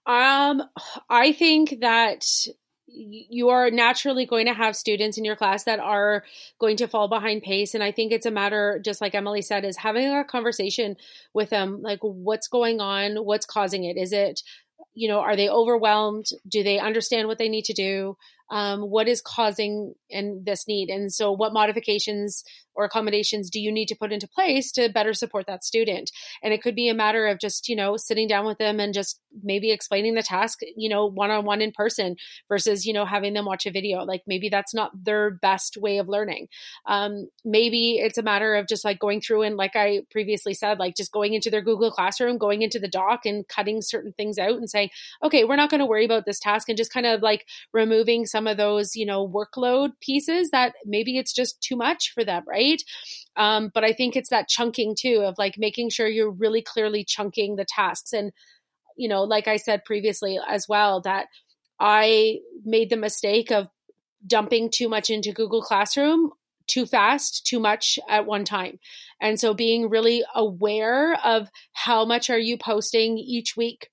Um, 0.06 0.64
I 1.10 1.34
think 1.34 1.82
that 1.82 2.26
you 2.92 3.50
are 3.50 3.70
naturally 3.70 4.26
going 4.26 4.48
to 4.48 4.54
have 4.54 4.76
students 4.76 5.18
in 5.18 5.26
your 5.26 5.36
class 5.36 5.64
that 5.66 5.80
are 5.80 6.24
going 6.60 6.78
to 6.78 6.88
fall 6.88 7.08
behind 7.08 7.44
pace 7.44 7.74
and 7.74 7.84
i 7.84 7.92
think 7.92 8.12
it's 8.12 8.26
a 8.26 8.32
matter 8.32 8.82
just 8.84 9.00
like 9.00 9.14
emily 9.14 9.42
said 9.42 9.64
is 9.64 9.78
having 9.78 10.10
a 10.10 10.24
conversation 10.24 10.96
with 11.34 11.50
them 11.50 11.82
like 11.82 12.00
what's 12.02 12.48
going 12.48 12.82
on 12.82 13.18
what's 13.18 13.46
causing 13.46 13.84
it 13.84 13.96
is 13.96 14.12
it 14.12 14.42
you 14.94 15.08
know 15.08 15.20
are 15.20 15.36
they 15.36 15.50
overwhelmed 15.50 16.26
do 16.48 16.64
they 16.64 16.80
understand 16.80 17.28
what 17.28 17.38
they 17.38 17.50
need 17.50 17.66
to 17.66 17.74
do 17.74 18.18
um, 18.50 18.82
what 18.82 19.08
is 19.08 19.22
causing 19.22 19.94
and 20.12 20.46
this 20.46 20.68
need? 20.68 20.90
And 20.90 21.12
so 21.12 21.32
what 21.32 21.54
modifications 21.54 22.44
or 22.76 22.86
accommodations 22.86 23.50
do 23.50 23.60
you 23.60 23.72
need 23.72 23.88
to 23.88 23.96
put 23.96 24.12
into 24.12 24.28
place 24.28 24.72
to 24.74 24.90
better 24.90 25.14
support 25.14 25.48
that 25.48 25.64
student? 25.64 26.12
And 26.42 26.54
it 26.54 26.62
could 26.62 26.76
be 26.76 26.90
a 26.90 26.94
matter 26.94 27.28
of 27.28 27.40
just 27.40 27.68
you 27.68 27.76
know 27.76 27.98
sitting 27.98 28.28
down 28.28 28.46
with 28.46 28.58
them 28.58 28.80
and 28.80 28.94
just 28.94 29.22
maybe 29.44 29.72
explaining 29.72 30.16
the 30.16 30.24
task 30.24 30.60
you 30.76 30.90
know 30.90 31.06
one 31.06 31.32
on 31.32 31.46
one 31.46 31.62
in 31.62 31.72
person 31.72 32.16
versus 32.48 32.86
you 32.86 32.94
know 32.94 33.06
having 33.06 33.34
them 33.34 33.46
watch 33.46 33.66
a 33.66 33.72
video. 33.72 34.04
Like 34.04 34.24
maybe 34.28 34.50
that's 34.50 34.74
not 34.74 34.92
their 35.04 35.32
best 35.32 35.78
way 35.78 35.98
of 35.98 36.08
learning. 36.08 36.48
Um, 36.86 37.30
maybe 37.44 37.98
it's 37.98 38.18
a 38.18 38.24
matter 38.24 38.56
of 38.56 38.68
just 38.68 38.86
like 38.86 39.00
going 39.00 39.22
through 39.22 39.42
and 39.42 39.58
like 39.58 39.76
i 39.76 40.02
previously 40.12 40.54
said 40.54 40.80
like 40.80 40.96
just 40.96 41.12
going 41.12 41.34
into 41.34 41.50
their 41.50 41.62
google 41.62 41.92
classroom 41.92 42.38
going 42.38 42.62
into 42.62 42.80
the 42.80 42.88
doc 42.88 43.26
and 43.26 43.48
cutting 43.48 43.82
certain 43.82 44.14
things 44.14 44.38
out 44.38 44.56
and 44.56 44.70
saying 44.70 44.90
okay 45.24 45.44
we're 45.44 45.56
not 45.56 45.70
going 45.70 45.80
to 45.80 45.86
worry 45.86 46.06
about 46.06 46.26
this 46.26 46.40
task 46.40 46.70
and 46.70 46.78
just 46.78 46.94
kind 46.94 47.06
of 47.06 47.22
like 47.22 47.46
removing 47.74 48.26
some 48.40 48.48
of 48.48 48.58
those 48.58 48.96
you 48.96 49.06
know 49.06 49.28
workload 49.28 49.92
pieces 50.02 50.52
that 50.52 50.74
maybe 50.86 51.18
it's 51.18 51.34
just 51.34 51.62
too 51.62 51.76
much 51.76 52.12
for 52.14 52.24
them 52.24 52.44
right 52.48 52.82
um, 53.36 53.70
but 53.74 53.84
i 53.84 53.92
think 53.92 54.16
it's 54.16 54.30
that 54.30 54.48
chunking 54.48 54.96
too 54.98 55.24
of 55.26 55.36
like 55.38 55.56
making 55.58 55.90
sure 55.90 56.08
you're 56.08 56.32
really 56.32 56.62
clearly 56.62 57.04
chunking 57.04 57.56
the 57.56 57.66
tasks 57.66 58.14
and 58.14 58.32
you 58.98 59.10
know 59.10 59.24
like 59.24 59.48
i 59.48 59.58
said 59.58 59.84
previously 59.84 60.40
as 60.48 60.68
well 60.68 61.02
that 61.02 61.28
I 61.80 62.40
made 62.66 62.90
the 62.90 62.98
mistake 62.98 63.52
of 63.52 63.70
dumping 64.26 64.70
too 64.70 64.90
much 64.90 65.10
into 65.10 65.32
Google 65.32 65.62
Classroom 65.62 66.32
too 66.68 66.86
fast, 66.86 67.48
too 67.48 67.60
much 67.60 67.98
at 68.08 68.28
one 68.28 68.46
time. 68.46 68.80
And 69.20 69.40
so 69.40 69.56
being 69.56 69.90
really 69.90 70.24
aware 70.36 71.16
of 71.26 71.50
how 71.74 72.06
much 72.06 72.30
are 72.30 72.38
you 72.38 72.58
posting 72.58 73.18
each 73.18 73.58
week? 73.58 73.90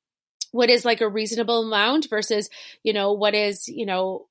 What 0.52 0.68
is 0.68 0.84
like 0.84 1.00
a 1.00 1.08
reasonable 1.08 1.62
amount 1.62 2.08
versus, 2.10 2.50
you 2.82 2.92
know, 2.92 3.12
what 3.12 3.34
is, 3.34 3.66
you 3.66 3.86
know, 3.86 4.26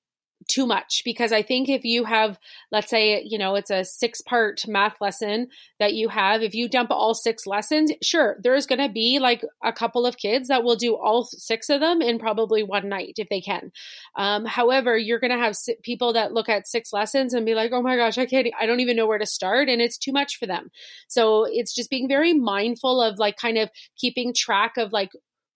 too 0.48 0.66
much 0.66 1.02
because 1.04 1.32
I 1.32 1.42
think 1.42 1.70
if 1.70 1.84
you 1.84 2.04
have, 2.06 2.40
let's 2.72 2.90
say, 2.90 3.22
you 3.26 3.38
know, 3.38 3.56
it's 3.56 3.72
a 3.72 3.84
six 3.84 4.22
part 4.22 4.62
math 4.68 4.96
lesson 5.02 5.48
that 5.80 5.94
you 5.94 6.10
have, 6.10 6.42
if 6.42 6.54
you 6.54 6.70
dump 6.70 6.92
all 6.92 7.14
six 7.14 7.48
lessons, 7.48 7.92
sure, 8.02 8.38
there's 8.42 8.68
going 8.68 8.82
to 8.82 8.90
be 8.90 9.20
like 9.20 9.44
a 9.64 9.74
couple 9.74 10.06
of 10.06 10.18
kids 10.18 10.50
that 10.50 10.64
will 10.64 10.76
do 10.76 10.96
all 10.96 11.24
six 11.24 11.70
of 11.70 11.80
them 11.80 12.02
in 12.02 12.20
probably 12.20 12.64
one 12.64 12.90
night 12.90 13.14
if 13.18 13.30
they 13.30 13.42
can. 13.42 13.72
Um, 14.16 14.46
however, 14.46 14.98
you're 14.98 15.20
going 15.20 15.32
to 15.32 15.38
have 15.38 15.56
people 15.84 16.14
that 16.14 16.34
look 16.34 16.50
at 16.50 16.68
six 16.68 16.94
lessons 16.94 17.34
and 17.34 17.46
be 17.46 17.56
like, 17.56 17.72
oh 17.72 17.82
my 17.82 17.96
gosh, 17.96 18.18
I 18.18 18.26
can't, 18.26 18.48
I 18.60 18.66
don't 18.66 18.82
even 18.82 18.96
know 18.96 19.08
where 19.08 19.18
to 19.18 19.26
start. 19.26 19.70
And 19.70 19.82
it's 19.82 19.98
too 19.98 20.12
much 20.12 20.38
for 20.38 20.46
them. 20.46 20.70
So 21.08 21.46
it's 21.50 21.74
just 21.74 21.90
being 21.90 22.08
very 22.08 22.34
mindful 22.34 23.02
of 23.02 23.18
like 23.18 23.38
kind 23.38 23.58
of 23.58 23.70
keeping 23.98 24.34
track 24.34 24.78
of 24.78 24.92
like 24.94 25.12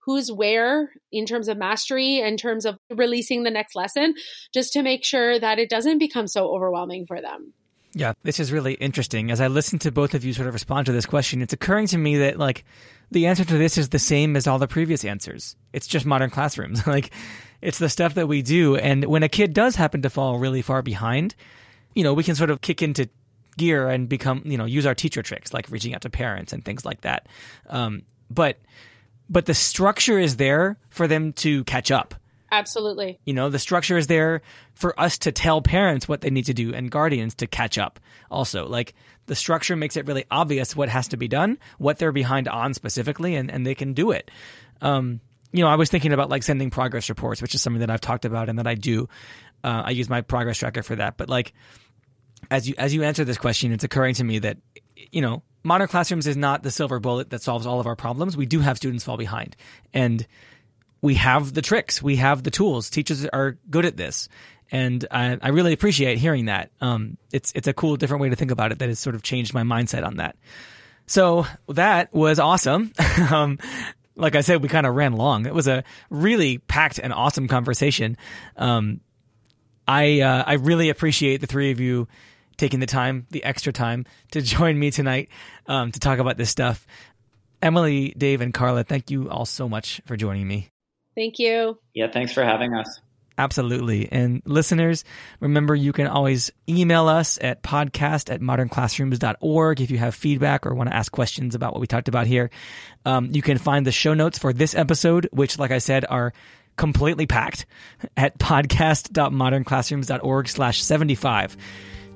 who's 0.05 0.31
where 0.31 0.91
in 1.11 1.25
terms 1.25 1.47
of 1.47 1.57
mastery, 1.57 2.19
in 2.19 2.37
terms 2.37 2.65
of 2.65 2.77
releasing 2.89 3.43
the 3.43 3.51
next 3.51 3.75
lesson, 3.75 4.13
just 4.53 4.73
to 4.73 4.83
make 4.83 5.03
sure 5.03 5.39
that 5.39 5.59
it 5.59 5.69
doesn't 5.69 5.99
become 5.99 6.27
so 6.27 6.53
overwhelming 6.53 7.05
for 7.05 7.21
them. 7.21 7.53
Yeah, 7.93 8.13
this 8.23 8.39
is 8.39 8.51
really 8.51 8.73
interesting. 8.75 9.31
As 9.31 9.41
I 9.41 9.47
listen 9.47 9.79
to 9.79 9.91
both 9.91 10.13
of 10.13 10.23
you 10.23 10.33
sort 10.33 10.47
of 10.47 10.53
respond 10.53 10.85
to 10.85 10.91
this 10.91 11.05
question, 11.05 11.41
it's 11.41 11.53
occurring 11.53 11.87
to 11.87 11.97
me 11.97 12.17
that 12.17 12.37
like 12.37 12.63
the 13.11 13.25
answer 13.25 13.43
to 13.43 13.57
this 13.57 13.77
is 13.77 13.89
the 13.89 13.99
same 13.99 14.35
as 14.35 14.47
all 14.47 14.59
the 14.59 14.67
previous 14.67 15.03
answers. 15.03 15.55
It's 15.73 15.87
just 15.87 16.05
modern 16.05 16.29
classrooms. 16.29 16.85
like 16.87 17.11
it's 17.61 17.79
the 17.79 17.89
stuff 17.89 18.13
that 18.13 18.27
we 18.27 18.41
do 18.41 18.75
and 18.75 19.05
when 19.05 19.23
a 19.23 19.29
kid 19.29 19.53
does 19.53 19.75
happen 19.75 20.01
to 20.03 20.09
fall 20.09 20.37
really 20.37 20.61
far 20.61 20.81
behind, 20.81 21.35
you 21.93 22.03
know, 22.03 22.13
we 22.13 22.23
can 22.23 22.35
sort 22.35 22.51
of 22.51 22.61
kick 22.61 22.81
into 22.81 23.09
gear 23.57 23.89
and 23.89 24.07
become, 24.07 24.43
you 24.45 24.57
know, 24.57 24.65
use 24.65 24.85
our 24.85 24.95
teacher 24.95 25.23
tricks 25.23 25.53
like 25.53 25.69
reaching 25.69 25.95
out 25.95 26.01
to 26.01 26.09
parents 26.09 26.53
and 26.53 26.63
things 26.63 26.85
like 26.85 27.01
that. 27.01 27.27
Um, 27.67 28.03
but 28.29 28.57
but 29.29 29.45
the 29.45 29.53
structure 29.53 30.19
is 30.19 30.37
there 30.37 30.77
for 30.89 31.07
them 31.07 31.33
to 31.33 31.63
catch 31.65 31.91
up. 31.91 32.15
Absolutely. 32.51 33.19
You 33.25 33.33
know, 33.33 33.49
the 33.49 33.59
structure 33.59 33.97
is 33.97 34.07
there 34.07 34.41
for 34.73 34.99
us 34.99 35.19
to 35.19 35.31
tell 35.31 35.61
parents 35.61 36.07
what 36.07 36.21
they 36.21 36.29
need 36.29 36.45
to 36.45 36.53
do 36.53 36.73
and 36.73 36.89
guardians 36.89 37.35
to 37.35 37.47
catch 37.47 37.77
up. 37.77 37.99
Also, 38.31 38.67
like 38.67 38.95
the 39.27 39.35
structure 39.35 39.75
makes 39.75 39.95
it 39.97 40.07
really 40.07 40.25
obvious 40.31 40.75
what 40.75 40.89
has 40.89 41.07
to 41.09 41.17
be 41.17 41.27
done, 41.27 41.59
what 41.77 41.99
they're 41.99 42.11
behind 42.11 42.47
on 42.47 42.73
specifically, 42.73 43.35
and, 43.35 43.51
and 43.51 43.65
they 43.65 43.75
can 43.75 43.93
do 43.93 44.11
it. 44.11 44.31
Um, 44.81 45.21
you 45.51 45.63
know, 45.63 45.69
I 45.69 45.75
was 45.75 45.89
thinking 45.89 46.13
about 46.13 46.29
like 46.29 46.43
sending 46.43 46.69
progress 46.69 47.09
reports, 47.09 47.41
which 47.41 47.53
is 47.53 47.61
something 47.61 47.81
that 47.81 47.89
I've 47.89 48.01
talked 48.01 48.25
about 48.25 48.49
and 48.49 48.57
that 48.59 48.67
I 48.67 48.75
do. 48.75 49.07
Uh, 49.63 49.83
I 49.85 49.91
use 49.91 50.09
my 50.09 50.21
progress 50.21 50.57
tracker 50.57 50.83
for 50.83 50.95
that. 50.95 51.17
But 51.17 51.29
like, 51.29 51.53
as 52.49 52.67
you 52.67 52.75
as 52.77 52.93
you 52.93 53.03
answer 53.03 53.25
this 53.25 53.37
question, 53.37 53.71
it's 53.71 53.83
occurring 53.83 54.15
to 54.15 54.23
me 54.23 54.39
that 54.39 54.57
you 54.95 55.21
know 55.21 55.43
modern 55.63 55.87
classrooms 55.87 56.27
is 56.27 56.37
not 56.37 56.63
the 56.63 56.71
silver 56.71 56.99
bullet 56.99 57.29
that 57.31 57.41
solves 57.41 57.65
all 57.65 57.79
of 57.79 57.87
our 57.87 57.95
problems. 57.95 58.37
We 58.37 58.45
do 58.45 58.59
have 58.59 58.77
students 58.77 59.03
fall 59.03 59.17
behind, 59.17 59.55
and 59.93 60.25
we 61.01 61.15
have 61.15 61.53
the 61.53 61.61
tricks, 61.61 62.01
we 62.01 62.17
have 62.17 62.43
the 62.43 62.51
tools. 62.51 62.89
Teachers 62.89 63.25
are 63.25 63.57
good 63.69 63.85
at 63.85 63.97
this, 63.97 64.29
and 64.71 65.05
I, 65.11 65.37
I 65.41 65.49
really 65.49 65.73
appreciate 65.73 66.17
hearing 66.17 66.45
that. 66.45 66.71
Um, 66.81 67.17
it's 67.31 67.51
it's 67.55 67.67
a 67.67 67.73
cool, 67.73 67.95
different 67.97 68.21
way 68.21 68.29
to 68.29 68.35
think 68.35 68.51
about 68.51 68.71
it 68.71 68.79
that 68.79 68.89
has 68.89 68.99
sort 68.99 69.15
of 69.15 69.23
changed 69.23 69.53
my 69.53 69.63
mindset 69.63 70.05
on 70.05 70.17
that. 70.17 70.35
So 71.07 71.45
that 71.67 72.13
was 72.13 72.39
awesome. 72.39 72.93
um, 73.31 73.57
like 74.15 74.35
I 74.35 74.41
said, 74.41 74.61
we 74.61 74.69
kind 74.69 74.85
of 74.85 74.93
ran 74.93 75.13
long. 75.13 75.45
It 75.45 75.53
was 75.53 75.67
a 75.67 75.83
really 76.09 76.59
packed 76.59 76.99
and 76.99 77.13
awesome 77.13 77.47
conversation. 77.47 78.17
Um, 78.57 78.99
I 79.87 80.21
uh, 80.21 80.43
I 80.45 80.53
really 80.53 80.89
appreciate 80.89 81.41
the 81.41 81.47
three 81.47 81.71
of 81.71 81.79
you 81.79 82.07
taking 82.59 82.79
the 82.79 82.85
time, 82.85 83.25
the 83.31 83.43
extra 83.43 83.73
time, 83.73 84.05
to 84.31 84.41
join 84.41 84.77
me 84.77 84.91
tonight 84.91 85.29
um, 85.65 85.91
to 85.91 85.99
talk 85.99 86.19
about 86.19 86.37
this 86.37 86.49
stuff. 86.49 86.85
Emily, 87.61 88.13
Dave, 88.17 88.41
and 88.41 88.53
Carla, 88.53 88.83
thank 88.83 89.11
you 89.11 89.29
all 89.29 89.45
so 89.45 89.67
much 89.67 90.01
for 90.05 90.15
joining 90.15 90.47
me. 90.47 90.69
Thank 91.15 91.39
you. 91.39 91.77
Yeah, 91.93 92.09
thanks 92.09 92.31
for 92.31 92.43
having 92.43 92.73
us. 92.73 93.01
Absolutely. 93.37 94.11
And 94.11 94.41
listeners, 94.45 95.05
remember 95.39 95.73
you 95.73 95.93
can 95.93 96.07
always 96.07 96.51
email 96.67 97.07
us 97.07 97.37
at 97.39 97.63
podcast 97.63 98.33
at 98.33 98.41
modernclassrooms.org 98.41 99.79
if 99.79 99.91
you 99.91 99.97
have 99.97 100.13
feedback 100.13 100.65
or 100.65 100.75
want 100.75 100.89
to 100.89 100.95
ask 100.95 101.09
questions 101.09 101.55
about 101.55 101.71
what 101.71 101.79
we 101.79 101.87
talked 101.87 102.09
about 102.09 102.27
here. 102.27 102.49
Um, 103.05 103.29
you 103.31 103.41
can 103.41 103.57
find 103.57 103.85
the 103.85 103.93
show 103.93 104.13
notes 104.13 104.37
for 104.37 104.51
this 104.51 104.75
episode, 104.75 105.29
which, 105.31 105.57
like 105.57 105.71
I 105.71 105.77
said, 105.77 106.05
are 106.09 106.33
completely 106.75 107.27
packed 107.27 107.65
at 108.17 108.37
podcast.modernclassrooms.org 108.39 110.49
slash 110.49 110.83
75. 110.83 111.55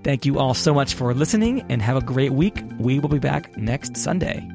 Thank 0.04 0.26
you 0.26 0.38
all 0.38 0.54
so 0.54 0.74
much 0.74 0.96
for 0.96 1.14
listening 1.14 1.64
and 1.70 1.82
have 1.82 1.96
a 1.96 2.02
great 2.02 2.34
week. 2.34 2.62
We 2.78 3.00
will 3.00 3.08
be 3.10 3.20
back 3.20 3.56
next 3.58 3.96
Sunday. 3.96 4.46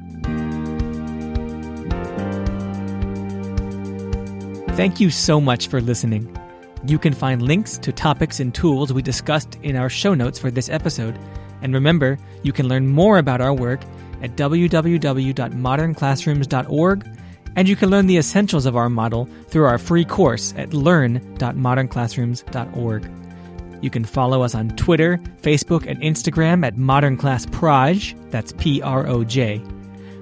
Thank 4.75 4.99
you 4.99 5.09
so 5.09 5.41
much 5.41 5.67
for 5.67 5.81
listening. 5.81 6.37
You 6.85 6.99
can 6.99 7.13
find 7.13 7.41
links 7.41 7.77
to 7.79 7.91
topics 7.91 8.39
and 8.39 8.55
tools 8.55 8.93
we 8.93 9.01
discussed 9.01 9.57
in 9.63 9.75
our 9.75 9.89
show 9.89 10.13
notes 10.13 10.39
for 10.39 10.51
this 10.51 10.69
episode. 10.69 11.19
And 11.61 11.73
remember, 11.73 12.17
you 12.43 12.53
can 12.53 12.69
learn 12.69 12.87
more 12.87 13.17
about 13.17 13.41
our 13.41 13.53
work 13.53 13.81
at 14.21 14.37
www.modernclassrooms.org, 14.37 17.19
and 17.55 17.67
you 17.67 17.75
can 17.75 17.89
learn 17.89 18.05
the 18.07 18.17
essentials 18.17 18.65
of 18.65 18.77
our 18.77 18.89
model 18.89 19.27
through 19.47 19.65
our 19.65 19.77
free 19.77 20.05
course 20.05 20.53
at 20.55 20.73
learn.modernclassrooms.org. 20.73 23.18
You 23.81 23.89
can 23.89 24.03
follow 24.03 24.41
us 24.41 24.55
on 24.55 24.69
Twitter, 24.71 25.17
Facebook, 25.41 25.85
and 25.87 26.01
Instagram 26.01 26.65
at 26.65 26.77
Modern 26.77 27.17
Class 27.17 27.45
Proj. 27.45 28.15
That's 28.29 28.51
P 28.53 28.81
R 28.81 29.07
O 29.07 29.23
J. 29.23 29.61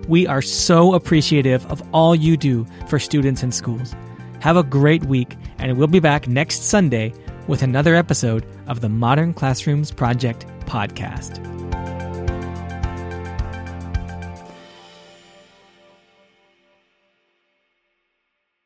We 0.08 0.26
are 0.28 0.42
so 0.42 0.94
appreciative 0.94 1.66
of 1.68 1.82
all 1.94 2.16
you 2.16 2.38
do 2.38 2.66
for 2.88 3.00
students 3.00 3.44
and 3.44 3.54
schools. 3.54 3.96
Have 4.40 4.56
a 4.56 4.64
great 4.64 5.04
week, 5.06 5.36
and 5.58 5.78
we'll 5.78 5.88
be 5.88 6.00
back 6.00 6.28
next 6.28 6.64
Sunday 6.70 7.14
with 7.48 7.64
another 7.64 7.96
episode 7.96 8.46
of 8.68 8.82
the 8.82 8.90
Modern 8.90 9.34
Classrooms 9.34 9.92
Project 9.92 10.46
podcast. 10.66 11.44